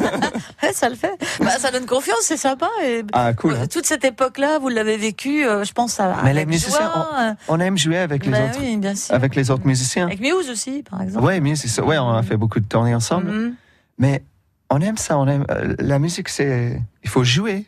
Ça 0.73 0.89
le 0.89 0.95
fait. 0.95 1.13
Bah, 1.41 1.51
ça 1.59 1.71
donne 1.71 1.87
confiance, 1.87 2.19
c'est 2.23 2.37
sympa. 2.37 2.69
Et 2.85 3.03
Ah, 3.13 3.33
cool. 3.35 3.53
euh, 3.55 3.67
toute 3.67 3.87
cette 3.87 4.05
époque-là, 4.05 4.59
vous 4.59 4.69
l'avez 4.69 4.97
vécu, 4.97 5.45
euh, 5.47 5.65
je 5.65 5.73
pense, 5.73 5.99
à, 6.01 6.17
Mais 6.25 6.35
les 6.35 6.47
musiciens, 6.47 6.91
joie, 6.93 7.11
euh, 7.19 7.33
On 7.49 7.61
aime 7.61 7.77
jouer 7.79 7.99
avec 7.99 8.25
les 8.27 8.33
bah 8.33 8.39
autres, 8.47 8.59
oui, 8.61 8.77
bien 8.77 8.95
sûr. 8.95 9.15
avec 9.15 9.35
les 9.35 9.51
autres 9.51 9.67
musiciens. 9.67 10.07
Avec 10.07 10.21
Muse 10.21 10.51
aussi, 10.51 10.83
par 10.89 11.03
exemple. 11.03 11.27
C'est 11.57 11.69
ça. 11.69 11.85
Ouais, 11.85 11.99
on 11.99 12.11
a 12.13 12.23
fait 12.23 12.37
beaucoup 12.37 12.61
de 12.61 12.67
tournées 12.67 12.95
ensemble. 12.95 13.31
Mhm. 13.31 13.55
Mais 13.99 14.23
on 14.71 14.81
aime 14.81 14.97
ça, 14.99 15.19
on 15.19 15.27
aime 15.27 15.45
euh, 15.51 15.75
la 15.79 15.99
musique. 15.99 16.29
C'est 16.29 16.81
il 17.05 17.09
faut 17.11 17.25
jouer. 17.25 17.67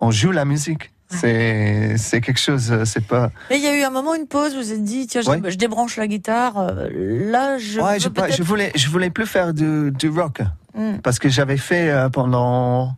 On 0.00 0.10
joue 0.10 0.30
la 0.32 0.44
musique. 0.44 0.90
C'est 1.10 2.20
quelque 2.22 2.40
chose. 2.40 2.72
euh, 2.72 2.84
C'est 2.86 3.04
pas. 3.06 3.30
Mais 3.50 3.58
il 3.58 3.62
y 3.62 3.66
a 3.66 3.78
eu 3.78 3.82
un 3.82 3.90
moment, 3.90 4.14
une 4.14 4.26
pause, 4.26 4.52
vous 4.54 4.60
vous 4.62 4.72
êtes 4.72 4.82
dit, 4.84 5.06
tiens, 5.06 5.20
je, 5.20 5.28
Ouais. 5.28 5.40
je 5.50 5.56
débranche 5.56 5.96
la 5.96 6.06
guitare. 6.06 6.72
Là, 6.90 7.58
je. 7.58 7.80
ouais, 7.80 8.00
je, 8.00 8.08
pas- 8.08 8.22
peut-être- 8.22 8.36
je 8.38 8.42
voulais 8.42 8.72
je 8.74 8.88
voulais 8.88 9.10
plus 9.10 9.26
faire 9.26 9.52
du, 9.54 9.90
du 9.92 10.08
rock 10.08 10.40
Mm. 10.74 10.98
parce 11.02 11.18
que 11.18 11.28
j'avais 11.28 11.58
fait 11.58 11.90
euh, 11.90 12.08
pendant 12.08 12.96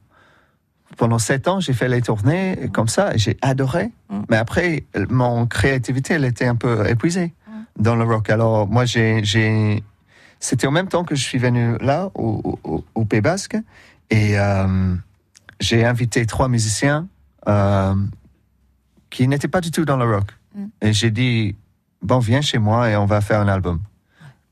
pendant 0.96 1.18
sept 1.18 1.48
ans, 1.48 1.58
j'ai 1.58 1.72
fait 1.72 1.88
les 1.88 2.02
tournées 2.02 2.70
comme 2.72 2.86
ça, 2.86 3.14
et 3.14 3.18
j'ai 3.18 3.36
adoré. 3.42 3.90
Mm. 4.10 4.20
Mais 4.28 4.36
après, 4.36 4.84
mon 5.08 5.46
créativité, 5.46 6.14
elle 6.14 6.24
était 6.24 6.46
un 6.46 6.54
peu 6.54 6.88
épuisée 6.88 7.34
dans 7.78 7.96
le 7.96 8.04
rock. 8.04 8.30
Alors 8.30 8.68
moi, 8.68 8.84
j'ai 8.84 9.82
c'était 10.38 10.66
en 10.66 10.72
même 10.72 10.88
temps 10.88 11.04
que 11.04 11.14
je 11.14 11.22
suis 11.22 11.38
venu 11.38 11.78
là 11.80 12.10
au, 12.14 12.58
au, 12.64 12.84
au 12.94 13.04
Pays 13.06 13.22
Basque 13.22 13.56
et 14.10 14.38
euh, 14.38 14.94
j'ai 15.58 15.86
invité 15.86 16.26
trois 16.26 16.48
musiciens 16.48 17.08
euh, 17.48 17.94
qui 19.08 19.26
n'étaient 19.26 19.48
pas 19.48 19.62
du 19.62 19.70
tout 19.70 19.86
dans 19.86 19.96
le 19.96 20.04
rock. 20.04 20.28
Mm. 20.54 20.64
Et 20.82 20.92
j'ai 20.92 21.10
dit 21.10 21.56
bon, 22.02 22.18
viens 22.18 22.42
chez 22.42 22.58
moi 22.58 22.90
et 22.90 22.96
on 22.96 23.06
va 23.06 23.20
faire 23.20 23.40
un 23.40 23.48
album. 23.48 23.80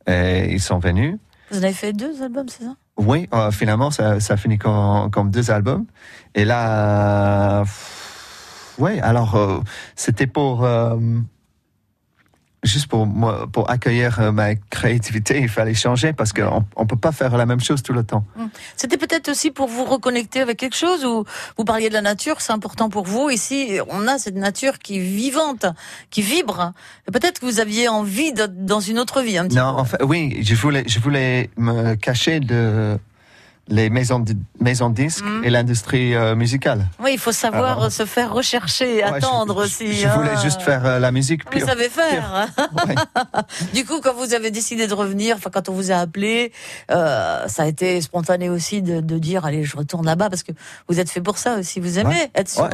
Et 0.06 0.52
ils 0.52 0.60
sont 0.60 0.78
venus. 0.78 1.18
Vous 1.50 1.58
en 1.58 1.62
avez 1.62 1.74
fait 1.74 1.92
deux 1.92 2.22
albums, 2.22 2.48
c'est 2.48 2.64
ça? 2.64 2.74
Oui, 2.98 3.28
euh, 3.32 3.50
finalement, 3.50 3.90
ça, 3.90 4.20
ça 4.20 4.36
finit 4.36 4.58
comme, 4.58 5.10
comme 5.10 5.30
deux 5.30 5.50
albums. 5.50 5.86
Et 6.34 6.44
là, 6.44 7.60
euh, 7.60 7.64
oui, 8.78 9.00
alors, 9.00 9.34
euh, 9.36 9.60
c'était 9.96 10.26
pour. 10.26 10.66
Juste 12.62 12.86
pour, 12.86 13.06
moi, 13.06 13.46
pour 13.52 13.70
accueillir 13.70 14.20
euh, 14.20 14.32
ma 14.32 14.54
créativité, 14.54 15.38
il 15.40 15.48
fallait 15.48 15.74
changer 15.74 16.12
parce 16.12 16.32
qu'on 16.32 16.64
ne 16.78 16.84
peut 16.84 16.96
pas 16.96 17.12
faire 17.12 17.36
la 17.36 17.46
même 17.46 17.60
chose 17.60 17.82
tout 17.82 17.92
le 17.92 18.04
temps. 18.04 18.24
C'était 18.76 18.96
peut-être 18.96 19.28
aussi 19.28 19.50
pour 19.50 19.66
vous 19.68 19.84
reconnecter 19.84 20.40
avec 20.40 20.58
quelque 20.58 20.76
chose 20.76 21.04
ou 21.04 21.24
vous 21.58 21.64
parliez 21.64 21.88
de 21.88 21.94
la 21.94 22.02
nature, 22.02 22.40
c'est 22.40 22.52
important 22.52 22.88
pour 22.88 23.04
vous. 23.04 23.30
Ici, 23.30 23.78
on 23.88 24.06
a 24.06 24.18
cette 24.18 24.36
nature 24.36 24.78
qui 24.78 24.98
est 24.98 25.00
vivante, 25.00 25.66
qui 26.10 26.22
vibre. 26.22 26.72
Peut-être 27.12 27.40
que 27.40 27.46
vous 27.46 27.58
aviez 27.60 27.88
envie 27.88 28.32
d'être 28.32 28.64
dans 28.64 28.80
une 28.80 28.98
autre 28.98 29.22
vie 29.22 29.38
un 29.38 29.46
petit 29.48 29.56
Non, 29.56 29.74
peu. 29.74 29.80
en 29.80 29.84
fait, 29.84 30.02
oui, 30.04 30.38
je 30.42 30.54
voulais, 30.54 30.84
je 30.86 30.98
voulais 31.00 31.50
me 31.56 31.94
cacher 31.96 32.38
de 32.40 32.96
les 33.68 33.90
maisons, 33.90 34.18
de, 34.18 34.34
maisons 34.60 34.90
de 34.90 34.94
disques 34.96 35.24
Mhm. 35.24 35.44
et 35.44 35.50
l'industrie 35.50 36.14
euh, 36.14 36.34
musicale. 36.34 36.86
Oui, 37.02 37.10
il 37.14 37.18
faut 37.18 37.30
savoir 37.32 37.78
Alors- 37.78 37.92
se 37.92 38.04
faire 38.04 38.32
rechercher, 38.32 38.96
Ouais, 38.96 39.02
attendre 39.04 39.60
je, 39.60 39.66
aussi. 39.66 39.92
Je, 39.94 40.08
voulais 40.08 40.30
hein. 40.34 40.40
juste 40.42 40.62
faire 40.62 40.84
euh, 40.84 40.98
la 40.98 41.12
musique 41.12 41.44
Vous 41.44 41.58
pure. 41.58 41.66
savez 41.68 41.88
faire. 41.88 42.48
Ouais. 42.86 42.94
Du 43.72 43.84
coup, 43.84 44.00
quand 44.02 44.14
vous 44.14 44.34
avez 44.34 44.50
décidé 44.50 44.86
de 44.86 44.94
revenir, 44.94 45.36
enfin 45.36 45.50
quand 45.52 45.68
on 45.68 45.72
vous 45.72 45.90
a 45.92 45.96
appelé, 45.96 46.52
euh, 46.90 47.46
ça 47.48 47.62
a 47.62 47.66
été 47.66 48.00
spontané 48.00 48.48
aussi 48.50 48.82
de, 48.82 49.00
de 49.00 49.18
dire 49.18 49.44
allez, 49.44 49.62
je 49.64 49.76
retourne 49.76 50.04
là-bas 50.06 50.28
parce 50.28 50.42
que 50.42 50.52
vous 50.88 50.98
êtes 51.00 51.10
fait 51.10 51.20
pour 51.20 51.38
ça 51.38 51.56
aussi. 51.58 51.78
Vous 51.80 51.98
aimez 51.98 52.10
Ouais. 52.14 52.30
être 52.34 52.48
sur, 52.48 52.68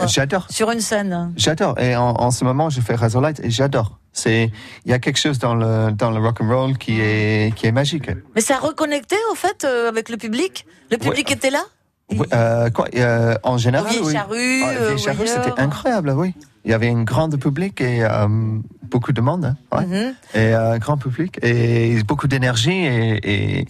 sur 0.50 0.70
une 0.70 0.80
scène. 0.80 1.32
J'adore. 1.36 1.78
Et 1.78 1.94
en, 1.96 2.10
en 2.10 2.30
ce 2.30 2.44
moment, 2.44 2.70
je 2.70 2.80
fais 2.80 2.94
Razorlight 2.94 3.40
et 3.40 3.50
j'adore. 3.50 3.98
C'est, 4.18 4.50
il 4.84 4.90
y 4.90 4.94
a 4.94 4.98
quelque 4.98 5.18
chose 5.18 5.38
dans 5.38 5.54
le, 5.54 5.92
dans 5.92 6.10
le 6.10 6.18
rock 6.20 6.40
and 6.40 6.48
roll 6.48 6.78
qui 6.78 7.00
est, 7.00 7.54
qui 7.54 7.66
est 7.66 7.72
magique. 7.72 8.10
Mais 8.34 8.40
ça 8.40 8.56
a 8.56 8.58
reconnecté 8.58 9.16
au 9.30 9.34
fait 9.34 9.64
euh, 9.64 9.88
avec 9.88 10.08
le 10.08 10.16
public? 10.16 10.66
Le 10.90 10.96
public 10.98 11.30
était 11.30 11.50
là? 11.50 11.62
Oui, 12.10 12.26
euh, 12.32 12.70
quoi, 12.70 12.86
euh, 12.96 13.36
en 13.42 13.58
général, 13.58 13.92
oui. 14.02 14.12
Charrue, 14.14 14.62
Ah, 14.64 14.96
c'était 15.26 15.60
incroyable, 15.60 16.10
oui. 16.16 16.34
Il 16.64 16.70
y 16.70 16.74
avait 16.74 16.88
une 16.88 17.04
grande 17.04 17.36
public 17.38 17.80
et 17.80 18.02
euh, 18.02 18.26
beaucoup 18.90 19.12
de 19.12 19.20
monde, 19.20 19.44
hein, 19.44 19.56
ouais. 19.78 19.86
Mhm. 19.86 20.14
et 20.34 20.52
un 20.54 20.78
grand 20.78 20.96
public 20.96 21.38
et 21.42 22.02
beaucoup 22.04 22.26
d'énergie 22.28 22.72
et, 22.72 23.20
et 23.60 23.68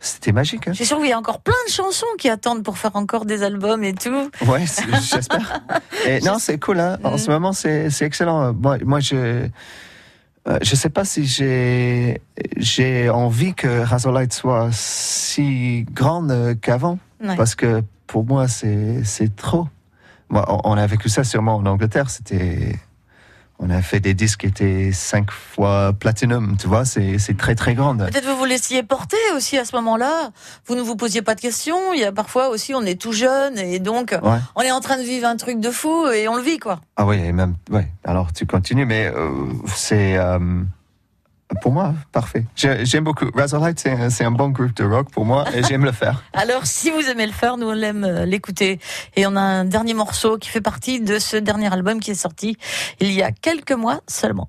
c'était 0.00 0.32
magique. 0.32 0.68
Hein. 0.68 0.72
Je 0.72 0.76
suis 0.78 0.86
sûre 0.86 0.98
qu'il 0.98 1.08
y 1.08 1.12
a 1.12 1.18
encore 1.18 1.40
plein 1.40 1.62
de 1.66 1.72
chansons 1.72 2.06
qui 2.18 2.28
attendent 2.28 2.62
pour 2.62 2.76
faire 2.76 2.94
encore 2.96 3.24
des 3.24 3.42
albums 3.42 3.82
et 3.84 3.94
tout. 3.94 4.30
Ouais, 4.46 4.64
j'espère. 5.10 5.62
Non, 6.24 6.36
c'est 6.38 6.58
cool. 6.60 6.78
Hein. 6.80 6.98
En 7.02 7.12
Mhm. 7.12 7.18
ce 7.18 7.30
moment, 7.30 7.52
c'est 7.52 7.90
c'est 7.90 8.04
excellent. 8.04 8.52
Moi, 8.52 8.78
moi 8.84 9.00
je 9.00 9.48
euh, 10.48 10.58
je 10.62 10.74
sais 10.76 10.90
pas 10.90 11.04
si 11.04 11.24
j'ai 11.26 12.20
j'ai 12.56 13.10
envie 13.10 13.54
que 13.54 13.80
Razorlight 13.80 14.32
soit 14.32 14.68
si 14.72 15.84
grande 15.92 16.56
qu'avant, 16.60 16.98
Ouais. 17.22 17.34
parce 17.36 17.54
que 17.54 17.82
pour 18.06 18.24
moi, 18.26 18.46
c'est 18.46 19.02
c'est 19.04 19.34
trop. 19.34 19.66
Moi, 20.28 20.44
on, 20.48 20.72
on 20.72 20.76
a 20.76 20.86
vécu 20.86 21.08
ça 21.08 21.24
sûrement 21.24 21.56
en 21.56 21.66
Angleterre. 21.66 22.10
C'était 22.10 22.76
on 23.58 23.70
a 23.70 23.80
fait 23.82 24.00
des 24.00 24.12
disques 24.14 24.40
qui 24.40 24.46
étaient 24.46 24.92
cinq 24.92 25.30
fois 25.30 25.92
platinum. 25.98 26.56
Tu 26.60 26.66
vois, 26.66 26.84
c'est 26.84 27.18
très 27.38 27.54
très 27.54 27.74
grande. 27.74 28.06
Peut-être 28.10 28.26
vous 28.26 28.36
vous 28.36 28.44
laissiez 28.44 28.82
porter 28.82 29.16
aussi 29.34 29.56
à 29.58 29.64
ce 29.64 29.74
moment-là. 29.76 30.30
Vous 30.66 30.74
ne 30.74 30.82
vous 30.82 30.96
posiez 30.96 31.22
pas 31.22 31.34
de 31.34 31.40
questions. 31.40 31.92
Il 31.94 32.00
y 32.00 32.04
a 32.04 32.12
parfois 32.12 32.48
aussi, 32.48 32.74
on 32.74 32.82
est 32.82 33.00
tout 33.00 33.12
jeune 33.12 33.58
et 33.58 33.78
donc 33.78 34.14
Ouais. 34.22 34.38
on 34.56 34.60
est 34.62 34.70
en 34.72 34.80
train 34.80 34.96
de 34.98 35.02
vivre 35.02 35.26
un 35.26 35.36
truc 35.36 35.58
de 35.60 35.70
fou 35.70 36.06
et 36.08 36.28
on 36.28 36.36
le 36.36 36.42
vit 36.42 36.58
quoi. 36.58 36.80
Ah 36.96 37.06
oui, 37.06 37.16
et 37.16 37.32
même, 37.32 37.56
ouais. 37.70 37.88
Alors 38.04 38.32
tu 38.32 38.46
continues, 38.46 38.84
mais 38.86 39.06
euh, 39.06 39.30
c'est, 39.74 40.16
euh, 40.18 40.38
Pour 41.62 41.72
moi, 41.72 41.94
parfait. 42.12 42.44
J'ai- 42.56 42.84
J'aime 42.84 43.04
beaucoup. 43.04 43.26
Razorlight, 43.34 43.78
c'est 43.78 43.90
un, 43.92 44.10
c'est 44.10 44.24
un 44.24 44.30
bon 44.32 44.48
groupe 44.48 44.74
de 44.74 44.84
rock 44.84 45.10
pour 45.10 45.24
moi 45.24 45.44
et 45.54 45.62
j'aime 45.62 45.84
le 45.84 45.92
faire. 45.92 46.22
Alors, 46.32 46.66
si 46.66 46.90
vous 46.90 47.00
aimez 47.08 47.26
le 47.26 47.32
faire, 47.32 47.56
nous 47.56 47.68
on 47.68 47.80
aime 47.82 48.04
euh, 48.04 48.24
l'écouter. 48.26 48.80
Et 49.14 49.26
on 49.26 49.36
a 49.36 49.40
un 49.40 49.64
dernier 49.64 49.94
morceau 49.94 50.38
qui 50.38 50.48
fait 50.48 50.60
partie 50.60 51.00
de 51.00 51.18
ce 51.20 51.36
dernier 51.36 51.72
album 51.72 52.00
qui 52.00 52.10
est 52.10 52.14
sorti 52.14 52.56
il 53.00 53.12
y 53.12 53.22
a 53.22 53.30
quelques 53.30 53.72
mois 53.72 54.00
seulement. 54.08 54.48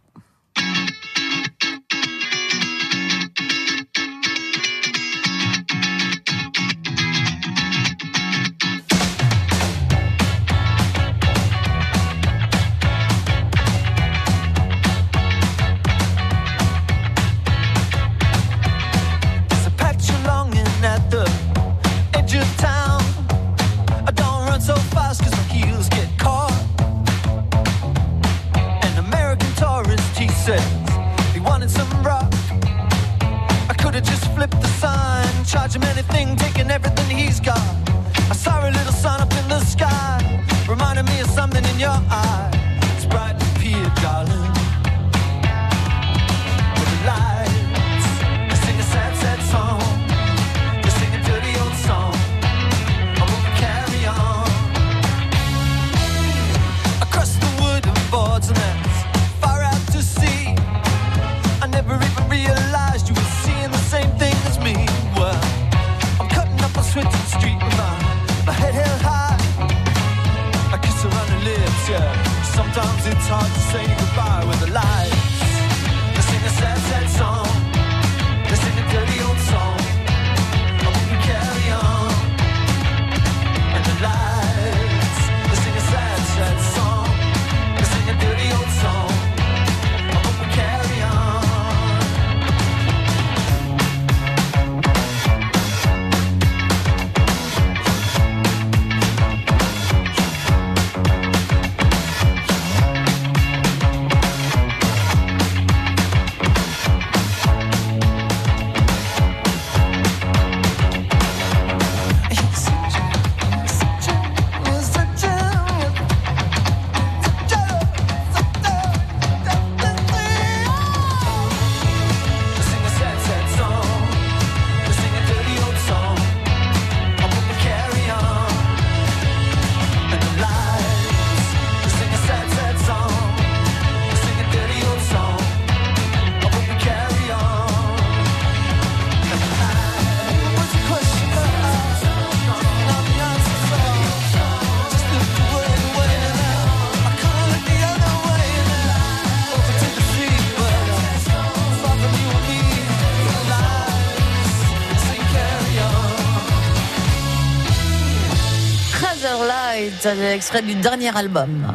Extrait 160.38 160.62
du 160.62 160.76
dernier 160.76 161.18
album. 161.18 161.66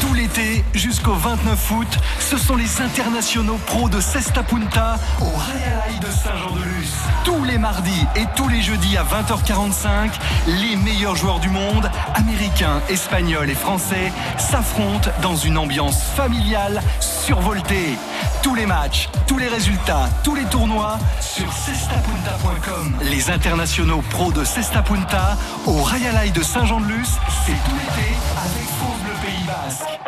Tout 0.00 0.14
l'été 0.14 0.64
jusqu'au 0.72 1.12
29 1.12 1.70
août, 1.72 1.98
ce 2.18 2.38
sont 2.38 2.56
les 2.56 2.80
internationaux 2.80 3.58
pros 3.66 3.90
de 3.90 4.00
Cesta 4.00 4.42
Punta 4.42 4.98
au 5.20 5.26
Real 5.26 6.00
de 6.00 6.06
Saint-Jean-de-Luz. 6.06 6.94
Tous 7.24 7.44
les 7.44 7.58
mardis 7.58 8.06
et 8.16 8.24
tous 8.34 8.48
les 8.48 8.62
jeudis 8.62 8.96
à 8.96 9.04
20h45, 9.04 10.12
les 10.46 10.76
meilleurs 10.76 11.14
joueurs 11.14 11.40
du 11.40 11.50
monde, 11.50 11.90
américains, 12.14 12.80
espagnols 12.88 13.50
et 13.50 13.54
français, 13.54 14.10
s'affrontent 14.38 15.10
dans 15.20 15.36
une 15.36 15.58
ambiance 15.58 16.02
familiale 16.16 16.80
survoltée. 17.00 17.98
Tous 18.42 18.54
les 18.56 18.66
matchs, 18.66 19.08
tous 19.26 19.38
les 19.38 19.48
résultats, 19.48 20.08
tous 20.24 20.34
les 20.34 20.44
tournois 20.44 20.98
sur 21.20 21.50
cestapunta.com. 21.52 22.94
Les 23.02 23.30
internationaux 23.30 24.02
pros 24.10 24.32
de 24.32 24.42
Cesta 24.44 24.82
Punta 24.82 25.36
au 25.64 25.72
Royal 25.72 26.32
de 26.32 26.42
Saint-Jean-de-Luz, 26.42 27.08
c'est 27.46 27.52
tout 27.52 27.76
l'été 27.76 28.08
avec 28.36 28.68
France 28.78 28.98
Bleu 29.04 29.14
Pays 29.22 29.46
Basque. 29.46 30.00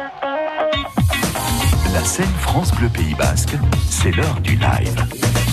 La 1.93 2.05
scène 2.05 2.35
France 2.41 2.73
Bleu 2.73 2.89
Pays 2.89 3.15
Basque, 3.15 3.57
c'est 3.89 4.11
l'heure 4.11 4.41
du 4.41 4.57
live. 4.57 5.44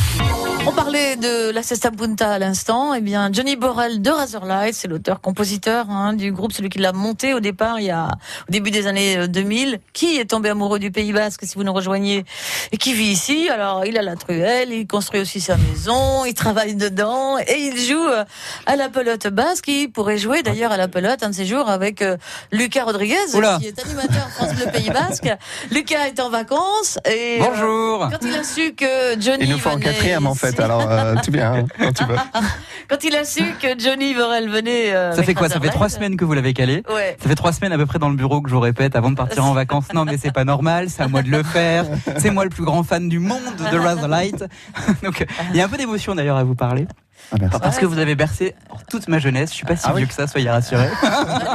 On 0.68 0.72
parlait 0.74 1.16
de 1.16 1.50
la 1.52 1.64
Cesta 1.64 1.90
Punta 1.90 2.34
à 2.34 2.40
l'instant. 2.40 2.94
Eh 2.94 3.02
bien, 3.02 3.30
Johnny 3.34 3.56
Borrell 3.56 4.00
de 4.02 4.10
Razorlight, 4.12 4.76
c'est 4.76 4.88
l'auteur-compositeur 4.88 5.90
hein, 5.90 6.14
du 6.14 6.32
groupe, 6.32 6.54
celui 6.54 6.70
qui 6.70 6.78
l'a 6.78 6.94
monté 6.94 7.34
au 7.34 7.40
départ, 7.40 7.80
il 7.80 7.88
y 7.88 7.90
a 7.92 8.08
au 8.48 8.52
début 8.52 8.70
des 8.70 8.86
années 8.86 9.18
euh, 9.18 9.28
2000, 9.28 9.80
qui 9.92 10.18
est 10.18 10.26
tombé 10.30 10.50
amoureux 10.50 10.78
du 10.78 10.92
Pays 10.92 11.12
Basque, 11.14 11.42
si 11.46 11.56
vous 11.56 11.64
nous 11.64 11.74
rejoignez, 11.74 12.26
et 12.72 12.78
qui 12.78 12.94
vit 12.94 13.06
ici? 13.12 13.50
Alors, 13.50 13.86
il 13.86 13.98
a 13.98 14.04
la 14.04 14.16
truelle, 14.16 14.72
il 14.72 14.86
construit 14.86 15.20
aussi 15.20 15.42
sa 15.42 15.58
maison, 15.58 16.26
il 16.26 16.36
travaille 16.36 16.76
dedans, 16.76 17.38
et 17.40 17.58
il 17.58 17.80
joue 17.80 18.08
euh, 18.08 18.24
à 18.68 18.76
la 18.76 18.88
pelote 18.90 19.28
basque. 19.28 19.68
Il 19.68 19.90
pourrait 19.92 20.20
jouer 20.20 20.44
d'ailleurs 20.44 20.72
à 20.72 20.78
la 20.78 20.88
pelote 20.88 21.24
un 21.24 21.30
de 21.30 21.36
ces 21.36 21.46
jours 21.48 21.70
avec 21.70 22.04
euh, 22.04 22.18
Lucas 22.52 22.84
Rodriguez, 22.86 23.16
Oula. 23.34 23.58
qui 23.60 23.68
est 23.68 23.80
animateur 23.84 24.30
France 24.30 24.54
Bleu 24.54 24.66
Pays 24.72 24.90
Basque. 24.94 25.28
Lucas 25.72 26.06
est 26.08 26.20
en 26.20 26.30
vacances 26.30 27.00
et 27.10 27.40
euh, 27.42 27.46
Bonjour. 27.50 28.10
quand 28.12 28.26
il 28.28 28.36
a 28.36 28.44
su 28.44 28.74
que 28.76 29.20
Johnny 29.20 29.46
Il 29.46 29.50
nous 29.50 29.56
un 29.66 29.72
venait 29.72 29.86
quatrième 29.86 30.28
en 30.28 30.34
ici- 30.34 30.40
fait, 30.52 30.62
alors 30.64 30.86
euh, 30.90 31.16
tout 31.24 31.32
bien, 31.32 31.54
hein, 31.54 31.66
quand 31.80 31.94
tu 31.94 32.04
veux. 32.06 32.16
Quand 32.90 33.04
il 33.06 33.16
a 33.16 33.24
su 33.24 33.42
que 33.62 33.80
Johnny 33.80 34.14
Borrell 34.14 34.50
venait. 34.50 34.94
euh, 34.94 35.14
Ça 35.16 35.24
fait 35.24 35.34
quoi 35.34 35.48
Ça 35.48 35.62
fait 35.62 35.70
trois 35.70 35.88
semaines 35.88 36.18
que 36.18 36.26
vous 36.26 36.34
l'avez 36.34 36.54
calé 36.54 36.84
Ouais. 36.94 37.16
Ça 37.22 37.30
fait 37.30 37.36
trois 37.36 37.54
semaines 37.54 37.72
à 37.72 37.78
peu 37.78 37.86
près 37.86 38.00
dans 38.00 38.10
le 38.10 38.16
bureau 38.18 38.42
que 38.42 38.50
je 38.50 38.56
vous 38.56 38.60
répète 38.60 38.98
avant 38.98 39.12
de 39.12 39.16
partir 39.16 39.46
en 39.46 39.54
vacances. 39.54 39.94
Non, 39.94 40.04
mais 40.04 40.18
c'est 40.18 40.34
pas 40.34 40.44
normal, 40.44 40.90
c'est 40.90 41.02
à 41.04 41.08
moi 41.08 41.22
de 41.22 41.30
le 41.30 41.42
faire. 41.44 41.86
C'est 42.18 42.32
moi 42.32 42.44
le 42.44 42.50
plus 42.50 42.66
grand 42.66 42.84
fan 42.84 43.08
du 43.08 43.20
monde 43.20 43.40
de 43.72 43.78
Razorlight. 43.78 44.44
Donc, 45.04 45.26
il 45.52 45.56
y 45.58 45.62
a 45.62 45.66
un 45.66 45.70
peu 45.70 45.78
d'émotion 45.78 46.16
d'ailleurs 46.16 46.36
à 46.38 46.44
vous 46.44 46.56
parler. 46.56 46.86
Ah. 47.34 47.60
Parce 47.60 47.78
que 47.80 47.86
vous 47.86 47.98
avez 48.00 48.16
bercé 48.16 48.56
toute 48.90 49.08
ma 49.08 49.20
jeunesse. 49.20 49.52
Je 49.52 49.56
suis 49.56 49.66
pas 49.66 49.76
si 49.76 49.84
Ah 49.88 49.92
oui 49.94 50.00
vieux 50.02 50.08
que 50.08 50.14
ça, 50.14 50.28
soyez 50.28 50.50
rassurés. 50.50 50.90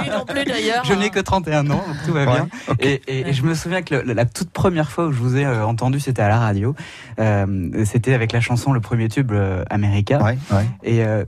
Lui 0.02 0.10
non 0.10 0.24
plus 0.24 0.44
d'ailleurs. 0.46 0.84
Je 0.84 0.94
n'ai 0.94 1.10
que 1.10 1.20
31 1.20 1.66
ans, 1.70 1.74
donc 1.86 1.96
tout 2.06 2.12
va 2.12 2.20
Ouais, 2.24 2.32
bien. 2.32 2.48
Et, 2.80 3.02
et- 3.08 3.28
et 3.28 3.32
je 3.32 3.42
me 3.42 3.54
souviens 3.54 3.82
que 3.82 3.94
le- 3.94 4.12
la 4.14 4.24
toute 4.24 4.50
première 4.50 4.90
fois 4.90 5.06
où 5.06 5.12
je 5.12 5.18
vous 5.18 5.36
ai 5.36 5.44
euh, 5.44 5.66
entendu, 5.66 6.00
c'était 6.00 6.22
à 6.22 6.28
la 6.28 6.38
radio. 6.38 6.74
Euh, 7.18 7.84
c'était 7.84 8.14
avec 8.14 8.32
la 8.32 8.40
chanson 8.40 8.72
Le 8.72 8.80
premier 8.80 9.08
tube 9.08 9.32
euh, 9.32 9.64
américain. 9.70 10.20
Ouais, 10.22 10.38
ouais. 10.50 10.66
Et 10.82 11.04
euh, 11.04 11.24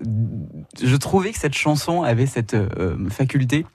je 0.82 0.96
trouvais 0.96 1.30
que 1.32 1.38
cette 1.38 1.54
chanson 1.56 2.02
avait 2.02 2.26
cette 2.26 2.54
euh, 2.54 2.96
faculté 3.10 3.66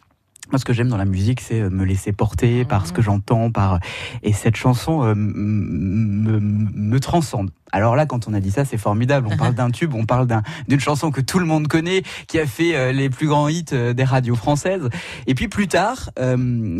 Moi, 0.51 0.59
ce 0.59 0.65
que 0.65 0.73
j'aime 0.73 0.89
dans 0.89 0.97
la 0.97 1.05
musique, 1.05 1.39
c'est 1.39 1.61
euh, 1.61 1.69
me 1.69 1.85
laisser 1.85 2.11
porter 2.11 2.65
par 2.65 2.85
ce 2.85 2.91
que 2.91 3.01
j'entends, 3.01 3.49
par 3.49 3.79
et 4.23 4.33
cette 4.33 4.57
chanson 4.57 5.03
euh, 5.03 5.15
me, 5.15 6.39
me 6.39 6.99
transcende. 6.99 7.49
Alors 7.71 7.95
là, 7.95 8.05
quand 8.05 8.27
on 8.27 8.33
a 8.33 8.39
dit 8.41 8.51
ça, 8.51 8.65
c'est 8.65 8.77
formidable. 8.77 9.29
On 9.31 9.37
parle 9.37 9.55
d'un 9.55 9.71
tube, 9.71 9.95
on 9.95 10.05
parle 10.05 10.27
d'une 10.67 10.79
chanson 10.81 11.11
que 11.11 11.21
tout 11.21 11.39
le 11.39 11.45
monde 11.45 11.67
connaît, 11.69 12.03
qui 12.27 12.39
a 12.39 12.45
fait 12.45 12.75
euh, 12.75 12.91
les 12.91 13.09
plus 13.09 13.27
grands 13.27 13.47
hits 13.47 13.63
des 13.63 14.03
radios 14.03 14.35
françaises. 14.35 14.89
Et 15.27 15.33
puis 15.33 15.47
plus 15.47 15.67
tard, 15.67 16.11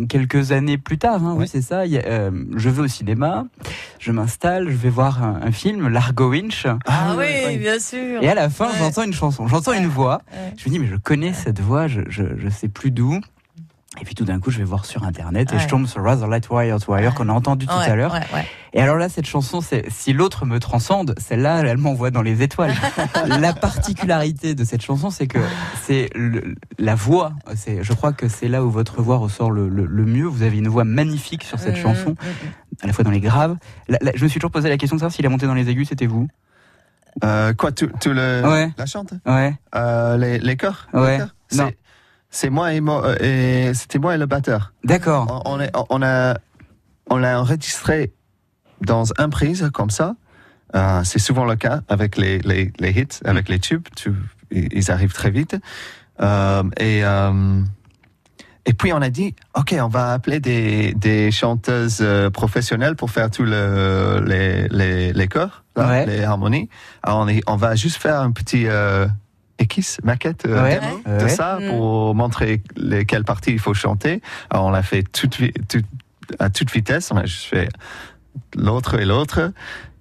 quelques 0.08 0.52
années 0.52 0.78
plus 0.78 0.98
tard, 0.98 1.24
hein, 1.24 1.34
oui, 1.36 1.48
c'est 1.48 1.62
ça. 1.62 1.86
je 1.86 2.68
vais 2.68 2.80
au 2.82 2.86
cinéma, 2.86 3.46
je 3.98 4.12
m'installe, 4.12 4.68
je 4.68 4.76
vais 4.76 4.90
voir 4.90 5.22
un, 5.22 5.50
film, 5.52 5.88
Largo 5.88 6.30
Winch. 6.30 6.66
Ah, 6.66 6.78
ah 6.86 7.14
oui, 7.18 7.56
bien 7.56 7.78
sûr. 7.80 8.22
Et 8.22 8.28
à 8.28 8.34
la 8.34 8.50
fin, 8.50 8.68
j'entends 8.78 9.02
une 9.02 9.14
chanson, 9.14 9.48
j'entends 9.48 9.72
une 9.72 9.88
voix. 9.88 10.20
Je 10.56 10.68
me 10.68 10.74
dis 10.74 10.78
mais 10.78 10.86
je 10.86 10.96
connais 10.96 11.32
cette 11.32 11.60
voix, 11.60 11.88
je 11.88 12.02
je, 12.08 12.22
je 12.36 12.48
sais 12.48 12.68
plus 12.68 12.90
d'où. 12.90 13.20
Et 14.00 14.04
puis 14.04 14.14
tout 14.14 14.24
d'un 14.24 14.40
coup, 14.40 14.50
je 14.50 14.58
vais 14.58 14.64
voir 14.64 14.84
sur 14.84 15.04
internet 15.04 15.52
et 15.52 15.58
je 15.58 15.68
tombe 15.68 15.86
sur 15.86 16.02
Rather 16.02 16.26
Light 16.26 16.48
Wire 16.50 16.80
to 16.80 16.92
Wire 16.92 17.14
qu'on 17.14 17.28
a 17.28 17.32
entendu 17.32 17.66
tout 17.66 17.72
à 17.72 17.94
l'heure. 17.94 18.16
Et 18.72 18.80
alors 18.80 18.96
là, 18.96 19.08
cette 19.08 19.26
chanson, 19.26 19.60
c'est 19.60 19.88
si 19.88 20.12
l'autre 20.12 20.46
me 20.46 20.58
transcende, 20.58 21.14
celle-là, 21.16 21.62
elle 21.64 21.78
m'envoie 21.78 22.10
dans 22.10 22.22
les 22.22 22.42
étoiles. 22.42 22.74
la 23.26 23.52
particularité 23.52 24.56
de 24.56 24.64
cette 24.64 24.82
chanson, 24.82 25.10
c'est 25.10 25.28
que 25.28 25.38
c'est 25.82 26.10
la 26.78 26.96
voix. 26.96 27.34
C'est, 27.54 27.84
je 27.84 27.92
crois 27.92 28.12
que 28.12 28.26
c'est 28.26 28.48
là 28.48 28.64
où 28.64 28.70
votre 28.70 29.00
voix 29.00 29.16
ressort 29.16 29.52
le, 29.52 29.68
mieux. 30.04 30.26
Vous 30.26 30.42
avez 30.42 30.58
une 30.58 30.68
voix 30.68 30.84
magnifique 30.84 31.44
sur 31.44 31.60
cette 31.60 31.78
mm, 31.78 31.82
chanson, 31.82 32.10
mm, 32.10 32.12
mm. 32.12 32.82
à 32.82 32.86
la 32.88 32.92
fois 32.92 33.04
dans 33.04 33.12
les 33.12 33.20
graves. 33.20 33.56
je 33.88 34.24
me 34.24 34.28
suis 34.28 34.40
toujours 34.40 34.50
posé 34.50 34.68
la 34.68 34.76
question 34.76 34.96
de 34.96 35.00
savoir 35.00 35.12
si 35.14 35.22
la 35.22 35.28
montée 35.28 35.46
dans 35.46 35.54
les 35.54 35.68
aigus, 35.68 35.88
c'était 35.88 36.06
vous. 36.06 36.28
Euh, 37.22 37.54
quoi, 37.54 37.70
tout, 37.70 37.88
le 38.06 38.72
la 38.76 38.86
chante? 38.86 39.14
Ouais. 39.24 39.54
Euh, 39.76 40.16
les, 40.16 40.40
les 40.40 40.56
chœurs? 40.56 40.88
Ouais. 40.92 41.20
Non. 41.52 41.70
C'est 42.34 42.50
moi 42.50 42.74
et, 42.74 42.80
moi, 42.80 43.14
et 43.22 43.72
c'était 43.74 44.00
moi 44.00 44.16
et 44.16 44.18
le 44.18 44.26
batteur. 44.26 44.72
D'accord. 44.82 45.42
On, 45.46 45.60
on, 45.88 46.02
a 46.02 46.36
on 47.08 47.16
l'a 47.16 47.40
enregistré 47.40 48.12
dans 48.80 49.04
un 49.18 49.28
prise 49.28 49.70
comme 49.72 49.90
ça. 49.90 50.16
Euh, 50.74 51.04
c'est 51.04 51.20
souvent 51.20 51.44
le 51.44 51.54
cas 51.54 51.82
avec 51.88 52.16
les, 52.16 52.40
les, 52.40 52.72
les 52.80 52.90
hits, 52.90 53.20
avec 53.24 53.48
les 53.48 53.60
tubes. 53.60 53.86
ils 54.50 54.90
arrivent 54.90 55.12
très 55.12 55.30
vite. 55.30 55.56
Euh, 56.20 56.64
et 56.76 57.04
euh, 57.04 57.60
et 58.66 58.72
puis 58.72 58.92
on 58.92 59.00
a 59.00 59.10
dit, 59.10 59.36
ok, 59.54 59.76
on 59.78 59.88
va 59.88 60.12
appeler 60.12 60.40
des, 60.40 60.92
des 60.94 61.30
chanteuses 61.30 61.98
euh, 62.00 62.30
professionnelles 62.30 62.96
pour 62.96 63.12
faire 63.12 63.30
tous 63.30 63.44
le, 63.44 64.24
les, 64.26 64.66
les, 64.68 65.12
les 65.12 65.28
chœurs, 65.28 65.62
les 65.76 66.24
harmonies. 66.24 66.68
Alors 67.04 67.20
on, 67.20 67.28
est, 67.28 67.42
on 67.46 67.54
va 67.54 67.76
juste 67.76 67.96
faire 67.96 68.20
un 68.20 68.32
petit 68.32 68.66
euh, 69.60 69.64
X, 69.64 69.98
maquette 70.02 70.46
euh, 70.46 70.80
de 71.20 71.28
ça 71.28 71.58
mm. 71.60 71.68
pour 71.68 72.14
montrer 72.14 72.62
lesquelles 72.76 73.24
parties 73.24 73.52
il 73.52 73.58
faut 73.58 73.74
chanter. 73.74 74.20
Alors 74.50 74.66
on 74.66 74.70
l'a 74.70 74.82
fait 74.82 75.04
à 76.38 76.50
toute 76.50 76.72
vitesse. 76.72 77.10
On 77.12 77.16
a 77.16 77.24
juste 77.24 77.46
fait 77.46 77.68
l'autre 78.54 78.98
et 78.98 79.04
l'autre. 79.04 79.52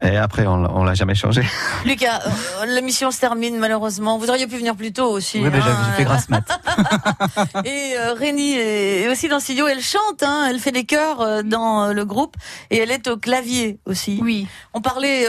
Et 0.04 0.18
après, 0.18 0.46
on, 0.46 0.84
l'a 0.84 0.94
jamais 0.96 1.16
changé. 1.16 1.44
Lucas, 1.86 2.20
euh, 2.26 2.66
l'émission 2.66 3.10
se 3.10 3.20
termine 3.22 3.58
malheureusement. 3.58 4.18
Vous 4.18 4.30
auriez 4.30 4.48
pu 4.48 4.58
venir 4.58 4.76
plus 4.76 4.92
tôt 4.92 5.10
aussi. 5.10 5.40
Oui, 5.40 5.50
mais 5.50 5.62
j'ai 5.62 5.70
hein. 5.70 5.94
fait 5.96 6.04
grâce 6.04 6.28
mat. 6.28 6.44
et 7.66 7.94
euh, 7.98 8.14
Rénie 8.14 8.56
est 8.56 9.08
aussi 9.08 9.30
dans 9.30 9.38
le 9.38 9.42
studio. 9.42 9.66
Elle 9.66 9.82
chante, 9.82 10.22
hein, 10.22 10.48
elle 10.50 10.60
fait 10.60 10.74
des 10.74 10.84
chœurs 10.84 11.22
euh, 11.22 11.42
dans 11.42 11.94
le 11.94 12.06
groupe 12.06 12.36
et 12.70 12.80
elle 12.80 12.92
est 12.92 13.08
au 13.08 13.16
clavier 13.16 13.80
aussi. 13.86 14.20
Oui. 14.22 14.46
On 14.74 14.82
parlait 14.82 15.26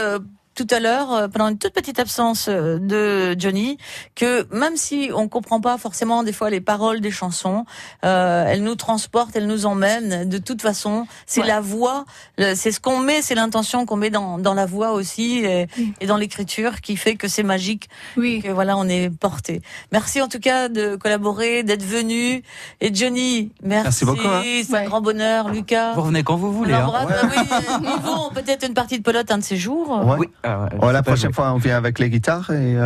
tout 0.55 0.67
à 0.71 0.79
l'heure, 0.79 1.13
euh, 1.13 1.27
pendant 1.27 1.49
une 1.49 1.57
toute 1.57 1.73
petite 1.73 1.99
absence 1.99 2.47
euh, 2.49 2.79
de 2.79 3.37
Johnny, 3.37 3.77
que 4.15 4.47
même 4.55 4.77
si 4.77 5.11
on 5.13 5.27
comprend 5.27 5.59
pas 5.59 5.77
forcément 5.77 6.23
des 6.23 6.31
fois 6.31 6.49
les 6.49 6.61
paroles 6.61 7.01
des 7.01 7.11
chansons, 7.11 7.65
euh, 8.05 8.45
elles 8.47 8.63
nous 8.63 8.75
transportent, 8.75 9.35
elles 9.35 9.47
nous 9.47 9.65
emmènent. 9.65 10.27
De 10.27 10.37
toute 10.37 10.61
façon, 10.61 11.07
c'est 11.25 11.43
la 11.43 11.59
voix, 11.59 12.05
c'est 12.37 12.71
ce 12.71 12.79
qu'on 12.79 12.99
met, 12.99 13.21
c'est 13.21 13.35
l'intention 13.35 13.85
qu'on 13.85 13.97
met 13.97 14.09
dans, 14.09 14.37
dans 14.37 14.53
la 14.53 14.65
voix 14.65 14.91
aussi 14.91 15.39
et, 15.39 15.67
et 15.99 16.05
dans 16.07 16.17
l'écriture 16.17 16.79
qui 16.81 16.95
fait 16.95 17.15
que 17.15 17.27
c'est 17.27 17.43
magique. 17.43 17.89
Oui. 18.15 18.41
Que 18.41 18.49
voilà, 18.49 18.77
on 18.77 18.87
est 18.87 19.09
porté. 19.09 19.61
Merci 19.91 20.21
en 20.21 20.27
tout 20.27 20.39
cas 20.39 20.69
de 20.69 20.95
collaborer, 20.95 21.63
d'être 21.63 21.83
venu. 21.83 22.43
Et 22.79 22.93
Johnny, 22.93 23.51
merci. 23.61 24.05
beaucoup. 24.05 24.27
Hein. 24.27 24.41
C'est 24.65 24.77
un 24.77 24.85
grand 24.85 25.01
bonheur, 25.01 25.49
Lucas. 25.49 25.93
Vous 25.93 26.01
revenez 26.01 26.23
quand 26.23 26.37
vous 26.37 26.53
voulez. 26.53 26.73
Hein. 26.73 27.07
oui, 27.23 27.91
peut-être 28.33 28.65
une 28.65 28.73
partie 28.73 28.97
de 28.97 29.03
pelote 29.03 29.29
un 29.31 29.39
de 29.39 29.43
ces 29.43 29.57
jours. 29.57 30.01
Oui. 30.17 30.27
Ah 30.45 30.91
la 30.91 31.03
prochaine 31.03 31.33
fois, 31.33 31.51
on 31.51 31.57
vient 31.57 31.77
avec 31.77 31.99
les 31.99 32.09
guitares 32.09 32.51
et. 32.51 32.77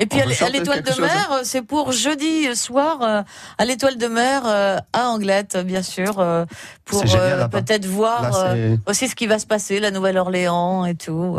Euh... 0.00 0.04
Et 0.04 0.06
puis 0.06 0.20
à 0.20 0.48
l'étoile 0.48 0.82
de 0.82 1.00
mer, 1.00 1.28
euh, 1.32 1.40
c'est 1.44 1.62
pour 1.62 1.92
jeudi 1.92 2.54
soir 2.56 2.98
euh, 3.02 3.22
à 3.58 3.64
l'étoile 3.64 3.98
de 3.98 4.06
mer 4.06 4.42
euh, 4.46 4.78
à 4.92 5.08
Anglette, 5.08 5.58
bien 5.58 5.82
sûr, 5.82 6.24
pour 6.84 7.02
peut-être 7.02 7.86
voir 7.86 8.54
aussi 8.86 9.08
ce 9.08 9.14
qui 9.14 9.26
va 9.26 9.38
se 9.38 9.46
passer, 9.46 9.78
la 9.78 9.90
Nouvelle-Orléans 9.90 10.86
et 10.86 10.94
tout. 10.94 11.38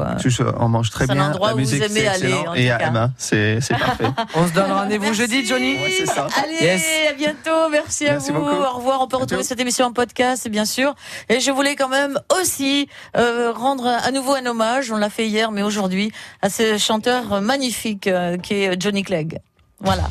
on 0.59 0.67
mange 0.69 0.89
très 0.91 1.05
bien. 1.05 1.15
C'est 1.15 1.21
un 1.21 1.29
endroit 1.29 1.53
où 1.53 1.59
vous 1.59 1.83
aimez 1.83 2.07
aller. 2.07 2.35
et 2.55 2.71
à 2.71 2.87
Emma, 2.87 3.11
c'est 3.17 3.59
parfait. 3.69 4.05
on 4.35 4.47
se 4.47 4.53
donne 4.53 4.71
rendez-vous 4.71 5.13
jeudi, 5.13 5.45
Johnny. 5.45 5.75
Ouais, 5.75 5.93
c'est 5.97 6.05
ça. 6.05 6.27
Allez, 6.43 6.79
à 7.09 7.13
bientôt. 7.13 7.69
Merci, 7.71 8.07
à 8.07 8.17
vous. 8.17 8.35
Au 8.35 8.75
revoir. 8.75 9.01
On 9.01 9.07
peut 9.07 9.17
retrouver 9.17 9.43
cette 9.43 9.59
émission 9.59 9.87
en 9.87 9.93
podcast, 9.93 10.47
bien 10.49 10.65
sûr. 10.65 10.93
Et 11.29 11.39
je 11.39 11.51
voulais 11.51 11.75
quand 11.75 11.89
même 11.89 12.19
aussi 12.39 12.87
rendre 13.15 13.87
à 13.87 14.11
nouveau 14.11 14.35
un 14.35 14.45
hommage. 14.45 14.91
On 14.91 14.97
l'a 14.97 15.09
fait 15.09 15.27
hier, 15.27 15.51
mais 15.51 15.63
aujourd'hui 15.63 16.11
à 16.41 16.49
ce 16.49 16.77
chanteur 16.77 17.41
magnifique 17.41 18.09
qui 18.43 18.50
Johnny 18.79 19.03
Clegg. 19.03 19.39
Voilà. 19.79 20.07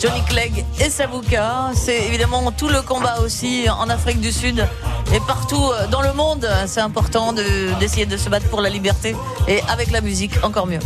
Johnny 0.00 0.22
Clegg 0.28 0.64
et 0.80 0.88
Savuka, 0.88 1.72
c'est 1.74 2.06
évidemment 2.06 2.50
tout 2.52 2.68
le 2.68 2.80
combat 2.80 3.20
aussi 3.20 3.66
en 3.68 3.90
Afrique 3.90 4.18
du 4.20 4.32
Sud 4.32 4.66
et 5.14 5.20
partout 5.26 5.62
euh, 5.62 5.86
dans 5.88 6.00
le 6.00 6.14
monde. 6.14 6.48
C'est 6.66 6.80
important 6.80 7.34
d'essayer 7.34 8.06
de, 8.06 8.16
se 8.16 8.30
battre 8.30 8.48
pour 8.48 8.62
la 8.62 8.70
liberté 8.70 9.14
et 9.46 9.60
avec 9.68 9.90
la 9.90 10.00
musique 10.00 10.32
encore 10.42 10.66
mieux. 10.66 10.78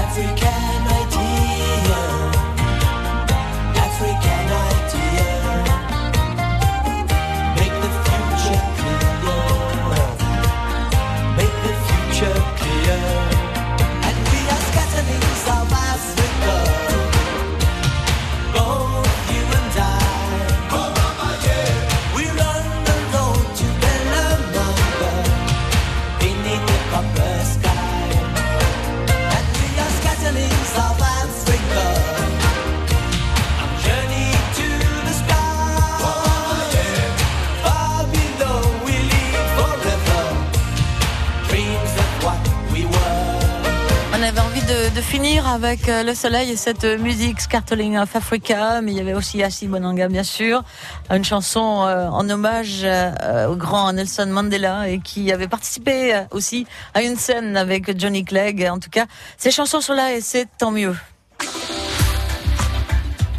Africa. 0.00 0.53
Finir 45.00 45.48
avec 45.48 45.88
euh, 45.88 46.02
le 46.02 46.14
soleil 46.14 46.50
et 46.50 46.56
cette 46.56 46.84
musique 46.84 47.40
Scartling 47.40 47.98
of 47.98 48.14
Africa, 48.14 48.80
mais 48.80 48.92
il 48.92 48.96
y 48.96 49.00
avait 49.00 49.14
aussi 49.14 49.42
Assi 49.42 49.66
Bonanga 49.66 50.08
bien 50.08 50.22
sûr, 50.22 50.62
une 51.10 51.24
chanson 51.24 51.84
euh, 51.84 52.08
en 52.08 52.28
hommage 52.28 52.82
euh, 52.84 53.48
au 53.48 53.56
grand 53.56 53.92
Nelson 53.92 54.26
Mandela 54.26 54.88
et 54.88 55.00
qui 55.00 55.32
avait 55.32 55.48
participé 55.48 56.24
aussi 56.30 56.66
à 56.94 57.02
une 57.02 57.16
scène 57.16 57.56
avec 57.56 57.98
Johnny 57.98 58.24
Clegg. 58.24 58.68
En 58.70 58.78
tout 58.78 58.90
cas, 58.90 59.06
ces 59.36 59.50
chansons 59.50 59.80
sont 59.80 59.94
là 59.94 60.12
et 60.14 60.20
c'est 60.20 60.46
tant 60.58 60.70
mieux. 60.70 60.94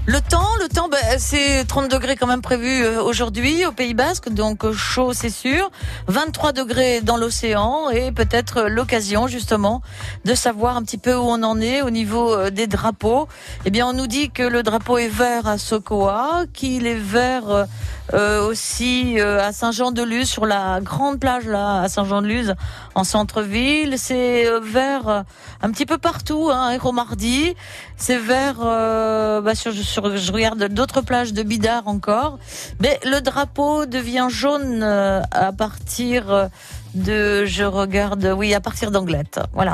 Le 0.07 0.21
temps, 0.21 0.47
le 0.61 0.67
temps, 0.67 0.87
bah, 0.87 0.97
c'est 1.17 1.65
30 1.65 1.89
degrés 1.89 2.15
quand 2.15 2.27
même 2.27 2.43
prévu 2.43 2.83
euh, 2.83 3.01
aujourd'hui 3.01 3.65
au 3.65 3.71
Pays 3.71 3.95
Basque, 3.95 4.29
donc 4.29 4.63
euh, 4.63 4.71
chaud 4.71 5.13
c'est 5.13 5.31
sûr. 5.31 5.71
23 6.05 6.51
degrés 6.51 7.01
dans 7.01 7.17
l'océan 7.17 7.89
et 7.89 8.11
peut-être 8.11 8.67
l'occasion 8.69 9.25
justement 9.25 9.81
de 10.23 10.35
savoir 10.35 10.77
un 10.77 10.83
petit 10.83 10.99
peu 10.99 11.15
où 11.15 11.23
on 11.23 11.41
en 11.41 11.59
est 11.59 11.81
au 11.81 11.89
niveau 11.89 12.35
euh, 12.35 12.51
des 12.51 12.67
drapeaux. 12.67 13.27
Eh 13.65 13.71
bien, 13.71 13.87
on 13.87 13.93
nous 13.93 14.05
dit 14.05 14.29
que 14.29 14.43
le 14.43 14.61
drapeau 14.61 14.99
est 14.99 15.07
vert 15.07 15.47
à 15.47 15.57
Sokoa, 15.57 16.43
qu'il 16.53 16.85
est 16.85 16.93
vert 16.93 17.65
euh, 18.13 18.47
aussi 18.47 19.19
euh, 19.19 19.43
à 19.43 19.51
Saint-Jean-de-Luz, 19.51 20.29
sur 20.29 20.45
la 20.45 20.79
grande 20.81 21.19
plage 21.19 21.45
là, 21.45 21.81
à 21.81 21.89
Saint-Jean-de-Luz, 21.89 22.53
en 22.93 23.03
centre-ville. 23.03 23.95
C'est 23.97 24.47
euh, 24.47 24.59
vert 24.59 25.23
un 25.61 25.71
petit 25.71 25.85
peu 25.85 25.97
partout, 25.97 26.49
hein, 26.51 26.77
Mardi. 26.93 27.55
C'est 27.97 28.17
vert, 28.17 28.57
bah, 28.59 29.55
sur, 29.55 29.73
sur, 29.73 30.15
je 30.17 30.31
regarde 30.31 30.65
d'autres 30.65 31.01
plages 31.01 31.33
de 31.33 31.43
Bidart 31.43 31.87
encore. 31.87 32.37
Mais 32.79 32.99
le 33.05 33.21
drapeau 33.21 33.85
devient 33.85 34.27
jaune 34.29 34.83
à 34.83 35.51
partir 35.51 36.49
de, 36.93 37.45
je 37.45 37.63
regarde, 37.63 38.33
oui, 38.37 38.53
à 38.53 38.61
partir 38.61 38.91
d'Anglette. 38.91 39.39
Voilà. 39.53 39.73